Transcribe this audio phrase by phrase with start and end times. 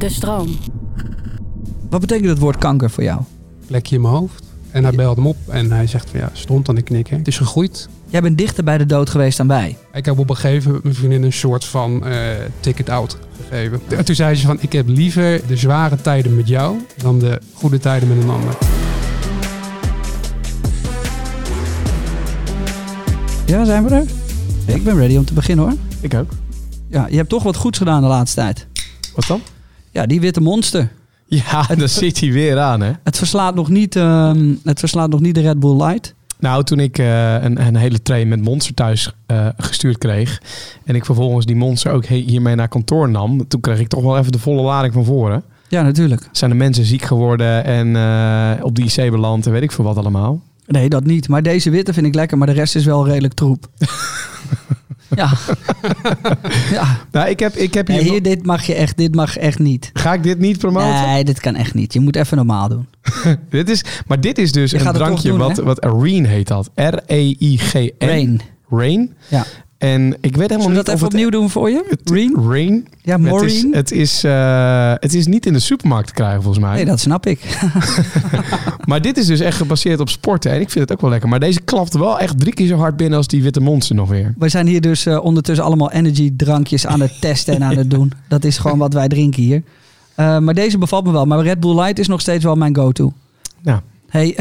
[0.00, 0.58] De stroom.
[1.90, 3.20] Wat betekent het woord kanker voor jou?
[3.66, 4.44] Plekje in mijn hoofd.
[4.70, 7.18] En hij belde hem op en hij zegt van ja, stond aan de knikken.
[7.18, 7.88] Het is gegroeid.
[8.06, 9.76] Jij bent dichter bij de dood geweest dan wij.
[9.92, 12.18] Ik heb op een gegeven moment mijn vriendin een soort van eh,
[12.60, 13.80] ticket out gegeven.
[13.88, 17.40] En toen zei ze van ik heb liever de zware tijden met jou dan de
[17.52, 18.56] goede tijden met een ander.
[23.46, 24.06] Ja, zijn we er?
[24.74, 25.76] Ik ben ready om te beginnen hoor.
[26.00, 26.30] Ik ook.
[26.88, 28.66] Ja, je hebt toch wat goeds gedaan de laatste tijd.
[29.14, 29.40] Wat dan?
[30.00, 30.88] Ja, die witte monster.
[31.26, 32.92] Ja, daar zit hij weer aan, hè?
[33.04, 36.14] Het verslaat nog niet, ehm, het verslaat nog niet de Red Bull Light.
[36.38, 40.42] Nou, toen ik eh, een, een hele train met Monster thuis eh, gestuurd kreeg...
[40.84, 43.48] en ik vervolgens die Monster ook hiermee naar kantoor nam...
[43.48, 45.42] toen kreeg ik toch wel even de volle lading van voren.
[45.68, 46.28] Ja, natuurlijk.
[46.32, 49.84] Zijn de mensen ziek geworden en eh, op die IC beland en weet ik veel
[49.84, 50.42] wat allemaal.
[50.66, 51.28] Nee, dat niet.
[51.28, 53.68] Maar deze witte vind ik lekker, maar de rest is wel redelijk troep.
[55.16, 55.32] ja.
[56.76, 56.98] ja.
[57.10, 57.96] Nou, ik heb, ik heb hier...
[57.96, 59.90] Nee, hier, dit mag je echt, dit mag echt niet.
[59.92, 61.06] Ga ik dit niet promoten?
[61.06, 61.92] Nee, dit kan echt niet.
[61.92, 62.86] Je moet even normaal doen.
[63.50, 65.62] Dit is, maar dit is dus Je een drankje doen, wat, hè?
[65.62, 66.70] wat Areen heet dat.
[66.74, 67.94] R-E-I-G-N.
[67.98, 68.40] Rain.
[68.68, 69.14] Rain.
[69.28, 69.46] Ja.
[69.80, 71.96] En ik weet helemaal niet dat of even het- opnieuw doen voor je?
[72.48, 72.86] Rain.
[73.02, 73.74] Ja, Het is, Maureen?
[73.74, 76.74] het, is, eh, het is niet in de supermarkt te krijgen volgens mij.
[76.74, 77.40] Nee, dat snap ik.
[78.90, 80.50] Maar dit is dus echt gebaseerd op sporten.
[80.50, 81.28] En ik vind het ook wel lekker.
[81.28, 84.08] Maar deze klapt wel echt drie keer zo hard binnen als die witte monster nog
[84.08, 84.34] weer.
[84.38, 87.90] We zijn hier dus eh, ondertussen allemaal energy drankjes aan het testen en aan het
[87.90, 88.12] doen.
[88.28, 89.62] Dat is gewoon wat wij drinken hier.
[90.14, 91.24] Eh, maar deze bevalt me wel.
[91.26, 93.12] Maar Red Bull Light is nog steeds wel mijn go-to.
[93.62, 93.82] Ja.
[94.08, 94.36] Hey,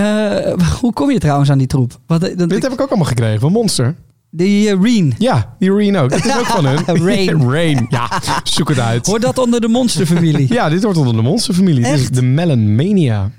[0.79, 1.99] hoe kom je trouwens aan die troep?
[2.05, 3.95] Wat, dat, Dit heb ik ook allemaal gekregen van Monster.
[4.31, 5.15] Die uh, Reen.
[5.17, 6.09] Ja, die Rain ook.
[6.09, 6.85] Dat is ook van hun.
[7.07, 7.49] Rain.
[7.51, 7.85] Rain.
[7.89, 8.09] Ja,
[8.43, 9.05] zoek het uit.
[9.05, 10.53] Hoort dat onder de monsterfamilie?
[10.59, 11.83] Ja, dit hoort onder de monsterfamilie.
[11.83, 13.31] Dit is de Melon Mania.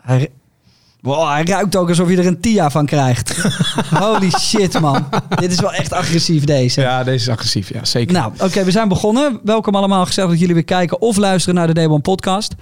[0.00, 0.28] Hij,
[1.00, 3.36] wow, hij ruikt ook alsof je er een Tia van krijgt.
[3.90, 5.08] Holy shit, man.
[5.28, 6.80] Dit is wel echt agressief, deze.
[6.80, 7.72] Ja, deze is agressief.
[7.72, 8.12] Ja, zeker.
[8.12, 9.40] Nou, oké, we zijn begonnen.
[9.44, 10.06] Welkom allemaal.
[10.06, 12.54] Gezellig dat jullie weer kijken of luisteren naar de Day One podcast.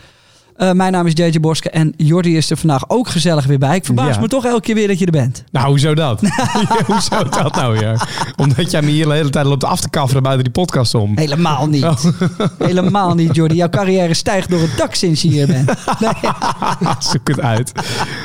[0.61, 3.77] Eh, mijn naam is JJ Boske en Jordi is er vandaag ook gezellig weer bij.
[3.77, 4.21] Ik verbaas Ja.
[4.21, 5.45] me toch elke keer weer dat je er bent.
[5.53, 6.21] Nou, hoezo dat?
[6.87, 8.09] hoezo dat nou weer?
[8.37, 11.19] Omdat jij me hier de hele tijd loopt af te kafferen buiten die podcast om.
[11.19, 11.85] Helemaal niet.
[11.85, 11.97] Oh.
[12.59, 13.55] Helemaal niet, Jordi.
[13.55, 15.71] Jouw carrière stijgt door het dak sinds je hier bent.
[16.01, 16.33] Nee.
[16.99, 17.73] Zoek het uit.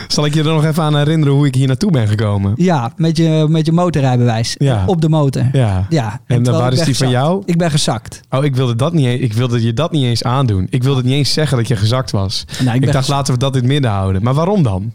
[0.08, 2.54] Zal ik je er nog even aan herinneren hoe ik hier naartoe ben gekomen?
[2.56, 4.56] Ja, met je, met je motorrijbewijs.
[4.58, 4.84] Ja.
[4.86, 5.50] Op de motor.
[5.52, 5.86] Ja.
[5.90, 6.20] Ja.
[6.28, 7.44] En waar is die van jou?
[7.46, 8.22] Ik ben gezakt.
[8.30, 10.68] Oh, ik wilde, dat niet eens, ik wilde je dat niet eens aandoen.
[10.70, 12.25] Ik wilde niet eens zeggen dat je gezakt was.
[12.63, 14.24] Nou, ik, dacht, laten we dat in het midden houden.
[14.24, 14.94] Maar waarom dan?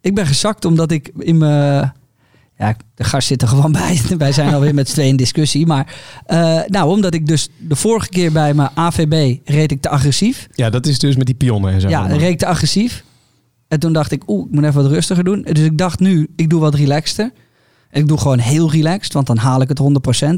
[0.00, 1.92] ik ben gezakt omdat ik in mijn...
[2.56, 4.00] Ja, de gast zit er gewoon bij.
[4.18, 5.66] Wij zijn alweer met z'n tweeën in discussie.
[5.66, 5.94] Maar
[6.26, 10.48] eh, nou, omdat ik dus de vorige keer bij mijn AVB reed ik te agressief.
[10.52, 11.88] Ja, dat is dus met die pionnen en zo.
[11.88, 13.04] Ja, reed ik te agressief.
[13.68, 15.42] En toen dacht ik, oeh, ik moet even wat rustiger doen.
[15.42, 17.32] Dus ik dacht nu, ik doe wat relaxter.
[17.90, 19.80] En ik doe gewoon heel relaxed, want dan haal ik het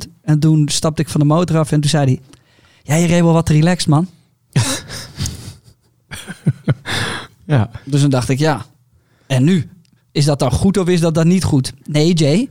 [0.07, 0.11] 100%.
[0.23, 2.21] En toen stapte ik van de motor af en toen zei hij...
[2.83, 4.09] Ja, je reed wel wat relaxed, man.
[7.47, 7.71] ja.
[7.85, 8.65] Dus toen dacht ik, ja,
[9.27, 9.71] en nu?
[10.13, 11.73] Is dat dan goed of is dat dan niet goed?
[11.85, 12.49] Nee, Jay,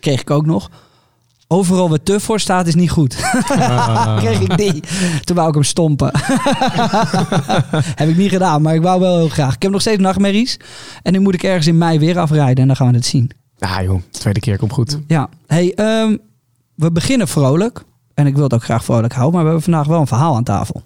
[0.00, 0.70] kreeg ik ook nog.
[1.46, 3.16] Overal waar te voor staat is niet goed.
[3.48, 4.16] Ah.
[4.22, 4.82] kreeg ik die.
[5.24, 6.10] Toen wou ik hem stompen.
[8.00, 9.54] heb ik niet gedaan, maar ik wou wel heel graag.
[9.54, 10.56] Ik heb nog steeds nachtmerries.
[11.02, 13.30] En nu moet ik ergens in mei weer afrijden en dan gaan we het zien.
[13.58, 14.98] Ah joh, tweede keer komt goed.
[15.06, 16.16] Ja, hey, ehm,
[16.74, 17.82] we beginnen vrolijk.
[18.14, 20.36] En ik wil het ook graag vrolijk houden, maar we hebben vandaag wel een verhaal
[20.36, 20.82] aan tafel.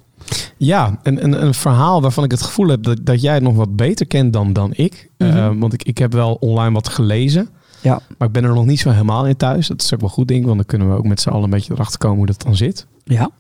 [0.57, 3.55] Ja, een, een, een verhaal waarvan ik het gevoel heb dat, dat jij het nog
[3.55, 5.11] wat beter kent dan, dan ik.
[5.19, 5.31] Mhm.
[5.31, 7.49] Eh, want ik, ik heb wel online wat gelezen.
[7.81, 8.01] Ja.
[8.19, 9.67] Maar ik ben er nog niet zo helemaal in thuis.
[9.67, 10.47] Dat is ook wel goed, denk ik.
[10.47, 12.57] Want dan kunnen we ook met z'n allen een beetje erachter komen hoe dat dan
[12.57, 12.87] zit.
[13.05, 13.31] Ja.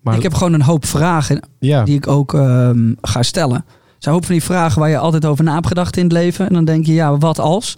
[0.00, 3.56] Maar Ik heb gewoon een hoop vragen ja, die ik ook ehm, ga stellen.
[3.56, 3.64] Het
[3.98, 6.12] zijn een hoop van die vragen waar je altijd over na hebt gedacht in het
[6.12, 6.46] leven.
[6.48, 7.76] En dan denk je, ja, wat als?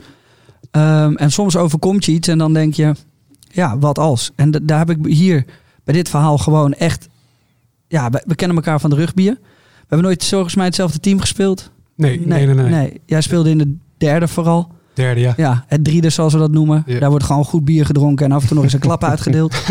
[0.71, 2.95] Ehm, en soms overkomt je iets en dan denk je,
[3.51, 4.31] ja, wat als?
[4.34, 5.45] En daar heb ik hier
[5.84, 7.09] bij dit verhaal gewoon echt...
[7.89, 9.33] Ja, we, we kennen elkaar van de rugbier.
[9.33, 11.71] We hebben nooit volgens mij hetzelfde team gespeeld.
[11.95, 12.69] Nee, nee, nee.
[12.69, 13.00] nee.
[13.06, 14.72] Jij speelde in de derde vooral.
[14.95, 15.34] Derde, ja.
[15.37, 16.83] Ja, het driede zoals we dat noemen.
[16.87, 16.99] Ja.
[16.99, 19.56] Daar wordt gewoon goed bier gedronken en af en toe nog eens een klap uitgedeeld.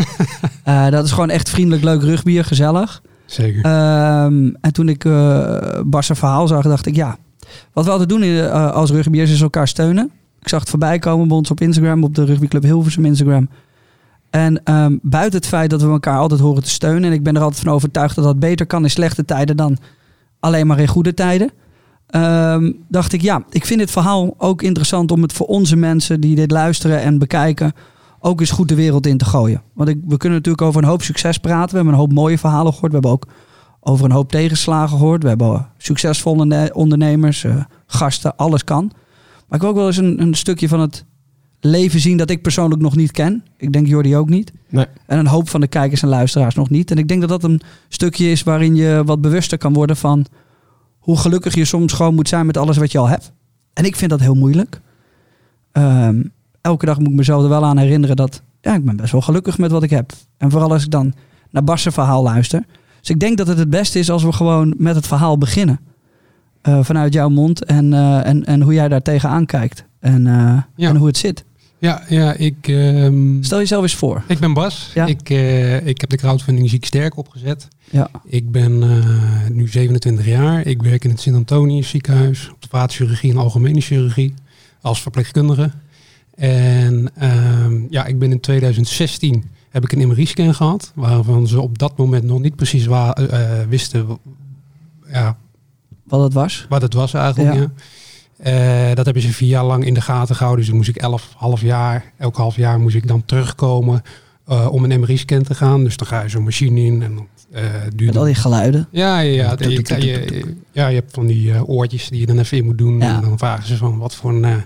[0.64, 3.02] Eh, dat is gewoon echt vriendelijk, leuk rugbier, gezellig.
[3.26, 3.64] Zeker.
[3.64, 7.18] Ehm, en toen ik eh Bas' verhaal zag, dacht ik, ja,
[7.74, 10.12] wat we altijd doen in, eh, als rugbyers is elkaar steunen.
[10.42, 13.50] Ik zag het voorbij komen bij ons op Instagram, op de rugbyclub Hilversum Instagram.
[14.34, 17.36] En ehm, buiten het feit dat we elkaar altijd horen te steunen, en ik ben
[17.36, 19.78] er altijd van overtuigd dat dat beter kan in slechte tijden dan
[20.40, 21.52] alleen maar in goede tijden.
[22.08, 26.22] ehm, dacht ik, ja, ik vind dit verhaal ook interessant om het voor onze mensen
[26.22, 27.74] die dit luisteren en bekijken,
[28.20, 29.62] ook eens goed de wereld in te gooien.
[29.74, 31.70] Want ik, we kunnen natuurlijk over een hoop succes praten.
[31.70, 32.92] We hebben een hoop mooie verhalen gehoord.
[32.92, 33.28] We hebben ook
[33.80, 35.24] over een hoop tegenslagen gehoord.
[35.24, 38.92] We hebben succesvolle ne- ondernemers, eh, gasten, alles kan.
[39.48, 41.06] Maar ik wil ook wel eens een, een stukje van het
[41.66, 43.44] leven zien dat ik persoonlijk nog niet ken.
[43.58, 44.52] Ik denk Jordi ook niet.
[44.70, 44.86] Nee.
[45.06, 46.92] En een hoop van de kijkers en luisteraars nog niet.
[46.92, 50.26] En ik denk dat dat een stukje is waarin je wat bewuster kan worden van
[51.00, 53.32] hoe gelukkig je soms gewoon moet zijn met alles wat je al hebt.
[53.74, 54.82] En ik vind dat heel moeilijk.
[55.72, 56.24] Ehm,
[56.62, 59.22] elke dag moet ik mezelf er wel aan herinneren dat ja, ik ben best wel
[59.22, 60.12] gelukkig met wat ik heb.
[60.38, 61.14] En vooral als ik dan
[61.50, 62.66] naar Bas' verhaal luister.
[63.00, 65.80] Dus ik denk dat het het beste is als we gewoon met het verhaal beginnen.
[66.62, 69.86] Eh, vanuit jouw mond en, eh, en, en hoe jij daar tegenaan kijkt.
[70.00, 70.90] En, eh, Ja.
[70.90, 71.46] en hoe het zit.
[71.84, 74.24] Ja, ja ik, ehm, Stel jezelf eens voor.
[74.28, 74.92] ik ben Bas.
[74.94, 75.06] Ja.
[75.06, 77.68] Ik, eh, ik heb de crowdfunding Ziek Sterk opgezet.
[77.90, 78.10] Ja.
[78.26, 80.66] Ik ben eh, nu 27 jaar.
[80.66, 82.50] Ik werk in het Sint-Antonius ziekenhuis.
[82.54, 84.34] Op de vaatchirurgie en algemene chirurgie.
[84.82, 85.72] Als verpleegkundige.
[86.36, 90.92] En ehm, ja, ik ben in 2016 heb ik een MRI-scan gehad.
[90.96, 93.12] Waarvan ze op dat moment nog niet precies eh,
[93.70, 94.18] wisten
[95.12, 95.38] ja,
[96.04, 96.66] Wat het was.
[96.70, 97.56] wat het was eigenlijk.
[97.56, 97.62] Ja.
[97.62, 97.72] Ja.
[98.44, 100.60] Eh, dat hebben ze vier jaar lang in de gaten gehouden.
[100.60, 104.02] Dus dan moest ik elf half jaar, elk half jaar moest ik dan terugkomen
[104.46, 105.84] eh, om een MRI-scan te gaan.
[105.84, 107.64] Dus dan ga je zo'n machine in en dan eh
[107.96, 108.88] duurt Met al die geluiden.
[108.92, 109.68] ja, ja, ja.
[109.98, 113.00] Je, ja, je hebt van die oortjes die je dan even in moet doen.
[113.00, 113.16] Ja.
[113.16, 114.64] En dan vragen ze van wat voor een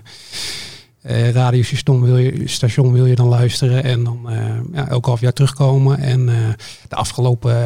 [1.02, 3.84] eh, radiostation wil je, station wil je dan luisteren.
[3.84, 4.36] En dan eh
[4.72, 5.98] ja, elk half jaar terugkomen.
[5.98, 6.26] En
[6.88, 7.56] de afgelopen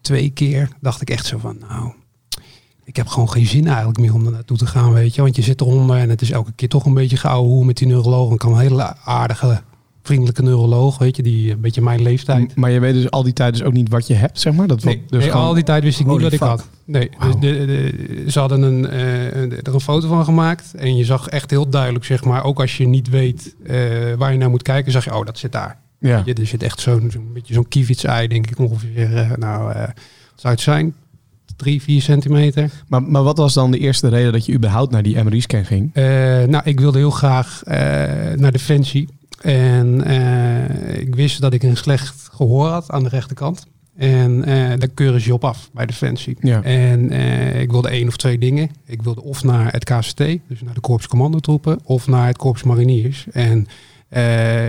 [0.00, 1.92] twee keer dacht ik echt zo van, nou,
[2.90, 5.22] ik heb gewoon geen zin eigenlijk meer om er naartoe te gaan, weet je.
[5.22, 7.76] Want je zit eronder en het is elke keer toch een beetje gauw hoe met
[7.76, 8.30] die neuroloog.
[8.30, 9.60] En kan een hele aardige,
[10.02, 12.54] vriendelijke neuroloog, weet je, die een beetje mijn leeftijd.
[12.56, 14.66] Maar je weet dus al die tijd dus ook niet wat je hebt, zeg maar?
[14.66, 16.68] Dat Nee, wat, dus nee, gewoon- al die tijd wist ik niet wat ik had.
[16.84, 19.36] Nee, dus de, de- ze hadden een, eh,
[19.66, 20.74] er een foto van gemaakt.
[20.74, 23.76] En je zag echt heel duidelijk, zeg maar, ook als je niet weet eh,
[24.18, 25.78] waar je naar moet kijken, zag je, oh, dat zit daar.
[25.98, 26.22] ja.
[26.24, 29.16] Je, er zit echt zo'n zo'n beetje zo'n kievitsei, denk ik ongeveer.
[29.16, 29.88] eh, nou, eh,
[30.34, 30.94] zou het zijn?
[31.60, 32.70] Drie, vier centimeter.
[32.88, 35.90] Maar, maar wat was dan de eerste reden dat je überhaupt naar die MRI-scan ging?
[35.92, 36.04] Eh,
[36.42, 37.76] nou, ik wilde heel graag eh,
[38.36, 39.08] naar Defensie.
[39.40, 43.66] En eh, ik wist dat ik een slecht gehoor had aan de rechterkant.
[43.96, 44.40] En
[44.78, 46.36] daar keuren ze je op af bij Defensie.
[46.40, 46.62] Ja.
[46.62, 47.12] En
[47.60, 48.70] ik wilde één of twee dingen.
[48.86, 52.62] Ik wilde of naar het KCT, dus naar de Korps Commandotroepen, of naar het Korps
[52.62, 53.26] Mariniers.
[53.32, 53.66] En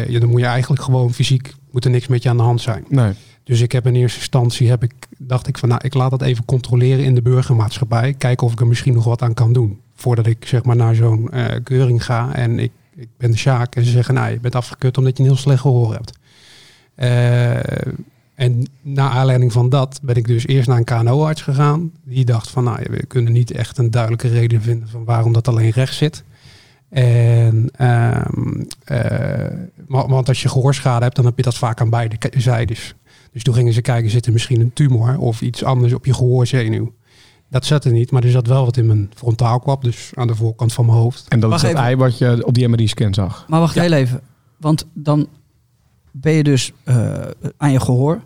[0.08, 2.62] ja, dan moet je eigenlijk gewoon fysiek, moet er niks met je aan de hand
[2.62, 2.86] zijn.
[2.90, 3.14] Nee.
[3.52, 6.22] Dus ik heb in eerste instantie, heb ik, dacht ik van, nou, ik laat dat
[6.22, 8.14] even controleren in de burgermaatschappij.
[8.14, 9.80] Kijken of ik er misschien nog wat aan kan doen.
[9.96, 13.76] Voordat ik zeg maar naar zo'n eh, keuring ga en ik, ik ben de Sjaak.
[13.76, 16.14] En ze zeggen, nou, je bent afgekut omdat je een heel slecht gehoor hebt.
[16.96, 17.88] Eh,
[18.36, 21.92] en na aanleiding van dat ben ik dus eerst naar een KNO-arts gegaan.
[22.04, 25.48] Die dacht van, nou, we kunnen niet echt een duidelijke reden vinden van waarom dat
[25.48, 26.24] alleen rechts zit.
[26.90, 29.58] En, ehm, eh,
[29.88, 32.96] wa- want als je gehoorschade hebt, dan heb je dat vaak aan beide zijdes.
[33.32, 36.14] Dus toen gingen ze kijken, zit er misschien een tumor of iets anders op je
[36.14, 36.94] gehoorzenuw.
[37.50, 40.36] Dat zat er niet, maar er zat wel wat in mijn frontaalkwap, dus aan de
[40.36, 41.26] voorkant van mijn hoofd.
[41.28, 41.82] En dat Wacht is even.
[41.84, 43.46] ei wat je op die MRI-scan zag.
[43.48, 43.82] Maar wacht Ja.
[43.82, 44.22] heel even.
[44.58, 45.28] Want dan
[46.12, 47.22] ben je dus eh,
[47.58, 48.24] aan je gehoor.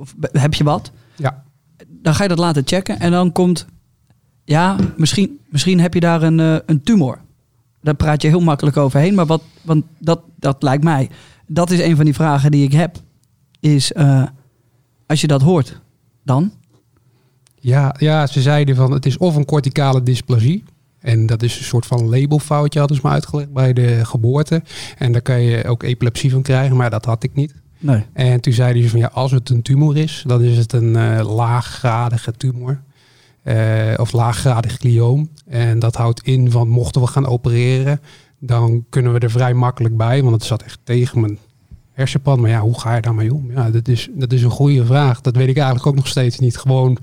[0.00, 0.92] Of heb je wat?
[1.16, 1.44] Ja.
[1.88, 3.00] Dan ga je dat laten checken.
[3.00, 3.66] En dan komt...
[4.44, 7.18] Ja, misschien, misschien heb je daar een, eh, een tumor.
[7.82, 9.14] Daar praat je heel makkelijk overheen.
[9.14, 11.10] Maar wat, want dat, dat lijkt mij...
[11.46, 12.96] Dat is een van die vragen die ik heb.
[13.62, 14.22] Is eh,
[15.06, 15.80] als je dat hoort,
[16.24, 16.52] dan?
[17.54, 20.64] Ja, ja, ze zeiden van het is of een corticale dysplasie.
[20.98, 24.62] En dat is een soort van labelfoutje, hadden ze me uitgelegd bij de geboorte.
[24.98, 27.54] En daar kan je ook epilepsie van krijgen, maar dat had ik niet.
[27.78, 28.04] Nee.
[28.12, 30.96] En toen zeiden ze van ja, als het een tumor is, dan is het een
[30.96, 32.82] eh, laaggradige tumor.
[33.42, 35.30] Eh, of laaggradig glioom.
[35.46, 38.00] En dat houdt in van mochten we gaan opereren,
[38.38, 40.22] dan kunnen we er vrij makkelijk bij.
[40.22, 41.38] Want het zat echt tegen mijn
[42.02, 42.40] hersenpan.
[42.40, 43.50] Maar ja, hoe ga je daarmee om?
[43.50, 45.20] Ja, dat is, dat is een goede vraag.
[45.20, 46.56] Dat weet ik eigenlijk ook nog steeds niet.
[46.56, 46.98] Gewoon,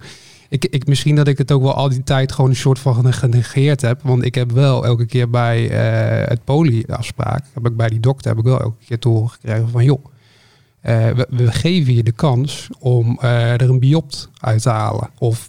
[0.50, 3.14] ik, ik, misschien dat ik het ook wel al die tijd gewoon een soort van
[3.14, 4.00] genegeerd heb.
[4.04, 8.30] Want ik heb wel elke keer bij eh, het poli-afspraak, heb ik bij die dokter,
[8.30, 10.06] heb ik wel elke keer te horen gekregen van joh.
[10.82, 15.10] eh, we, we geven je de kans om eh, er een biopt uit te halen.
[15.18, 15.48] Of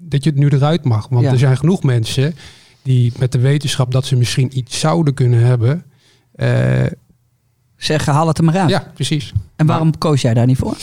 [0.00, 1.08] dat je het nu eruit mag.
[1.08, 1.30] Want Ja.
[1.30, 2.34] er zijn genoeg mensen
[2.82, 5.84] die met de wetenschap dat ze misschien iets zouden kunnen hebben.
[6.34, 6.86] Eh,
[7.76, 8.70] Zeg, haal het er maar uit.
[8.70, 9.32] ja, precies.
[9.56, 10.76] En waarom koos jij daar niet voor?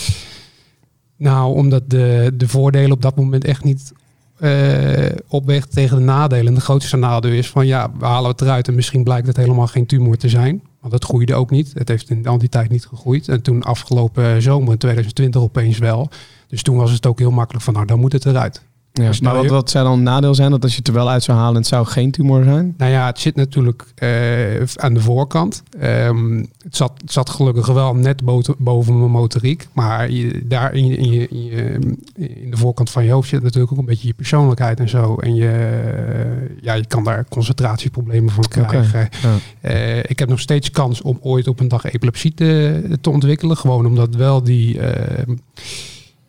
[1.18, 3.92] Nou, omdat de, de voordelen op dat moment echt niet
[4.38, 6.48] eh opweegt tegen de nadelen.
[6.48, 9.38] En de grootste nadeel is van ja, we halen het eruit en misschien blijkt het
[9.38, 10.62] helemaal geen tumor te zijn.
[10.80, 11.72] Want het groeide ook niet.
[11.74, 13.28] Het heeft in al die tijd niet gegroeid.
[13.28, 16.10] En toen afgelopen zomer in 2020 opeens wel.
[16.48, 18.64] Dus toen was het ook heel makkelijk van nou, dan moet het eruit.
[18.94, 20.52] Ja, Dus maar nou, wat, wat zou dan een nadeel zijn?
[20.52, 22.74] Dat als je het er wel uit zou halen, het zou geen tumor zijn?
[22.78, 25.64] Nou ja, het zit natuurlijk eh, aan de voorkant.
[25.80, 28.24] Ehm, het, zat, het zat gelukkig wel net
[28.58, 29.68] boven, mijn motoriek.
[29.74, 31.80] Maar je, daar in, je, in, je, in, je,
[32.16, 35.16] in de voorkant van je hoofd zit natuurlijk ook een beetje je persoonlijkheid en zo.
[35.16, 39.10] En je, eh, ja, je kan daar concentratieproblemen van krijgen.
[39.22, 39.38] Ja.
[39.62, 43.58] Eh, ik heb nog steeds kans om ooit op een dag epilepsie te, te ontwikkelen.
[43.58, 45.36] Gewoon omdat wel die, eh,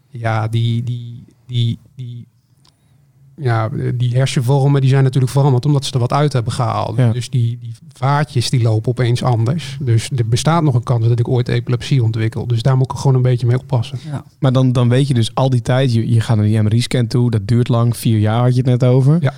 [0.09, 2.27] ja, die, die, die, die,
[3.43, 6.97] ja, die hersenvormen die zijn natuurlijk veranderd omdat ze er wat uit hebben gehaald.
[6.97, 7.13] Ja.
[7.13, 9.77] Dus die, die vaatjes die lopen opeens anders.
[9.81, 12.47] Dus er bestaat nog een kans dat ik ooit epilepsie ontwikkel.
[12.47, 13.99] Dus daar moet ik gewoon een beetje mee oppassen.
[14.05, 14.25] Ja.
[14.39, 17.07] Maar dan, dan weet je dus al die tijd, je, je gaat naar die MRI-scan
[17.07, 19.19] toe, dat duurt lang, vier jaar had je het net over.
[19.21, 19.35] Ja.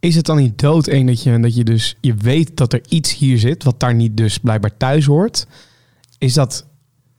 [0.00, 3.16] Is het dan niet doodeng dat je, dat je dus, je weet dat er iets
[3.16, 5.46] hier zit, wat daar niet dus blijkbaar thuis hoort?
[6.18, 6.66] Is dat,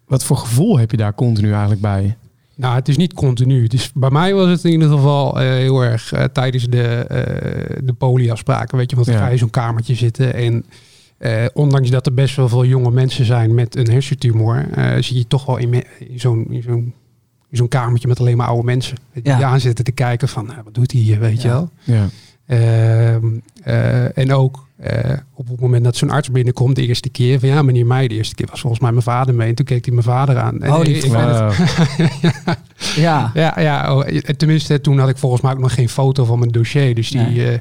[0.05, 2.17] wat voor gevoel heb je daar continu eigenlijk bij?
[2.57, 3.65] Nou, het is niet continu.
[3.67, 7.77] Is, bij mij was het in ieder geval eh, heel erg eh, tijdens de, eh
[7.83, 8.77] de polieafspraken.
[8.77, 9.23] Weet je, want dan Ja.
[9.23, 10.33] ga je zo'n kamertje zitten.
[10.33, 10.65] En
[11.53, 14.65] ondanks dat er best wel veel jonge mensen zijn met een hersentumor,
[14.99, 15.83] zie je toch wel in,
[16.15, 16.93] zo'n zo'n
[17.51, 18.97] zo'n kamertje met alleen maar oude mensen.
[19.13, 19.43] Die Ja.
[19.43, 21.69] aan zitten te kijken van, wat doet hij hier, weet je wel.
[21.83, 22.07] Ja.
[22.47, 23.25] Ehm,
[23.63, 27.49] eh, en ook eh, op het moment dat zo'n arts binnenkomt de eerste keer, van
[27.49, 29.49] ja, meneer Meij, de eerste keer was volgens mij mijn vader mee.
[29.49, 30.61] En toen keek hij mijn vader aan.
[30.61, 31.51] En Oh, die ik- Wow.
[32.95, 33.31] Ja.
[33.33, 36.39] ja, ja oh, eh, tenminste, toen had ik volgens mij ook nog geen foto van
[36.39, 36.95] mijn dossier.
[36.95, 37.51] Dus die, Nee.
[37.51, 37.59] eh,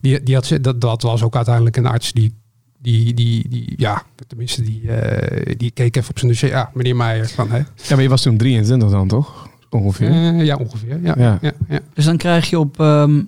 [0.00, 2.34] die, die had, ze- dat, dat was ook uiteindelijk een arts die,
[2.78, 6.50] die, die, die ja, tenminste, die, eh, die keek even op zijn dossier.
[6.50, 7.28] Ja, meneer Meijer.
[7.28, 7.56] Van, hè?
[7.58, 9.48] ja, maar je was toen 23 dan toch?
[9.70, 10.10] Ongeveer.
[10.10, 11.00] Eh, ja, ongeveer.
[11.02, 11.38] Ja, Ja.
[11.40, 11.52] ja.
[11.68, 13.22] Ja, Dus dan krijg je op, ehm,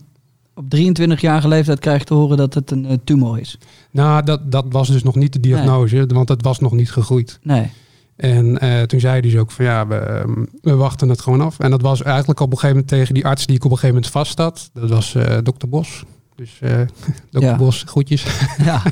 [0.62, 3.58] op 23-jarige leeftijd krijg je te horen dat het een eh, tumor is.
[3.90, 7.38] Nou, dat, dat was dus nog niet de diagnose, want dat was nog niet gegroeid.
[7.42, 7.70] Nee.
[8.16, 11.40] En eh, toen zei hij dus ook van ja, we, ehm, we wachten het gewoon
[11.40, 11.58] af.
[11.58, 13.76] En dat was eigenlijk op een gegeven moment tegen die arts die ik op een
[13.76, 14.70] gegeven moment vast had.
[14.72, 16.04] Dat was eh dokter Bos.
[16.42, 16.78] Dus eh
[17.30, 17.56] dokter Ja.
[17.56, 18.24] Bos, groetjes.
[18.64, 18.82] Ja.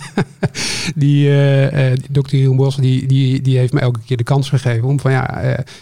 [0.94, 4.22] Die, eh, eh, die dokter Jeroen Bos, die, die, die heeft me elke keer de
[4.22, 5.40] kans gegeven om van ja,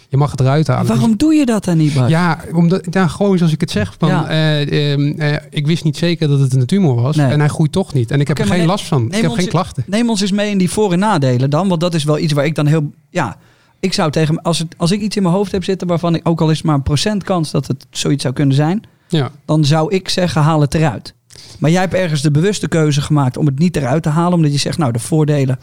[0.09, 0.87] je mag het eruit halen.
[0.87, 2.05] Waarom doe je dat dan niet, Bart?
[2.07, 3.95] Dus- ja, omdat, ja, gewoon zoals ik het zeg.
[3.99, 4.29] Van, Ja.
[4.29, 7.17] eh, ehm, eh, ik wist niet zeker dat het een tumor was.
[7.17, 7.27] Nee.
[7.31, 8.11] En hij groeit toch niet.
[8.11, 9.07] En ik heb er geen neem- last van.
[9.13, 9.85] Ik heb geen klachten.
[9.87, 11.69] Neem ons eens mee in die voor- en nadelen dan.
[11.69, 12.93] Want dat is wel iets waar ik dan heel...
[13.11, 13.37] Ja,
[13.81, 14.43] ik zou tegen...
[14.43, 16.29] Als, het, als ik iets in mijn hoofd heb zitten waarvan ik...
[16.29, 18.83] Ook al is maar een procent kans dat het zoiets zou kunnen zijn.
[19.09, 19.31] Ja.
[19.45, 21.15] Dan zou ik zeggen, haal het eruit.
[21.59, 24.33] Maar jij hebt ergens de bewuste keuze gemaakt om het niet eruit te halen.
[24.33, 25.59] Omdat je zegt, nou de voordelen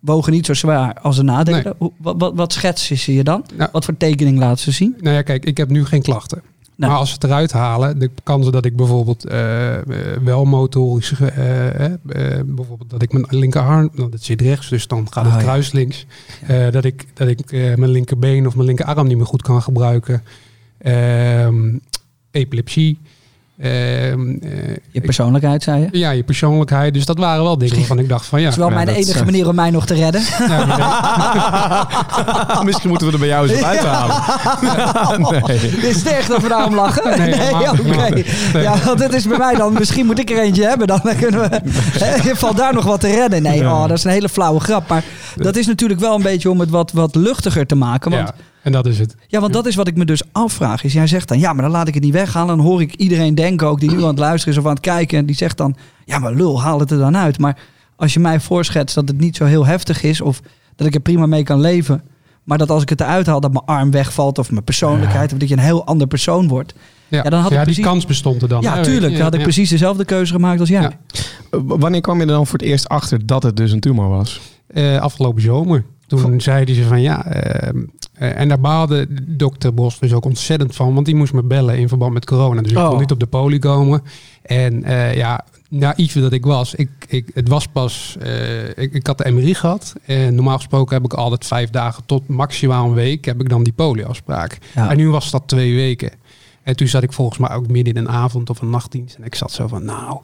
[0.00, 1.64] wogen niet zo zwaar als de nadelen.
[1.64, 1.72] Nee.
[1.78, 3.44] Hoe- Wat, wat, wat schetsen ze je dan?
[3.56, 4.94] Nou, Wat voor tekening laten ze zien?
[5.00, 6.42] Nou ja, kijk, ik heb nu geen klachten.
[6.76, 6.90] Nou.
[6.90, 9.74] Maar als ze het eruit halen, de kansen dat ik bijvoorbeeld eh,
[10.24, 11.92] wel motorisch, eh, eh,
[12.46, 15.44] bijvoorbeeld dat ik mijn linkerarm, nou, dat zit rechts, dus dan gaat het Oh, ja.
[15.44, 16.06] kruis links.
[16.70, 20.22] Dat ik, dat ik mijn linkerbeen of mijn linkerarm niet meer goed kan gebruiken.
[20.78, 21.76] Ehm,
[22.30, 22.98] epilepsie.
[23.60, 23.70] Ehm,
[24.42, 24.50] eh,
[24.90, 25.98] Je persoonlijkheid, zei je.
[25.98, 26.94] ja, je persoonlijkheid.
[26.94, 28.44] Dus dat waren wel dingen waarvan ik dacht van ja.
[28.44, 30.22] Dat is wel Ja, mijn dat is, enige manier om mij nog te redden.
[30.48, 31.88] ja,
[32.64, 34.16] Misschien moeten we er bij jou eens op uithalen.
[35.46, 35.56] nee.
[35.88, 37.18] Is het echt dat we daarom lachen?
[37.18, 38.22] Nee, Nee, oké.
[38.60, 39.72] Ja, want dit is bij mij dan.
[39.72, 40.86] Misschien moet ik er eentje hebben.
[40.86, 41.60] Dan kunnen we.
[41.98, 43.42] Hè, Valt daar nog wat te redden?
[43.42, 43.72] Nee, Ja.
[43.72, 44.88] oh, dat is een hele flauwe grap.
[44.88, 45.04] Maar
[45.36, 48.10] dat is natuurlijk wel een beetje om het wat, wat luchtiger te maken.
[48.10, 48.34] Want, ja,
[48.66, 49.14] en dat is het.
[49.26, 50.84] ja, want dat is wat ik me dus afvraag.
[50.84, 52.56] Is jij zegt dan, ja, maar dan laat ik het niet weghalen.
[52.56, 54.80] Dan hoor ik iedereen denken, ook die nu aan het luisteren is of aan het
[54.80, 55.18] kijken.
[55.18, 57.38] En die zegt dan, ja, maar lul, haal het er dan uit.
[57.38, 57.58] Maar
[57.96, 60.20] als je mij voorschetst dat het niet zo heel heftig is.
[60.20, 60.40] Of
[60.76, 62.02] dat ik er prima mee kan leven.
[62.44, 64.38] Maar dat als ik het eruit haal, dat mijn arm wegvalt.
[64.38, 65.32] Of mijn persoonlijkheid.
[65.32, 66.74] Of dat je een heel ander persoon wordt.
[67.08, 68.62] Ja, Ja, dan had ik ja die kans bestond er dan.
[68.62, 69.12] Ja, tuurlijk.
[69.12, 69.44] Dan had ik ja.
[69.44, 70.98] precies dezelfde keuze gemaakt als jij.
[71.50, 74.40] Wanneer kwam je er dan voor het eerst achter dat het dus een tumor was?
[74.66, 75.84] Eh, afgelopen zomer.
[76.06, 77.82] Toen zeiden ze van ja, ehm, eh,
[78.18, 81.88] en daar baalde dokter Bos dus ook ontzettend van, want die moest me bellen in
[81.88, 82.62] verband met corona.
[82.62, 82.88] Dus ik Oh.
[82.88, 84.02] kon niet op de poli komen.
[84.42, 89.06] En eh, ja, naïef dat ik was, ik, ik, het was pas, eh, ik, ik
[89.06, 89.94] had de MRI gehad.
[90.04, 93.62] En normaal gesproken heb ik altijd vijf dagen tot maximaal een week heb ik dan
[93.62, 94.58] die polieafspraak.
[94.74, 94.90] Ja.
[94.90, 96.10] En nu was dat twee weken.
[96.62, 99.16] En toen zat ik volgens mij ook midden in een avond of een nachtdienst.
[99.16, 100.18] En ik zat zo van, nou,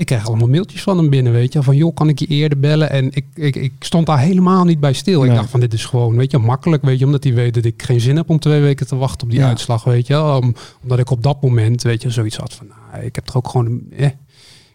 [0.00, 1.62] ik kreeg allemaal mailtjes van hem binnen, weet je.
[1.62, 2.90] Van, joh, kan ik je eerder bellen?
[2.90, 5.24] En ik, ik, ik stond daar helemaal niet bij stil.
[5.24, 7.04] Ik dacht van, dit is gewoon, weet je, makkelijk, weet je.
[7.04, 9.40] Omdat hij weet dat ik geen zin heb om twee weken te wachten op die
[9.40, 9.48] Ja.
[9.48, 10.22] uitslag, weet je.
[10.22, 13.36] Om, omdat ik op dat moment, weet je, zoiets had van, nou, ik heb er
[13.36, 14.08] ook gewoon, eh,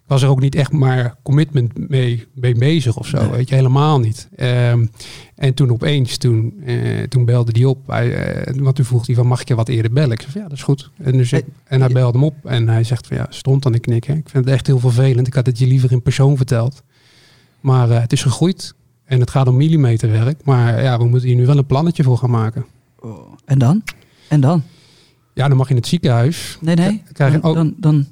[0.07, 3.29] was er ook niet echt maar commitment mee, mee bezig of zo, Nee.
[3.29, 4.27] weet je, helemaal niet.
[4.35, 4.85] Ehm,
[5.35, 7.87] en toen opeens, toen, eh, toen belde hij op.
[7.87, 10.11] Hij, eh, want toen vroeg hij van, mag ik je wat eerder bellen?
[10.11, 10.89] Ik zei van, ja, dat is goed.
[10.97, 13.71] En, dus ik- en hij belde hem op en hij zegt van, ja, stond aan
[13.71, 14.17] de knikken.
[14.17, 15.27] Ik vind het echt heel vervelend.
[15.27, 16.83] Ik had het je liever in persoon verteld.
[17.59, 18.73] Maar het is gegroeid
[19.05, 20.43] en het gaat om millimeterwerk.
[20.43, 22.65] Maar ja, we moeten hier nu wel een plannetje voor gaan maken.
[22.99, 23.83] Oh, En dan?
[24.29, 24.63] En dan?
[25.33, 26.57] Ja, dan mag je in het ziekenhuis.
[26.61, 27.03] Nee, nee.
[27.13, 28.07] Krijg je dan, ook- dan, dan,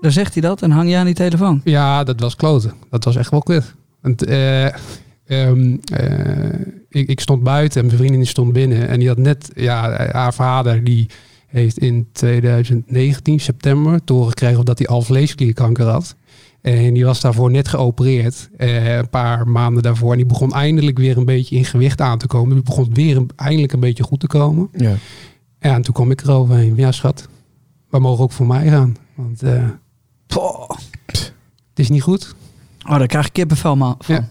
[0.00, 1.60] dan zegt hij dat en hang je aan die telefoon.
[1.64, 2.72] Ja, dat was kloten.
[2.90, 3.74] Dat was echt wel kut.
[4.00, 8.88] Want, eh, ehm, eh, ik, ik stond buiten en mijn vriendin stond binnen.
[8.88, 11.06] En die had net, ja, haar vader die
[11.46, 16.16] heeft in 2019 september te horen gekregen dat hij alvleesklierkanker had.
[16.60, 20.10] En die was daarvoor net geopereerd, eh, een paar maanden daarvoor.
[20.10, 22.54] En die begon eindelijk weer een beetje in gewicht aan te komen.
[22.54, 24.68] Die begon weer een- eindelijk een beetje goed te komen.
[24.72, 24.94] Ja.
[25.60, 26.72] Ja, en toen kwam ik eroverheen.
[26.76, 27.28] Ja, schat,
[27.90, 28.96] we mogen ook voor mij gaan.
[29.14, 29.64] Want eh,
[30.28, 30.68] Poh.
[31.06, 31.32] het
[31.74, 32.34] is niet goed.
[32.88, 34.14] Oh, daar krijg ik kippenvel man, van.
[34.14, 34.28] Ja.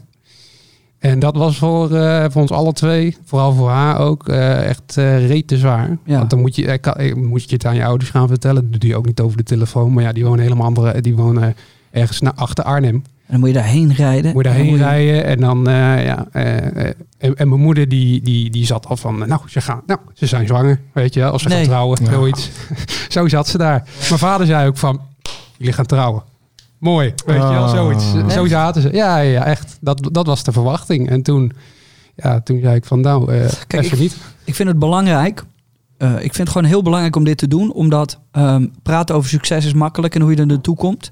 [0.99, 4.97] En dat was voor, eh, voor ons alle twee, vooral voor haar ook, eh, echt
[4.97, 5.97] eh reet te zwaar.
[6.05, 6.17] Ja.
[6.17, 8.71] Want dan moet je, kan- moet je het aan je ouders gaan vertellen.
[8.71, 9.93] Dat doe je ook niet over de telefoon.
[9.93, 11.55] Maar ja, die wonen helemaal andere, die wonen
[11.91, 12.93] ergens naar achter Arnhem.
[12.95, 14.33] En dan moet je daarheen rijden.
[14.33, 16.27] Moet je En daarheen rijden en dan, eh, ja.
[16.31, 19.81] eh, eh, en, en mijn moeder die, die, die zat al van, nou, ze gaan,
[19.85, 21.57] nou, ze zijn zwanger, weet je, wel, of ze Nee.
[21.57, 22.11] gaan trouwen, Ja.
[22.11, 22.49] zoiets.
[23.09, 23.83] Zo zat ze daar.
[24.07, 25.01] Mijn vader zei ook van,
[25.57, 26.23] jullie gaan trouwen.
[26.77, 27.69] Mooi, weet je wel, Ah.
[27.69, 28.11] zoiets.
[28.11, 28.49] Zo Echt?
[28.49, 28.89] zaten ze.
[28.93, 29.77] Ja, ja, echt.
[29.81, 31.09] Dat, dat was de verwachting.
[31.09, 31.51] En toen,
[32.15, 34.17] ja, toen zei ik van, nou, eh Kijk, ik- niet.
[34.43, 35.43] Ik vind het belangrijk.
[35.97, 37.71] eh, ik vind het gewoon heel belangrijk om dit te doen.
[37.73, 41.11] Omdat ehm, praten over succes is makkelijk en hoe je er naartoe komt.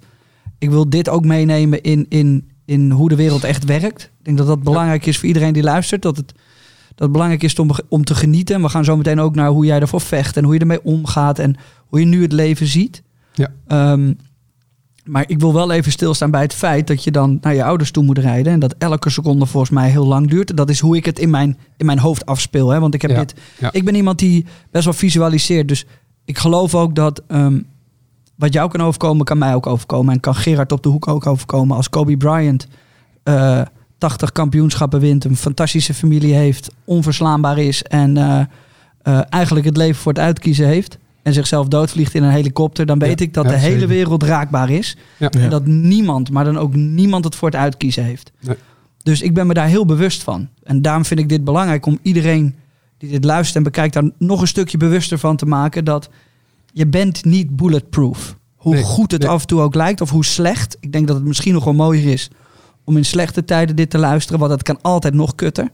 [0.58, 4.02] Ik wil dit ook meenemen in, in, in hoe de wereld echt werkt.
[4.04, 6.02] Ik denk dat dat belangrijk is voor iedereen die luistert.
[6.02, 6.28] Dat het,
[6.88, 8.56] dat het belangrijk is om, om te genieten.
[8.56, 10.38] En we gaan zo meteen ook naar hoe jij ervoor vecht.
[10.38, 11.40] En hoe je ermee omgaat.
[11.40, 11.56] En
[11.88, 13.04] hoe je nu het leven ziet.
[13.34, 13.48] Ja.
[13.68, 14.14] Ehm,
[15.06, 17.92] maar ik wil wel even stilstaan bij het feit dat je dan naar je ouders
[17.92, 18.54] toe moet rijden.
[18.54, 20.58] En dat elke seconde volgens mij heel lang duurt.
[20.58, 22.70] Dat is hoe ik het in mijn, in mijn hoofd afspeel.
[22.70, 22.80] Hè?
[22.80, 23.34] Want ik heb Ja, dit.
[23.60, 23.72] ja.
[23.72, 25.68] Ik ben iemand die best wel visualiseert.
[25.68, 25.86] Dus
[26.26, 27.60] ik geloof ook dat ehm,
[28.36, 30.14] wat jou kan overkomen, kan mij ook overkomen.
[30.14, 31.76] En kan Gerard op de hoek ook overkomen.
[31.76, 32.68] Als Kobe Bryant
[33.24, 33.62] eh
[33.98, 38.40] 80 kampioenschappen wint, een fantastische familie heeft, onverslaanbaar is en eh,
[39.02, 40.98] eh, eigenlijk het leven voor het uitkiezen heeft.
[41.25, 43.88] En zichzelf doodvliegt in een helikopter, dan weet Ja, ik dat ja, de hele zeker.
[43.88, 44.98] wereld raakbaar is.
[45.17, 45.29] Ja.
[45.32, 45.39] Ja.
[45.39, 48.32] En dat niemand, maar dan ook niemand het voor het uitkiezen heeft.
[48.41, 48.55] Nee.
[49.03, 50.50] Dus ik ben me daar heel bewust van.
[50.63, 52.55] En daarom vind ik dit belangrijk om iedereen
[52.98, 56.10] die dit luistert en bekijkt, daar nog een stukje bewuster van te maken dat
[56.74, 58.38] je bent niet bulletproof.
[58.55, 59.29] Hoe Nee, goed het nee.
[59.29, 60.77] af en toe ook lijkt, of hoe slecht.
[60.79, 62.29] Ik denk dat het misschien nog wel mooier is
[62.84, 65.70] om in slechte tijden dit te luisteren, want het kan altijd nog kutter.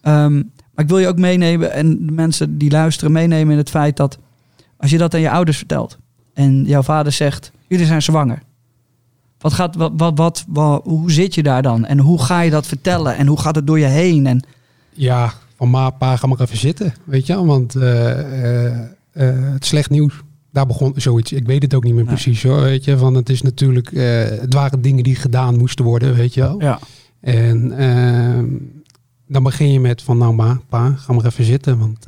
[0.00, 0.34] Ehm,
[0.74, 3.96] maar ik wil je ook meenemen en de mensen die luisteren meenemen in het feit
[3.96, 4.18] dat
[4.84, 5.98] als je dat aan je ouders vertelt
[6.34, 8.42] en jouw vader zegt, jullie zijn zwanger.
[9.38, 11.84] Wat gaat, wat, wat, wat, wat- hoe zit je daar dan?
[11.84, 13.16] En hoe ga je dat vertellen?
[13.16, 14.26] En hoe gaat het door je heen?
[14.26, 14.44] En
[14.92, 17.44] Ja, van ma, pa, ga maar even zitten, weet je.
[17.44, 18.80] Want eh, eh,
[19.12, 20.14] eh, het slecht nieuws,
[20.52, 21.32] daar begon zoiets.
[21.32, 22.12] Ik weet het ook niet meer Nee.
[22.14, 22.96] precies hoor, weet je.
[22.96, 23.90] Want het is natuurlijk,
[24.40, 26.60] het waren dingen die gedaan moesten worden, weet je wel.
[26.60, 26.78] ja.
[27.20, 28.46] En ehm,
[29.28, 31.78] dan begin je met van, nou ma, pa, ga maar even zitten.
[31.78, 32.06] Want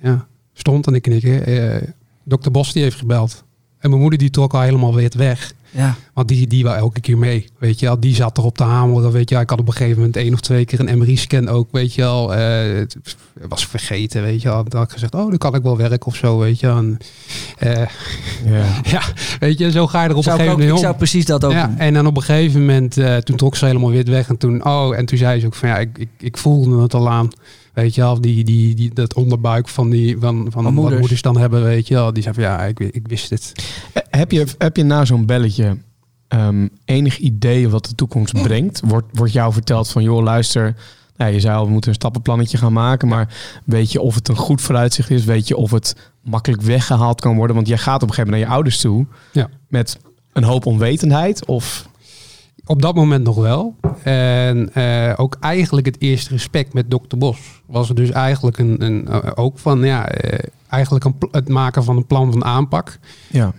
[0.00, 1.94] ja, stond en ik knikken.
[2.28, 3.44] Dokter Bos die heeft gebeld.
[3.78, 5.52] En mijn moeder die trok al helemaal weer weg.
[5.70, 5.94] Ja.
[6.14, 8.00] Want die, die wou elke keer mee, weet je wel.
[8.00, 9.44] Die zat erop te hameren, weet je wel.
[9.44, 12.00] Ik had op een gegeven moment één of twee keer een MRI-scan ook, weet je
[12.02, 12.34] wel.
[12.34, 12.96] Eh, het
[13.48, 14.64] was vergeten, weet je wel.
[14.64, 16.76] Dan had ik gezegd, oh, dan kan ik wel werken of zo, weet je wel.
[16.76, 16.98] En,
[17.58, 17.86] eh,
[18.46, 18.64] Ja.
[18.94, 19.02] ja,
[19.40, 20.92] weet je, zo ga je er op Zou een ik, ook, gegeven ik moment zou
[20.92, 20.98] om.
[20.98, 21.78] precies dat ook Ja, doen.
[21.78, 24.28] en dan op een gegeven moment, eh, toen trok ze helemaal wit weg.
[24.28, 26.94] En toen, oh, en toen zei ze ook van, ja, ik, ik, ik voelde het
[26.94, 27.28] al aan.
[27.82, 31.00] Weet je wel, die, die, die, dat onderbuik van, die, van, van, wat moeders.
[31.00, 32.12] moeders dan hebben, weet je wel.
[32.12, 33.52] Die zei van, ja, ik, ik wist het.
[33.92, 35.78] Eh, Heb je, heb je na zo'n belletje
[36.28, 38.80] ehm, enig idee wat de toekomst brengt?
[38.84, 40.76] Wordt, wordt jou verteld van, joh, luister...
[41.16, 43.08] Nou, je zei al, we moeten een stappenplannetje gaan maken.
[43.08, 45.24] Maar weet je of het een goed vooruitzicht is?
[45.24, 47.56] Weet je of het makkelijk weggehaald kan worden?
[47.56, 49.06] Want jij gaat op een gegeven moment naar je ouders toe...
[49.32, 49.48] Ja.
[49.68, 49.98] met
[50.32, 51.46] een hoop onwetendheid.
[51.46, 51.88] Of
[52.68, 53.76] Op dat moment nog wel.
[54.02, 58.84] En eh, ook eigenlijk het eerste gesprek met dokter Bos was er dus eigenlijk een,
[58.84, 62.98] een eh, ook van ja, eh, eigenlijk een, het maken van een plan van aanpak.
[63.28, 63.52] ja,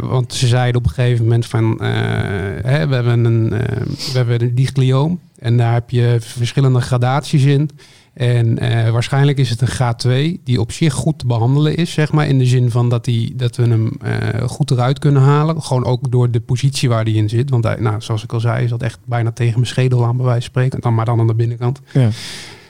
[0.00, 4.54] want ze zeiden op een gegeven moment van hè, we hebben een we hebben een
[4.54, 7.70] diglioom en daar heb je verschillende gradaties in.
[8.14, 11.92] En eh, waarschijnlijk is het een graad 2 die op zich goed te behandelen is,
[11.92, 12.28] zeg maar.
[12.28, 15.62] In de zin van dat, die, dat we hem eh, goed eruit kunnen halen.
[15.62, 17.50] Gewoon ook door de positie waar die in zit.
[17.50, 20.16] Want hij, nou, zoals ik al zei, is dat echt bijna tegen mijn schedel aan
[20.16, 20.80] bij wijze van spreken.
[20.80, 21.80] Dan maar dan aan de binnenkant.
[21.92, 22.08] ja.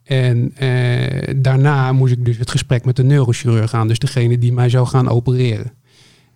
[0.05, 3.89] En eh, daarna moest ik dus het gesprek met de neurochirurg aan.
[3.89, 5.73] Dus degene die mij zou gaan opereren.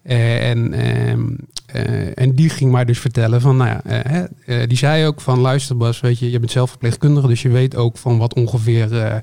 [0.04, 1.22] Eh, en, ehm,
[1.66, 3.82] eh, en die ging mij dus vertellen van, nou ja,
[4.46, 7.48] eh, die zei ook van, luister Bas, weet je, je bent zelf verpleegkundige, dus je
[7.48, 9.16] weet ook van wat ongeveer, eh,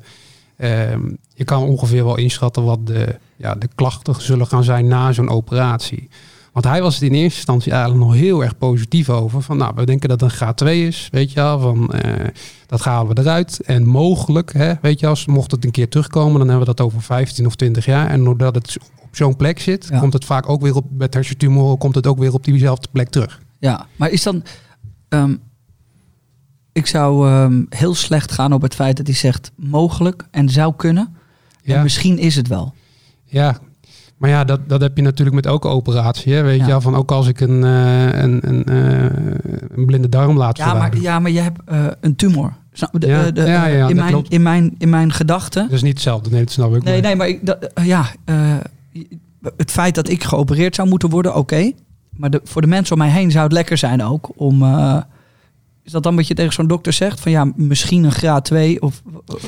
[0.91, 1.01] ehm,
[1.33, 5.29] je kan ongeveer wel inschatten wat de, ja, de klachten zullen gaan zijn na zo'n
[5.29, 6.09] operatie.
[6.51, 9.41] Want hij was het in eerste instantie eigenlijk nog heel erg positief over.
[9.41, 11.59] Van nou, we denken dat het een G2 is, weet je wel.
[11.59, 12.27] Van, eh,
[12.67, 13.59] dat halen we eruit.
[13.65, 16.85] En mogelijk, hè, weet je, als mocht het een keer terugkomen, dan hebben we dat
[16.85, 18.09] over 15 of 20 jaar.
[18.09, 19.99] En doordat het op zo'n plek zit, Ja.
[19.99, 23.09] komt het vaak ook weer op, met hersentumoren, komt het ook weer op diezelfde plek
[23.09, 23.41] terug.
[23.59, 24.43] Ja, maar is dan...
[25.09, 25.35] ehm,
[26.71, 30.73] ik zou ehm, heel slecht gaan op het feit dat hij zegt mogelijk en zou
[30.75, 31.03] kunnen.
[31.63, 32.73] En Ja, misschien is het wel.
[33.25, 33.57] ja.
[34.21, 36.33] Maar ja, dat, dat heb je natuurlijk met elke operatie.
[36.33, 36.41] Hè?
[36.41, 36.63] Weet Ja.
[36.65, 39.03] je wel, van ook als ik een, eh, een, een, eh,
[39.77, 42.53] een blinde darm laat Ja, maar, ja, maar je hebt eh, een tumor.
[42.73, 44.29] Snap- de- Ja, de- ja, ja, in, mijn, klopt.
[44.31, 46.83] in, mijn, in mijn gedachten Dat is niet hetzelfde, nee, dat snap ik.
[46.83, 48.05] Nee, nee, maar ik, dat, ja,
[49.57, 51.71] het feit dat ik geopereerd zou moeten worden, oké.
[52.09, 54.63] Maar de, voor de mensen om mij heen zou het lekker zijn ook om.
[55.83, 57.19] Is dat dan wat je tegen zo'n dokter zegt?
[57.19, 59.01] Van ja, misschien een graad 2 of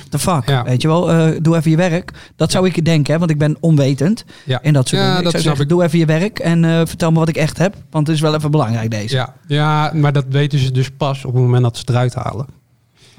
[0.09, 0.47] de fuck.
[0.49, 0.63] Ja.
[0.63, 2.31] Weet je wel, eh, doe even je werk.
[2.35, 4.59] Dat zou ik denken, hè, want ik ben onwetend Ja.
[4.61, 5.17] in dat soort Ja, dingen.
[5.17, 7.57] Ik dat zou zeggen, doe even je werk en eh, vertel me wat ik echt
[7.57, 7.75] heb.
[7.89, 9.15] Want het is wel even belangrijk deze.
[9.15, 12.13] Ja, ja, maar dat weten ze dus pas op het moment dat ze het eruit
[12.13, 12.45] halen.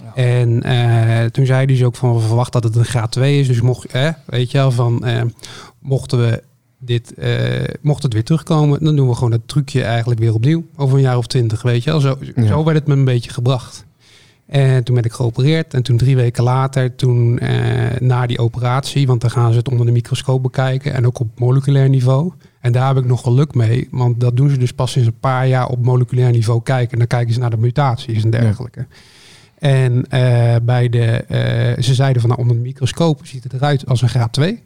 [0.03, 0.23] Ja.
[0.23, 3.41] En eh, toen zei hij dus ook van we verwachten dat het een graad 2
[3.41, 3.47] is.
[3.47, 5.05] Dus mocht, eh, weet je wel, van
[5.81, 6.43] mochten we
[6.85, 7.31] dit, eh,
[7.81, 10.65] mocht het weer terugkomen, dan doen we gewoon het trucje eigenlijk weer opnieuw.
[10.77, 12.01] Over een jaar of twintig, weet je wel.
[12.01, 12.47] Zo, Ja.
[12.47, 13.85] zo werd het me een beetje gebracht.
[14.47, 15.75] En toen ben ik geopereerd.
[15.75, 19.69] En toen drie weken later, toen eh, na die operatie, want dan gaan ze het
[19.69, 20.95] onder de microscoop bekijken.
[20.95, 22.33] En ook op moleculair niveau.
[22.61, 23.89] En daar heb ik nog geluk mee.
[23.91, 26.93] Want dat doen ze dus pas sinds een paar jaar op moleculair niveau kijken.
[26.93, 28.87] En dan kijken ze naar de mutaties en dergelijke.
[29.59, 31.25] En eh, bij de,
[31.81, 34.63] ze zeiden van nou, onder de microscoop ziet het eruit als een graad 2.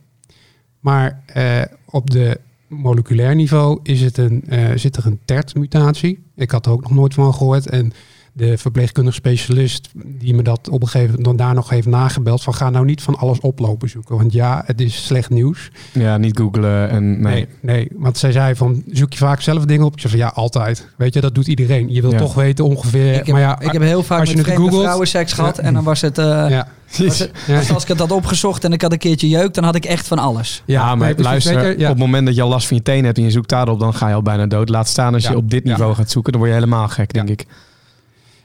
[0.88, 6.24] Maar eh, op de moleculair niveau is het een, eh, zit er een TERT-mutatie.
[6.34, 7.68] Ik had er ook nog nooit van gehoord.
[7.68, 7.92] En
[8.38, 12.42] de verpleegkundig specialist die me dat op een gegeven moment dan daar nog heeft nagebeld
[12.42, 14.16] van ga nou niet van alles oplopen zoeken.
[14.16, 15.70] Want ja, het is slecht nieuws.
[15.92, 17.34] Ja, niet googlen en nee.
[17.34, 19.92] Nee, nee, want zij zei van zoek je vaak zelf dingen op.
[19.92, 20.88] Ik zei van ja, altijd.
[20.96, 21.92] Weet je, dat doet iedereen.
[21.92, 22.18] Je wil Ja.
[22.18, 23.10] toch weten ongeveer.
[23.10, 25.58] Ik heb, maar ja, ik heb heel vaak als je met googelt- vrouwen seks gehad.
[25.58, 26.18] En dan was het...
[26.18, 27.56] eh, ja, was het- ja.
[27.56, 29.84] was als ik het had opgezocht en ik had een keertje jeuk, dan had ik
[29.84, 30.62] echt van alles.
[30.66, 31.84] Ja, maar nee, luister, ja.
[31.84, 33.80] op het moment dat je al last van je tenen hebt en je zoekt daarop,
[33.80, 34.68] dan ga je al bijna dood.
[34.68, 35.30] Laat staan als Ja.
[35.30, 35.70] je op dit Ja.
[35.70, 37.32] niveau gaat zoeken, dan word je helemaal gek, denk Ja.
[37.34, 37.46] ik.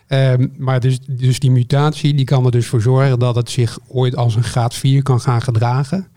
[0.07, 3.77] Ehm, maar dus, dus die mutatie die kan er dus voor zorgen dat het zich
[3.87, 6.07] ooit als een graad 4 kan gaan gedragen.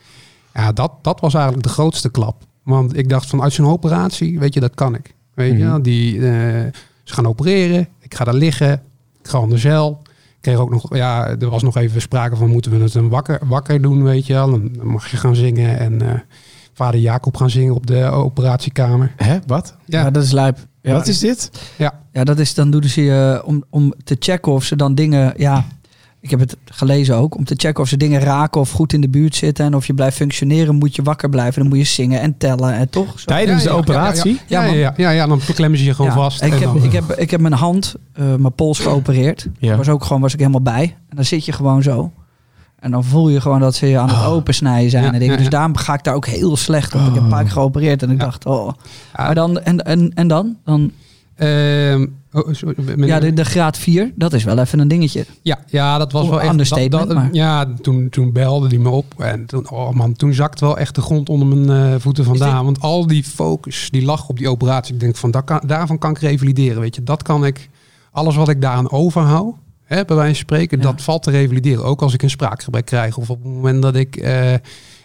[0.55, 2.43] Ja, dat, dat was eigenlijk de grootste klap.
[2.63, 5.15] Want ik dacht van uit zo'n operatie, weet je, dat kan ik.
[5.35, 5.83] Weet je, Mhm.
[5.83, 6.23] die, eh,
[7.05, 8.73] ze gaan opereren, ik ga daar liggen,
[9.23, 10.03] ik ga onder zeil.
[10.37, 13.09] Ik kreeg ook nog, ja, er was nog even sprake van moeten we het een
[13.09, 14.51] wakker, wakker doen, weet je wel.
[14.51, 16.21] Dan dan mag je gaan zingen en eh,
[16.73, 19.13] vader Jacob gaan zingen op de operatiekamer.
[19.17, 19.77] Hè, wat?
[19.85, 20.59] Ja, Ja, dat is lijp.
[20.87, 20.93] Ja.
[20.93, 21.51] Wat is dit?
[22.13, 25.35] Ja, dat is dan doen ze eh, om, om te checken of ze dan dingen.
[25.37, 25.65] Ja,
[26.21, 27.37] ik heb het gelezen ook.
[27.37, 29.65] Om te checken of ze dingen raken of goed in de buurt zitten.
[29.65, 31.61] En of je blijft functioneren, moet je wakker blijven.
[31.61, 32.75] Dan moet je zingen en tellen.
[32.75, 33.21] En toch?
[33.21, 33.25] Zo.
[33.27, 34.41] Tijdens Ja, de ja, operatie?
[34.47, 36.43] Ja, ja, Ja, ja, ja, ja, ja, dan klemmen ze je gewoon Ja, vast.
[36.43, 39.47] Ik en heb, dan, ik, heb, ik heb mijn hand, eh, mijn pols geopereerd.
[39.59, 39.77] Ja.
[39.77, 40.97] Was ook gewoon was ik helemaal bij.
[41.09, 42.13] En dan zit je gewoon zo.
[42.79, 44.29] En dan voel je gewoon dat ze je aan het Oh.
[44.33, 45.15] opensnijden zijn.
[45.15, 47.01] En Dus daarom ga ik daar ook heel slecht op.
[47.01, 48.71] Ik heb een paar keer geopereerd en ik dacht, oh.
[49.17, 50.57] Maar dan, en, en, en dan?
[50.65, 50.91] dan
[51.37, 55.27] Ehm, oh, sorry, ja, de, de graad 4, dat is wel even een dingetje.
[55.43, 56.91] ja, ja, dat was Oh, wel echt...
[56.91, 59.15] dat- maar- Ja, toen, toen belde hij me op.
[59.19, 62.65] En toen, oh man, toen zakte wel echt de grond onder mijn eh, voeten vandaan.
[62.65, 64.95] Want al die focus, die lag op die operatie.
[64.95, 66.81] Ik denk van, kan, daarvan kan ik revalideren.
[66.81, 67.69] Weet je, dat kan ik...
[68.13, 69.55] Alles wat ik daaraan overhoud,
[69.87, 70.85] hè, bij wijze van spreken, Ja.
[70.85, 71.85] dat valt te revalideren.
[71.85, 73.17] Ook als ik een spraakgebrek krijg.
[73.17, 74.17] Of op het moment dat ik...
[74.17, 74.61] eh, eh,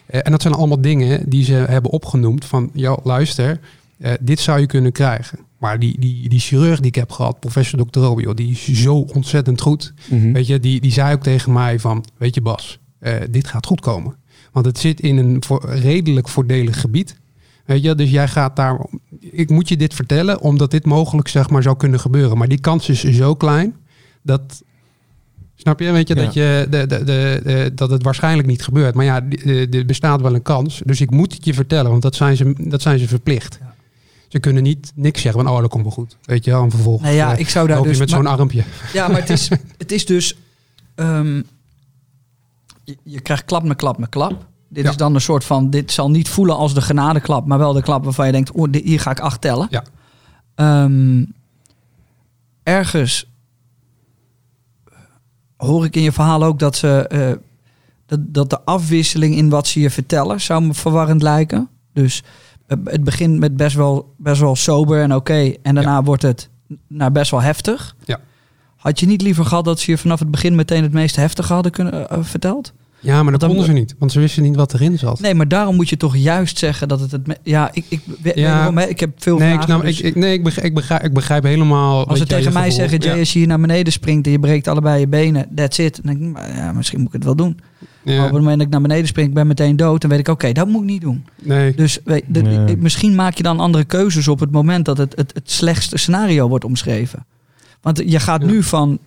[0.06, 2.44] en dat zijn allemaal dingen die ze hebben opgenoemd.
[2.44, 3.60] Van, joh, luister,
[3.98, 5.38] eh, dit zou je kunnen krijgen.
[5.58, 7.98] Maar die, die, die chirurg die ik heb gehad, professor Dr.
[8.00, 9.92] Robio, die is zo ontzettend goed.
[10.10, 10.32] Mhm.
[10.32, 13.66] Weet je, die, die zei ook tegen mij van, weet je Bas, eh, dit gaat
[13.66, 14.16] goed komen.
[14.52, 17.20] Want het zit in een voor, redelijk voordelig gebied.
[17.64, 18.86] Weet je, dus jij gaat daar,
[19.20, 22.38] ik moet je dit vertellen, omdat dit mogelijk zeg maar zou kunnen gebeuren.
[22.38, 23.74] Maar die kans is zo klein,
[24.22, 24.62] dat,
[25.62, 26.22] snap je, weet je, Ja.
[26.24, 28.94] dat, je de, de, de, dat het waarschijnlijk niet gebeurt.
[28.94, 29.22] Maar ja,
[29.70, 30.80] er bestaat wel een kans.
[30.84, 33.58] Dus ik moet het je vertellen, want dat zijn ze, dat zijn ze verplicht.
[33.60, 33.74] Ja.
[34.28, 36.16] Ze kunnen niet niks zeggen van, oh, dat komt wel goed.
[36.22, 37.98] Weet je wel, en vervolgens Nee, ja, eh, ik zou daar dus...
[37.98, 38.64] met zo'n armpje.
[38.92, 39.48] Ja, maar het is,
[39.78, 40.36] het is dus...
[40.94, 41.42] ehm,
[42.84, 44.46] je, je krijgt klap na klap na klap.
[44.68, 44.90] Dit Ja.
[44.90, 45.70] is dan een soort van...
[45.70, 48.52] Dit zal niet voelen als de genadeklap, maar wel de klap waarvan je denkt...
[48.52, 49.66] Oh, hier ga ik acht tellen.
[49.70, 49.84] Ja.
[50.54, 51.24] Ehm,
[52.62, 53.26] ergens
[55.66, 57.06] hoor ik in je verhaal ook dat ze...
[57.08, 57.32] eh,
[58.06, 61.68] dat, dat de afwisseling in wat ze je vertellen zou me verwarrend lijken.
[61.92, 62.22] Dus
[62.66, 65.52] eh, het begint met best wel, best wel sober en oké.
[65.62, 66.48] en daarna wordt het
[66.86, 67.96] naar best wel heftig.
[68.04, 68.20] Ja.
[68.76, 71.52] Had je niet liever gehad dat ze je vanaf het begin meteen het meest heftige
[71.52, 72.72] hadden kunnen, eh, verteld?
[73.04, 75.20] Ja, maar dat dan- konden ze niet, want ze wisten niet wat erin zat.
[75.20, 77.38] Nee, maar daarom moet je toch juist zeggen dat het het...
[77.42, 78.00] Ja, ik, ik,
[78.34, 78.78] Ja.
[78.86, 79.70] ik heb veel Nee, ik, vragen.
[79.72, 82.06] snap, dus ik, ik, nee ik, begrijp, ik, begrijp, ik begrijp helemaal.
[82.08, 82.78] als ze tegen mij gevoel.
[82.78, 83.18] zeggen, Jay, Ja.
[83.18, 86.00] als je hier naar beneden springt en je breekt allebei je benen, that's it.
[86.02, 87.60] Dan denk ik, maar ja, misschien moet ik het wel doen.
[88.04, 88.16] Ja.
[88.16, 90.18] Maar op het moment dat ik naar beneden spring, ik ben meteen dood, dan weet
[90.18, 91.24] ik, oké, dat moet ik niet doen.
[91.42, 95.16] Nee, Dus weet, de- misschien maak je dan andere keuzes op het moment dat het,
[95.16, 97.26] het, het slechtste scenario wordt omschreven.
[97.80, 98.46] Want je gaat Ja.
[98.46, 98.98] nu van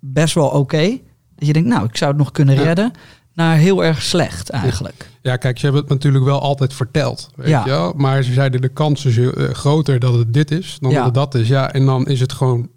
[0.00, 0.88] best wel oké,
[1.36, 2.62] dat je denkt, nou, ik zou het nog kunnen Ja.
[2.62, 2.92] redden,
[3.34, 5.10] naar heel erg slecht eigenlijk.
[5.22, 7.30] ja, kijk, ze hebben het natuurlijk wel altijd verteld.
[7.36, 7.64] Weet Ja.
[7.64, 7.92] je wel?
[7.96, 10.96] Maar ze zeiden de kans is eh, groter dat het dit is dan Ja.
[10.96, 11.48] dat het dat is.
[11.48, 12.68] Ja, en dan is het gewoon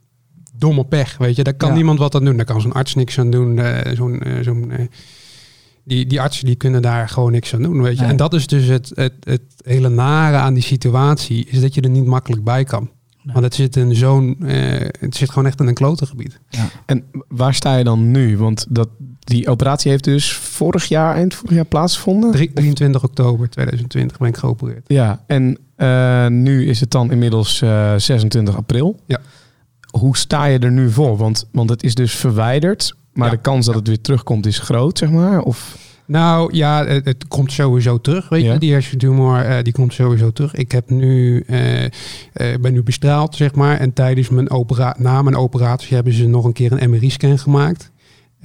[0.58, 1.18] domme pech.
[1.18, 1.76] Weet je, daar kan Ja.
[1.76, 2.36] niemand wat aan doen.
[2.38, 3.60] Daar kan zo'n arts niks aan doen.
[3.60, 4.72] eh, zo'n, eh, zo'n,
[5.84, 7.82] die, die artsen die kunnen daar gewoon niks aan doen.
[7.82, 8.02] Weet je.
[8.02, 8.10] Nee.
[8.10, 11.82] En dat is dus het, het, het hele nare aan die situatie, is dat je
[11.82, 12.89] er niet makkelijk bij kan.
[13.24, 13.34] Nee.
[13.34, 16.39] Want het zit in zo'n, eh, het zit gewoon echt in een klote gebied.
[16.86, 18.38] En waar sta je dan nu?
[18.38, 18.89] Want dat,
[19.26, 22.32] die operatie heeft dus vorig jaar, eind vorig jaar plaatsgevonden.
[22.32, 24.84] Drie- 23 oktober 2020 ben ik geopereerd.
[24.88, 29.00] Ja, en eh, nu is het dan inmiddels eh, 26 april.
[29.06, 29.20] Ja.
[30.00, 31.18] Hoe sta je er nu voor?
[31.18, 33.34] Want, want het is dus verwijderd, maar Ja.
[33.36, 35.42] de kans dat het weer terugkomt is groot, zeg maar.
[35.42, 38.30] Of, Nou ja, het, het komt sowieso terug.
[38.30, 38.54] Weet Ja.
[38.54, 40.54] je, die hersentumor eh, die komt sowieso terug.
[40.54, 41.90] Ik heb nu, eh, eh,
[42.62, 43.80] ben nu bestraald, zeg maar.
[43.80, 47.92] En tijdens mijn opera na mijn operatie hebben ze nog een keer een MRI-scan gemaakt.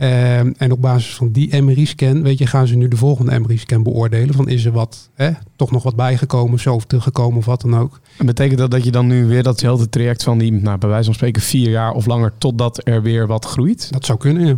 [0.01, 3.83] Ehm, en op basis van die MRI-scan, weet je, gaan ze nu de volgende MRI-scan
[3.83, 4.35] beoordelen.
[4.35, 7.79] Van is er wat, hè, toch nog wat bijgekomen, zo, of teruggekomen, of wat dan
[7.79, 8.01] ook.
[8.19, 11.05] en betekent dat dat je dan nu weer datzelfde traject van die, nou, bij wijze
[11.05, 13.93] van spreken, vier jaar of langer, totdat er weer wat groeit?
[13.93, 14.57] Dat zou kunnen, ja.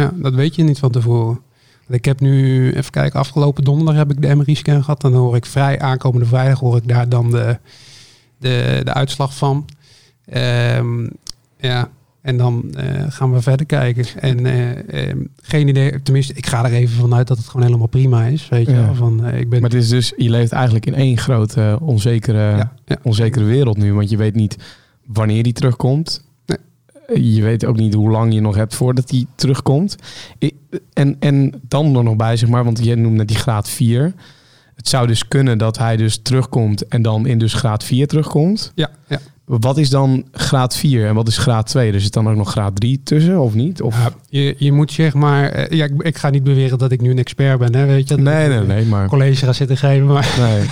[0.00, 1.40] Ja, dat weet je niet van tevoren.
[1.88, 5.00] Ik heb nu, even kijken, afgelopen donderdag heb ik de MRI-scan gehad.
[5.00, 7.58] Dan hoor ik vrij, aankomende vrijdag hoor ik daar dan de,
[8.38, 9.64] de, de uitslag van.
[10.24, 11.08] Ehm,
[11.58, 11.90] ja,
[12.24, 14.04] en dan eh, gaan we verder kijken.
[14.20, 17.86] En eh, ehm, geen idee, tenminste, ik ga er even vanuit dat het gewoon helemaal
[17.86, 18.48] prima is.
[18.48, 18.94] Weet je, Ja.
[18.94, 19.60] van, eh, ik ben...
[19.60, 22.96] Maar het is dus, je leeft eigenlijk in één grote onzekere, ja, ja.
[23.02, 23.94] onzekere wereld nu.
[23.94, 24.56] Want je weet niet
[25.06, 26.24] wanneer die terugkomt.
[26.46, 27.34] Nee.
[27.34, 29.96] Je weet ook niet hoe lang je nog hebt voordat die terugkomt.
[30.92, 34.14] En, en dan er nog bij, zeg maar, want je noemde die graad 4.
[34.74, 38.72] Het zou dus kunnen dat hij dus terugkomt en dan in dus graad 4 terugkomt.
[38.74, 39.20] ja, ja.
[39.44, 41.92] Wat is dan graad 4 en wat is graad 2?
[41.92, 43.82] Er zit dan ook nog graad 3 tussen, of niet?
[43.82, 43.96] Of...
[43.96, 45.48] Ja, je, je moet zeg maar...
[45.48, 48.08] eh, ja, ik, ik ga niet beweren dat ik nu een expert ben, hè, weet
[48.08, 48.16] je.
[48.16, 49.08] nee, nee, nee, maar...
[49.08, 50.34] College gaat zitten geven, maar...
[50.38, 50.68] Nee.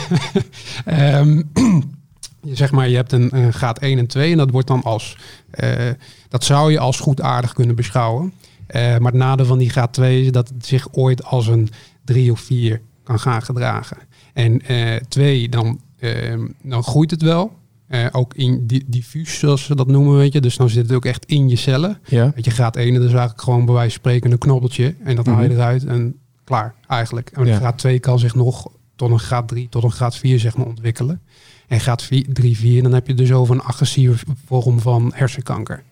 [2.42, 4.82] Je zeg maar, je hebt een, een graad 1 en 2 en dat wordt dan
[4.82, 5.16] als,
[5.50, 5.90] eh,
[6.28, 8.32] dat zou je als goed aardig kunnen beschouwen.
[8.66, 11.68] Eh, maar het nadeel van die graad 2 is dat het zich ooit als een
[12.04, 13.96] 3 of 4 kan gaan gedragen.
[14.32, 14.62] En
[15.08, 17.60] 2, dan, ehm, dan groeit het wel.
[17.92, 20.40] Eh, ook in di- diffuus, zoals ze dat noemen, weet je.
[20.40, 21.98] Dus dan zit het ook echt in je cellen.
[22.08, 22.32] Ja?
[22.34, 24.94] Weet je, graad 1, dat is eigenlijk gewoon bij wijze van spreken een knobbeltje.
[25.04, 25.56] En dat haal je Mhm.
[25.56, 27.30] eruit en klaar, eigenlijk.
[27.30, 27.56] En Ja.
[27.56, 30.66] graad 2 kan zich nog tot een graad 3, tot een graad 4 zeg maar
[30.66, 31.20] ontwikkelen.
[31.68, 35.82] En graad 3, 4, dan heb je dus over een agressieve vorm van hersenkanker.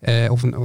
[0.00, 0.60] Eh, of een eh,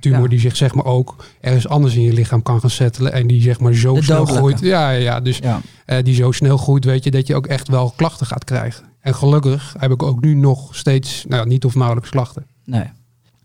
[0.00, 0.28] tumor Ja.
[0.28, 3.12] die zich zeg maar ook ergens anders in je lichaam kan gaan settelen.
[3.12, 4.60] En die zeg maar zo De snel groeit.
[4.60, 5.60] Ja, ja, ja, dus Ja.
[5.84, 8.84] eh, die zo snel groeit, weet je, dat je ook echt wel klachten gaat krijgen.
[9.02, 12.46] En gelukkig heb ik ook nu nog steeds, nou ja, niet of nauwelijks klachten.
[12.64, 12.84] Nee.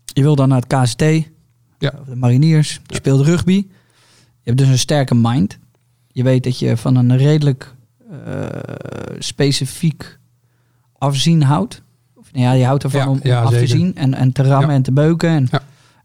[0.04, 1.00] Je wil dan naar het KST,
[1.78, 1.92] Ja.
[2.06, 2.96] de mariniers, je Ja.
[2.96, 3.66] speelt rugby.
[4.42, 5.58] Je hebt dus een sterke mind.
[6.06, 7.74] Je weet dat je van een redelijk
[8.24, 8.46] eh,
[9.18, 10.18] specifiek
[10.92, 11.82] afzien houdt.
[12.14, 14.70] Of, nou ja, je houdt ervan Ja, om, af te zien en, en te rammen
[14.70, 15.48] en te beuken en,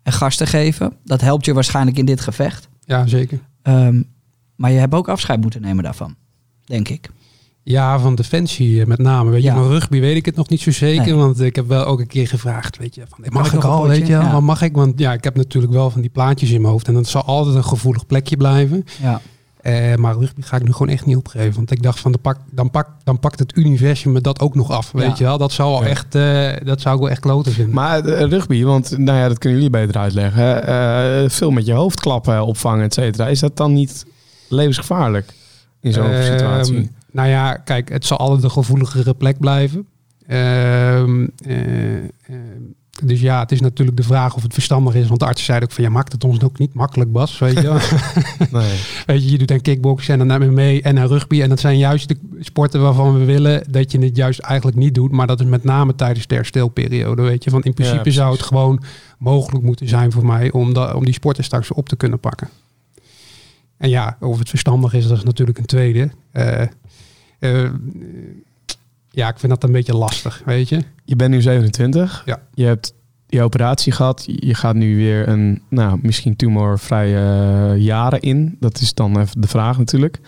[0.04, 0.94] en gas te geven.
[1.04, 2.70] Dat helpt je waarschijnlijk in dit gevecht.
[2.86, 3.40] Ja, zeker.
[3.62, 4.02] Ehm,
[4.56, 6.16] maar je hebt ook afscheid moeten nemen daarvan,
[6.66, 7.10] denk ik.
[7.64, 9.30] Ja, van Defensie eh, met name.
[9.32, 9.54] Weet je, Ja.
[9.56, 11.06] van rugby weet ik het nog niet zo zeker.
[11.06, 11.14] Nee.
[11.16, 14.08] Want ik heb wel ook een keer gevraagd, weet je, van, mag, ik al, weet
[14.08, 14.40] je, Ja.
[14.40, 14.76] mag ik?
[14.76, 16.88] Want ja, ik heb natuurlijk wel van die plaatjes in mijn hoofd.
[16.88, 18.86] En dat zal altijd een gevoelig plekje blijven.
[19.02, 19.22] Ja.
[19.62, 21.54] Eh, maar rugby ga ik nu gewoon echt niet opgeven.
[21.56, 24.56] Want ik dacht van, de pak, dan, pak, dan pakt het universum me dat ook
[24.56, 24.92] nog af.
[24.92, 25.14] Weet Ja.
[25.18, 25.88] je wel, dat zou wel Ja.
[25.90, 27.74] echt, eh, dat zou ik wel echt kloten vinden.
[27.74, 31.32] Maar rugby, want nou ja, dat kunnen jullie beter uitleggen.
[31.32, 33.28] Veel met je hoofd klappen, opvangen, et cetera.
[33.28, 34.06] Is dat dan niet
[34.50, 35.34] levensgevaarlijk
[35.82, 36.92] in zo'n Ehm, situatie?
[37.14, 39.88] Nou ja, kijk, het zal altijd een gevoeligere plek blijven.
[40.28, 41.28] Ehm,
[43.04, 45.08] dus ja, het is natuurlijk de vraag of het verstandig is.
[45.08, 47.40] Want de arts zei ook van, ja, maakt het ons ook niet makkelijk, Bas.
[47.40, 48.02] Weet je.
[48.52, 48.80] Nee.
[49.06, 51.42] weet je, je doet aan kickboksen en dan naar mee en naar rugby.
[51.42, 54.96] En dat zijn juist de sporten waarvan we willen dat je het juist eigenlijk niet
[54.96, 55.12] doet.
[55.12, 57.52] Maar dat is met name tijdens de herstelperiode, weet je.
[57.52, 58.84] Want in principe zou het gewoon
[59.18, 62.50] mogelijk moeten zijn voor mij om, da- om die sporten straks op te kunnen pakken.
[63.78, 66.10] En ja, of het verstandig is, dat is natuurlijk een tweede.
[66.32, 66.62] Eh,
[67.44, 67.70] eh,
[69.10, 70.80] ja, ik vind dat een beetje lastig, weet je.
[71.06, 72.24] Je bent nu 27.
[72.26, 72.40] Ja.
[72.54, 72.94] Je hebt
[73.28, 74.24] je operatie gehad.
[74.28, 78.58] Je gaat nu weer een, nou, misschien tumorvrije jaren in.
[78.60, 80.20] Dat is dan even de vraag natuurlijk.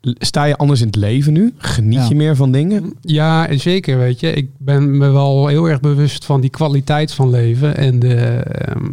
[0.00, 1.52] Sta je anders in het leven nu?
[1.58, 2.08] Geniet Ja.
[2.08, 2.94] je meer van dingen?
[3.00, 4.32] Ja, zeker, weet je.
[4.32, 7.76] Ik ben me wel heel erg bewust van die kwaliteit van leven.
[7.76, 8.92] En de, ehm,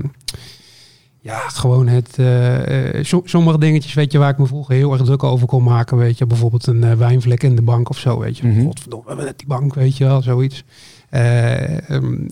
[1.23, 2.17] ja, gewoon het...
[2.17, 5.47] eh, eh, som- sommige dingetjes, weet je, waar ik me vroeger heel erg druk over
[5.47, 6.25] kon maken, weet je.
[6.25, 8.47] Bijvoorbeeld een eh, wijnvlek in de bank of zo, weet je.
[8.47, 8.63] Mhm.
[8.63, 10.63] Godverdomme, we hebben net die bank, weet je wel, zoiets.
[11.10, 12.27] Eh, ehm,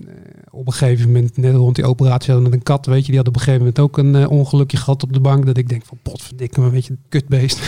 [0.50, 3.06] op een gegeven moment, net rond die operatie, hadden we met een kat, weet je.
[3.08, 5.46] Die had op een gegeven moment ook een ongelukje gehad op de bank.
[5.46, 7.60] Dat ik denk van, potverdikke me, weet je, kutbeest.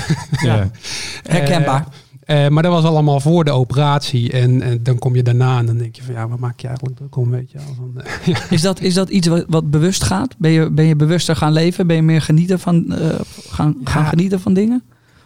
[0.43, 0.71] Ja.
[1.23, 1.87] Herkenbaar.
[2.23, 4.33] Eh, maar dat was allemaal voor de operatie.
[4.33, 6.67] En, en dan kom je daarna en dan denk je van ja, wat maak je
[6.67, 7.75] eigenlijk druk om, weet je wel.
[7.77, 10.35] Van, eh, Is dat, is dat iets wat, wat bewust gaat?
[10.39, 11.87] Ben je, ben je bewuster gaan leven?
[11.87, 13.09] Ben je meer genieten van, eh,
[13.49, 14.83] gaan, gaan genieten van dingen?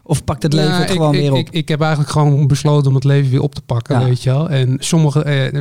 [0.09, 1.39] Of pakt het leven Ja, het gewoon ik, weer op?
[1.39, 4.05] Ik, ik heb eigenlijk gewoon besloten om het leven weer op te pakken, Ja.
[4.07, 4.51] weet je wel.
[4.51, 5.53] En sommige, eh,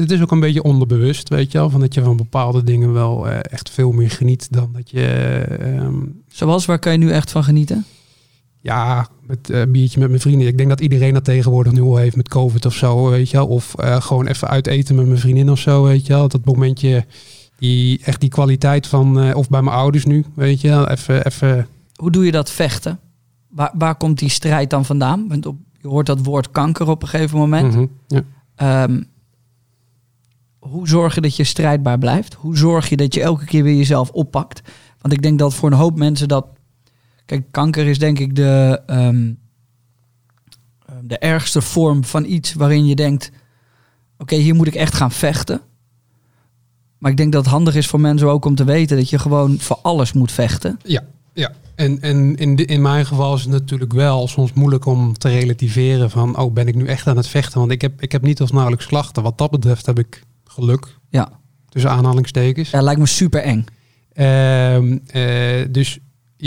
[0.00, 1.70] het is ook een beetje onderbewust, weet je wel.
[1.70, 5.00] Van dat je van bepaalde dingen wel eh, echt veel meer geniet dan dat je...
[5.00, 5.94] eh, ehm,
[6.28, 7.84] Zoals, waar kan je nu echt van genieten?
[8.62, 10.46] Ja, met eh, een biertje met mijn vrienden.
[10.46, 13.36] Ik denk dat iedereen dat tegenwoordig nu al heeft met COVID of zo, weet je
[13.36, 13.46] wel.
[13.46, 16.28] Of eh, gewoon even uit eten met mijn vriendin of zo, weet je wel.
[16.28, 17.06] Dat momentje,
[17.58, 19.20] die, echt die kwaliteit van...
[19.20, 20.88] eh, of bij mijn ouders nu, weet je wel.
[20.88, 22.98] Even, even Hoe doe je dat vechten?
[23.48, 25.28] Waar, waar komt die strijd dan vandaan?
[25.28, 27.74] Want op, je hoort dat woord kanker op een gegeven moment.
[27.74, 28.22] mhm, ja.
[28.54, 29.02] Ehm,
[30.58, 32.34] hoe zorg je dat je strijdbaar blijft?
[32.34, 34.62] Hoe zorg je dat je elke keer weer jezelf oppakt?
[35.00, 36.46] Want ik denk dat voor een hoop mensen dat...
[37.26, 39.32] Kijk, kanker is denk ik de, ehm,
[41.02, 43.30] de ergste vorm van iets waarin je denkt...
[44.18, 45.60] Oké, hier moet ik echt gaan vechten.
[46.98, 48.96] Maar ik denk dat het handig is voor mensen ook om te weten...
[48.96, 50.78] dat je gewoon voor alles moet vechten.
[50.84, 51.52] Ja, ja.
[51.74, 55.28] En, en in, de, in mijn geval is het natuurlijk wel soms moeilijk om te
[55.28, 57.58] relativeren van, oh, ben ik nu echt aan het vechten?
[57.58, 59.22] Want ik heb, ik heb niet of nauwelijks klachten.
[59.22, 61.30] Wat dat betreft heb ik geluk, Ja,
[61.68, 62.70] tussen aanhalingstekens.
[62.70, 63.64] ja lijkt me super eng.
[64.12, 65.98] Ehm, eh, dus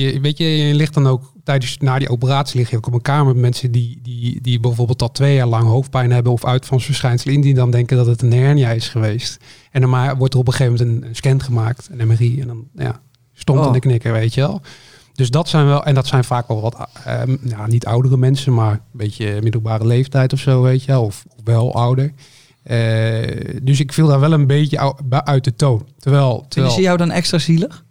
[0.02, 2.94] je, weet je, je ligt dan ook tijdens na die operatie lig je ook op
[2.94, 6.46] een kamer met mensen die, die, die bijvoorbeeld al twee jaar lang hoofdpijn hebben of
[6.46, 9.38] uitvalsverschijnselen in die dan denken dat het een hernia is geweest.
[9.72, 12.42] En dan maar wordt er op een gegeven moment een, een scan gemaakt, een MRI
[12.42, 13.02] en dan ja,
[13.34, 13.74] stond in Oh.
[13.74, 14.62] de knikker, weet je wel.
[15.14, 16.88] Dus dat zijn wel, en dat zijn vaak wel wat,
[17.44, 21.26] ja, niet oudere mensen, maar een beetje middelbare leeftijd of zo, weet je wel, of,
[21.38, 22.14] of wel ouder.
[22.64, 25.88] Eh, dus ik viel daar wel een beetje uit de toon.
[26.00, 27.85] Terwijl, Vinden terwijl ze jou dan extra zielig?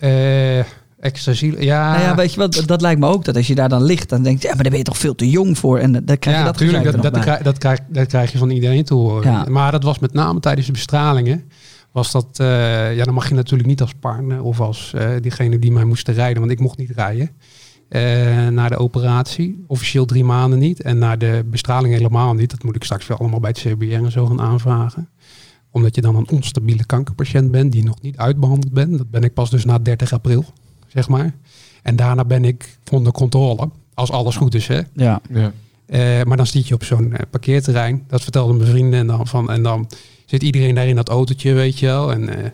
[0.00, 0.64] Eh,
[1.00, 1.60] extra ziel.
[1.60, 3.24] Ja, Nou ja, weet je wat, dat, lijkt me ook.
[3.24, 4.98] Dat als je daar dan ligt, dan denk je, ja, maar daar ben je toch
[4.98, 5.78] veel te jong voor.
[5.78, 7.02] En dan krijg je ja, dat tuurlijk.
[7.02, 9.32] Dat, krijg, dat, krijg, dat krijg je van iedereen te horen.
[9.32, 9.44] Ja.
[9.48, 11.44] Maar dat was met name tijdens de bestralingen.
[11.92, 15.58] Was dat, eh, ja, dan mag je natuurlijk niet als partner of als eh, diegene
[15.58, 17.30] die mij moest rijden, want ik mocht niet rijden.
[17.88, 19.64] eh na de operatie.
[19.66, 20.82] Officieel drie maanden niet.
[20.82, 22.50] En na de bestraling helemaal niet.
[22.50, 25.08] Dat moet ik straks wel allemaal bij het CBR en zo gaan aanvragen.
[25.70, 28.98] Omdat je dan een onstabiele kankerpatiënt bent die nog niet uitbehandeld bent.
[28.98, 30.44] Dat ben ik pas dus na 30 april,
[30.86, 31.34] zeg maar.
[31.82, 33.68] En daarna ben ik onder controle.
[33.94, 34.80] Als alles goed is, hè.
[34.92, 35.20] Ja.
[35.30, 35.52] Ja.
[35.86, 38.04] Eh, maar dan zit je op zo'n eh, parkeerterrein.
[38.06, 38.98] Dat vertelden mijn vrienden.
[39.00, 39.88] En dan, van, en dan
[40.26, 42.12] zit iedereen daar in dat autootje, weet je wel.
[42.12, 42.50] En eh,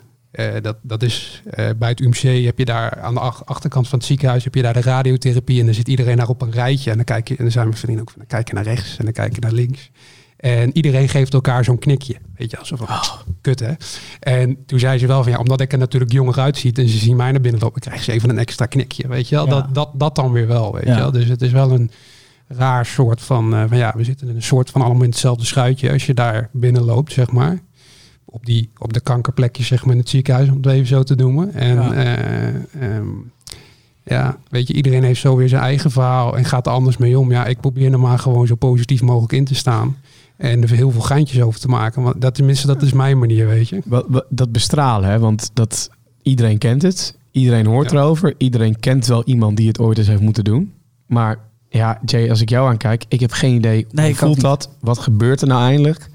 [0.55, 3.87] eh, dat, dat is eh, bij het UMC heb je daar aan de ach- achterkant
[3.87, 5.59] van het ziekenhuis heb je daar de radiotherapie.
[5.59, 6.89] En dan zit iedereen daar op een rijtje.
[6.89, 8.63] En dan kijk je, en dan zijn mijn vrienden ook van, dan kijk je naar
[8.63, 9.89] rechts en dan kijk je naar links.
[10.37, 12.15] En iedereen geeft elkaar zo'n knikje.
[12.35, 13.73] Weet je, alsof van, kut hè.
[14.19, 16.97] En toen zei ze wel van, ja, omdat ik er natuurlijk jonger uitziet en ze
[16.97, 19.07] zien mij naar binnen lopen, krijgen ze even een extra knikje.
[19.07, 19.51] Weet je wel, Ja.
[19.51, 20.93] dat, dat, dat dan weer wel, weet Ja.
[20.93, 21.11] je wel.
[21.11, 21.91] Dus het is wel een
[22.47, 25.45] raar soort van, eh, van ja, we zitten in een soort van allemaal in hetzelfde
[25.45, 27.59] schuitje als je daar binnen loopt, zeg maar.
[28.25, 31.15] Op, die, op de kankerplekjes, zeg maar, in het ziekenhuis, om het even zo te
[31.15, 31.53] noemen.
[31.53, 31.93] En Ja.
[32.03, 33.01] ja,
[34.03, 37.19] ja weet je, iedereen heeft zo weer zijn eigen verhaal en gaat er anders mee
[37.19, 37.31] om.
[37.31, 39.97] Ja, ik probeer er maar gewoon zo positief mogelijk in te staan.
[40.37, 42.01] En er heel veel geintjes over te maken.
[42.01, 43.81] Want dat, tenminste, dat is mijn manier, weet je.
[44.29, 45.19] Dat bestralen, hè?
[45.19, 45.89] want dat,
[46.21, 47.17] iedereen kent het.
[47.31, 47.97] Iedereen hoort Ja.
[47.97, 48.33] erover.
[48.37, 50.73] Iedereen kent wel iemand die het ooit eens heeft moeten doen.
[51.05, 53.85] Maar ja, Jay, als ik jou aankijk, ik heb geen idee.
[53.91, 54.69] Nee, hoe voelt dat?
[54.81, 56.09] Wat gebeurt er nou eindelijk?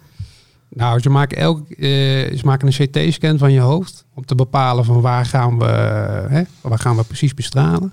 [0.69, 1.89] Nou, ze maken, elk, eh,
[2.37, 5.65] ze maken een CT-scan van je hoofd om te bepalen van waar gaan we,
[6.29, 7.93] hè, waar gaan we precies bestralen.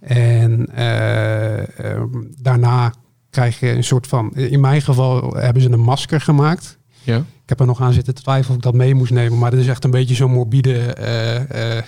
[0.00, 2.08] En eh, ehm,
[2.42, 2.92] daarna
[3.36, 6.78] krijg je een soort van, in mijn geval hebben ze een masker gemaakt.
[7.02, 7.16] Ja.
[7.16, 9.38] Ik heb er nog aan zitten twijfelen of ik dat mee moest nemen.
[9.38, 11.84] Maar dat is echt een beetje zo'n morbide eh, eh,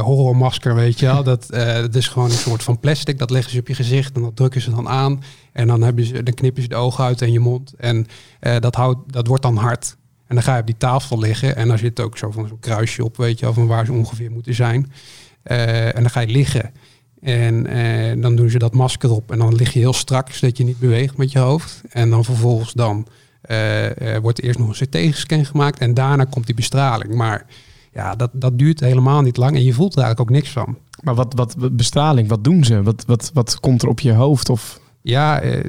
[0.00, 1.22] horrormasker, weet je wel.
[1.22, 3.18] Dat, eh, dat is gewoon een soort van plastic.
[3.18, 5.22] Dat leggen ze op je gezicht en dat drukken ze dan aan.
[5.52, 7.74] En dan, hebben ze, dan knippen ze de ogen uit en je mond.
[7.76, 8.06] En
[8.60, 9.96] dat, houdt, dat wordt dan hard.
[10.26, 11.56] En dan ga je op die tafel liggen.
[11.56, 13.92] En dan zit ook zo van zo'n kruisje op, weet je wel, van waar ze
[13.92, 14.92] ongeveer moeten zijn.
[15.42, 16.72] En dan ga je liggen.
[17.20, 19.30] En eh, dan doen ze dat masker op.
[19.32, 21.80] En dan lig je heel strak, zodat je niet beweegt met je hoofd.
[21.90, 23.06] En dan vervolgens dan
[23.40, 27.14] eh, wordt eerst nog een CT-scan gemaakt en daarna komt die bestraling.
[27.14, 27.46] Maar
[27.92, 30.78] ja, dat, dat duurt helemaal niet lang en je voelt er eigenlijk ook niks van.
[31.02, 32.82] Maar wat, wat, bestraling, wat doen ze?
[32.82, 34.48] Wat, wat, wat komt er op je hoofd?
[34.50, 35.64] Of Ja, eh,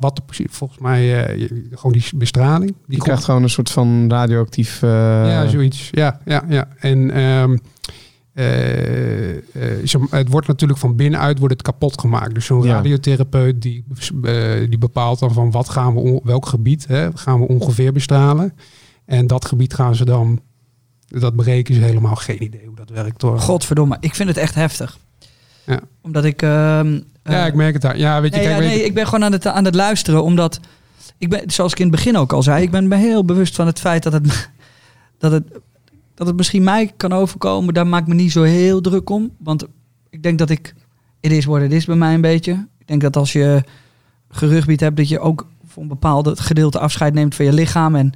[0.00, 2.66] wat, volgens mij, eh, gewoon die bestraling.
[2.70, 4.82] Die je komt- krijgt gewoon een soort van radioactief...
[4.82, 5.88] eh, Ja, zoiets.
[5.92, 6.68] Ja, ja, ja.
[6.78, 7.56] En ehm,
[8.34, 9.42] eh, eh,
[10.10, 12.34] het wordt natuurlijk van binnenuit wordt het kapot gemaakt.
[12.34, 12.74] Dus zo'n Ja.
[12.74, 13.84] radiotherapeut die,
[14.22, 18.52] eh, die bepaalt dan van wat gaan we, welk gebied hè, gaan we ongeveer bestralen.
[19.04, 20.40] En dat gebied gaan ze dan,
[21.06, 23.38] dat berekenen ze helemaal geen idee hoe dat werkt hoor.
[23.40, 24.98] Godverdomme, ik vind het echt heftig.
[25.66, 25.80] Ja.
[26.02, 26.42] Omdat ik...
[26.42, 27.98] ehm, Ja, ik merk het daar.
[27.98, 29.64] Ja, weet je, nee, kijk, ja, weet je- nee, ik ben gewoon aan het, aan
[29.64, 30.60] het luisteren, omdat
[31.18, 33.54] ik ben, zoals ik in het begin ook al zei, ik ben me heel bewust
[33.54, 34.50] van het feit dat het,
[35.18, 35.44] dat het,
[36.14, 37.74] dat het misschien mij kan overkomen.
[37.74, 39.64] Daar maak ik me niet zo heel druk om, want
[40.10, 40.74] ik denk dat ik,
[41.20, 42.52] het is wat het is bij mij een beetje.
[42.78, 43.62] Ik denk dat als je
[44.28, 47.94] gerugbied hebt, dat je ook voor een bepaald gedeelte afscheid neemt van je lichaam.
[47.94, 48.12] En,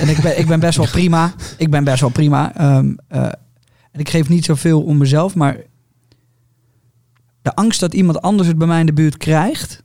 [0.00, 1.34] en ik, ben, ik ben best wel prima.
[1.56, 2.54] Ik ben best wel prima.
[2.56, 3.22] Ehm, eh,
[3.92, 5.56] en ik geef niet zoveel om mezelf, maar
[7.42, 9.82] de angst dat iemand anders het bij mij in de buurt krijgt,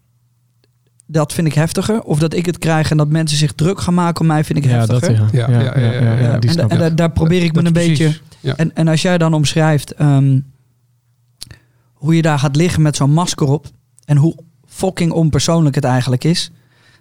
[1.05, 2.01] dat vind ik heftiger.
[2.01, 4.57] Of dat ik het krijg en dat mensen zich druk gaan maken om mij, vind
[4.59, 5.11] ik ja, heftiger.
[5.11, 5.27] ja.
[5.31, 6.37] Ja, Ja, ja, ja, ja, ja, ja, ja.
[6.39, 8.17] die en en daar- probeer ik me Dat een beetje.
[8.55, 10.39] En, en als jij dan omschrijft ehm,
[11.93, 13.65] hoe je daar gaat liggen met zo'n masker op
[14.05, 14.35] en hoe
[14.67, 16.51] fucking onpersoonlijk het eigenlijk is.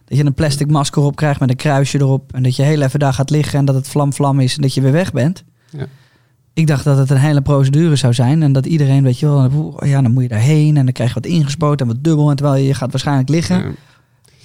[0.05, 2.81] Dat je een plastic masker op krijgt met een kruisje erop en dat je heel
[2.83, 5.13] even daar gaat liggen en dat het vlam vlam is en dat je weer weg
[5.13, 5.45] bent.
[5.71, 5.87] Ja.
[6.55, 9.75] Ik dacht dat het een hele procedure zou zijn en dat iedereen, weet je wel,
[9.87, 12.37] ja, dan moet je daarheen en dan krijg je wat ingespoten en wat dubbel en
[12.37, 13.71] terwijl je, je gaat waarschijnlijk liggen, Ja.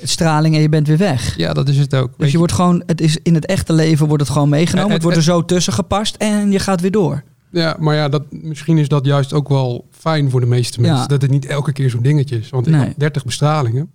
[0.04, 1.38] Straling en je bent weer weg.
[1.38, 2.08] Ja, dat is het ook.
[2.08, 4.92] Dus Weet je wordt gewoon, het is in het echte leven wordt het gewoon meegenomen.
[4.92, 7.24] Het wordt er zo tussen gepast en je gaat weer door.
[7.52, 11.00] Ja, maar ja, dat, misschien is dat juist ook wel fijn voor de meeste mensen.
[11.00, 11.08] Ja.
[11.08, 12.50] Dat het niet elke keer zo'n dingetje is.
[12.50, 13.92] Want ik had 30 bestralingen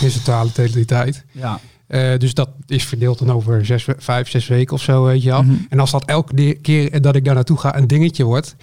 [0.00, 1.24] in totale tijd.
[1.32, 1.60] Ja.
[1.86, 5.28] Eh, dus dat is verdeeld dan over zes, vijf, zes weken of zo, weet je
[5.28, 5.42] wel.
[5.42, 5.54] Mhm.
[5.68, 8.56] En als dat elke keer dat ik daar naartoe ga een dingetje wordt...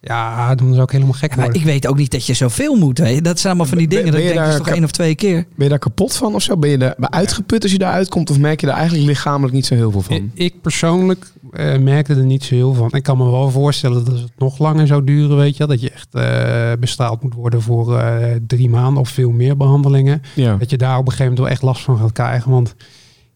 [0.00, 1.60] Ja, dan zou ik helemaal gek maar worden.
[1.60, 2.98] ik weet ook niet dat je zoveel moet.
[2.98, 3.20] Hè.
[3.20, 4.04] Dat zijn allemaal van die dingen.
[4.04, 5.34] ben Dat je denk, is daar toch één of twee keer.
[5.34, 6.56] Ben je daar kapot van of zo?
[6.56, 8.30] Ben je er uitgeput als je daar uitkomt?
[8.30, 10.16] Of merk je daar eigenlijk lichamelijk niet zo heel veel van?
[10.16, 12.90] Ik, ik persoonlijk eh, merkte er niet zo heel van.
[12.92, 15.66] Ik kan me wel voorstellen dat het nog langer zou duren, weet je.
[15.66, 20.22] Dat je echt eh, bestraald moet worden voor eh, drie maanden of veel meer behandelingen.
[20.34, 20.56] Ja.
[20.56, 22.50] dat je daar op een gegeven moment wel echt last van gaat krijgen.
[22.50, 22.74] Want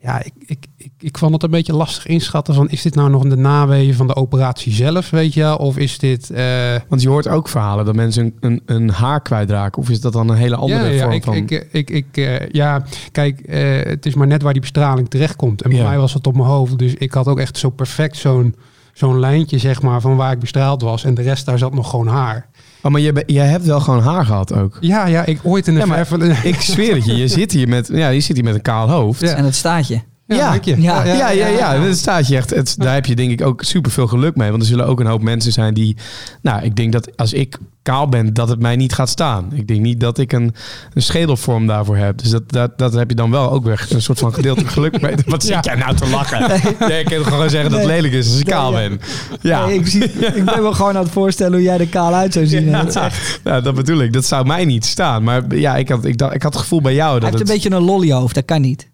[0.02, 2.68] ja, ik, ik, ik, ik vond het een beetje lastig inschatten van...
[2.68, 5.58] is dit nou nog de naweeën van de operatie zelf, weet je?
[5.58, 6.30] Of is dit...
[6.30, 9.82] eh, Want je hoort ook verhalen dat mensen een, een, een haar kwijtraken.
[9.82, 11.34] Of is dat dan een hele andere ja, ja, vorm ik, van...
[11.34, 15.62] ik, ik, ik, eh, ja, kijk, eh, het is maar net waar die bestraling terechtkomt.
[15.62, 15.88] En bij Ja.
[15.88, 16.78] mij was het op mijn hoofd.
[16.78, 18.54] Dus ik had ook echt zo perfect zo'n
[18.92, 21.04] zo'n lijntje, zeg maar, van waar ik bestraald was.
[21.04, 22.48] En de rest, daar zat nog gewoon haar.
[22.82, 24.76] Oh, maar je, jij hebt wel gewoon haar gehad ook.
[24.80, 25.98] Ja, ja, ik ooit in de Ja, maar
[26.42, 28.88] Ik zweer het je, je zit hier met, ja, je zit hier met een kaal
[28.90, 29.20] hoofd.
[29.20, 29.34] Ja.
[29.34, 29.88] En het staat
[30.34, 30.58] Ja.
[30.64, 31.04] Ja.
[31.04, 32.50] Ja, ja, ja, dat staat je echt.
[32.50, 34.50] Het, daar heb je denk ik ook super veel geluk mee.
[34.50, 35.96] Want er zullen ook een hoop mensen zijn die.
[36.42, 39.50] Nou, ik denk dat als ik kaal ben, dat het mij niet gaat staan.
[39.54, 40.54] Ik denk niet dat ik een,
[40.94, 42.18] een schedelvorm daarvoor heb.
[42.18, 45.00] Dus dat, dat, dat heb je dan wel ook weer een soort van gedeeltelijk geluk
[45.00, 45.14] mee.
[45.26, 46.60] Wat zit jij nou te lachen?
[46.88, 48.88] Nee, ik kan toch gewoon zeggen dat het lelijk is als ik kaal ja.
[48.88, 49.00] ben.
[49.40, 50.04] Ja, Nee, ik, zie,
[50.40, 52.74] ik ben wel gewoon aan het voorstellen hoe jij er kaal uit zou zien.
[52.74, 54.12] En dat echt- nou, dat bedoel ik.
[54.12, 55.22] Dat zou mij niet staan.
[55.22, 57.42] Maar ja, ik had, ik, dacht, ik had het gevoel bij jou hij dat heeft
[57.42, 57.62] een het...
[57.62, 58.90] beetje een lollyhoofd, dat kan niet.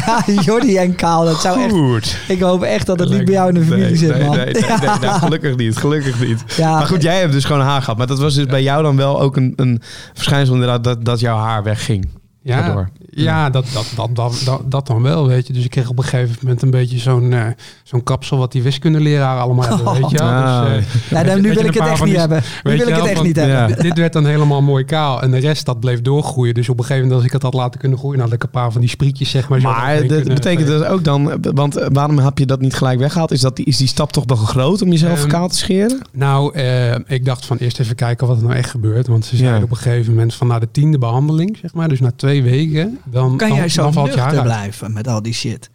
[0.07, 2.16] Ja, Jordi en kaal, dat zou echt...
[2.29, 4.37] Ik hoop echt dat het niet bij jou in de familie nee, zit, nee, man.
[4.37, 5.77] Nee, nee, nee, nee, gelukkig niet.
[5.77, 6.45] Gelukkig niet.
[6.57, 7.97] Ja, maar goed, jij hebt dus gewoon haar gehad.
[7.99, 11.20] Maar dat was dus bij jou dan wel ook een, een verschijnsel inderdaad dat, dat
[11.20, 12.09] jouw haar wegging.
[12.43, 12.89] Ja.
[13.15, 15.53] Ja dat, dat, dat, dat, dat, dat dan wel, weet je.
[15.53, 17.47] Dus ik kreeg op een gegeven moment een beetje zo'n eh,
[17.83, 20.29] zo'n kapsel wat die wiskundeleraar allemaal hebben, weet je wel.
[20.29, 20.61] Ah.
[20.75, 22.43] Dus, eh, ja, weet je- nu wil ik het echt niet hebben.
[22.63, 23.57] Nu wil ik het wel, echt niet hebben.
[23.77, 23.83] Ja.
[23.83, 25.23] Dit- werd dan helemaal mooi kaal.
[25.23, 26.55] En de rest, dat bleef doorgroeien.
[26.55, 28.21] Dus op een gegeven moment, als ik het had laten kunnen groeien...
[28.21, 29.61] had ik een paar van die sprietjes, zeg maar.
[29.61, 33.31] Maar dat betekent dus ook dan, want eh, waarom heb je dat niet gelijk weggehaald?
[33.31, 35.99] Is, dat die, is die stap toch nog groot om jezelf Ehm, kaal te scheren?
[36.13, 36.59] Nou,
[37.07, 39.07] ik dacht van eerst even kijken wat er nou echt gebeurt.
[39.07, 39.65] Want ze zeiden Ja.
[39.65, 41.89] op een gegeven moment van na de tiende behandeling, zeg maar.
[41.89, 44.42] Dus na twee weken, dan, Kan dan, jij zo dan valt je nuchter uit.
[44.42, 45.70] blijven met al die shit?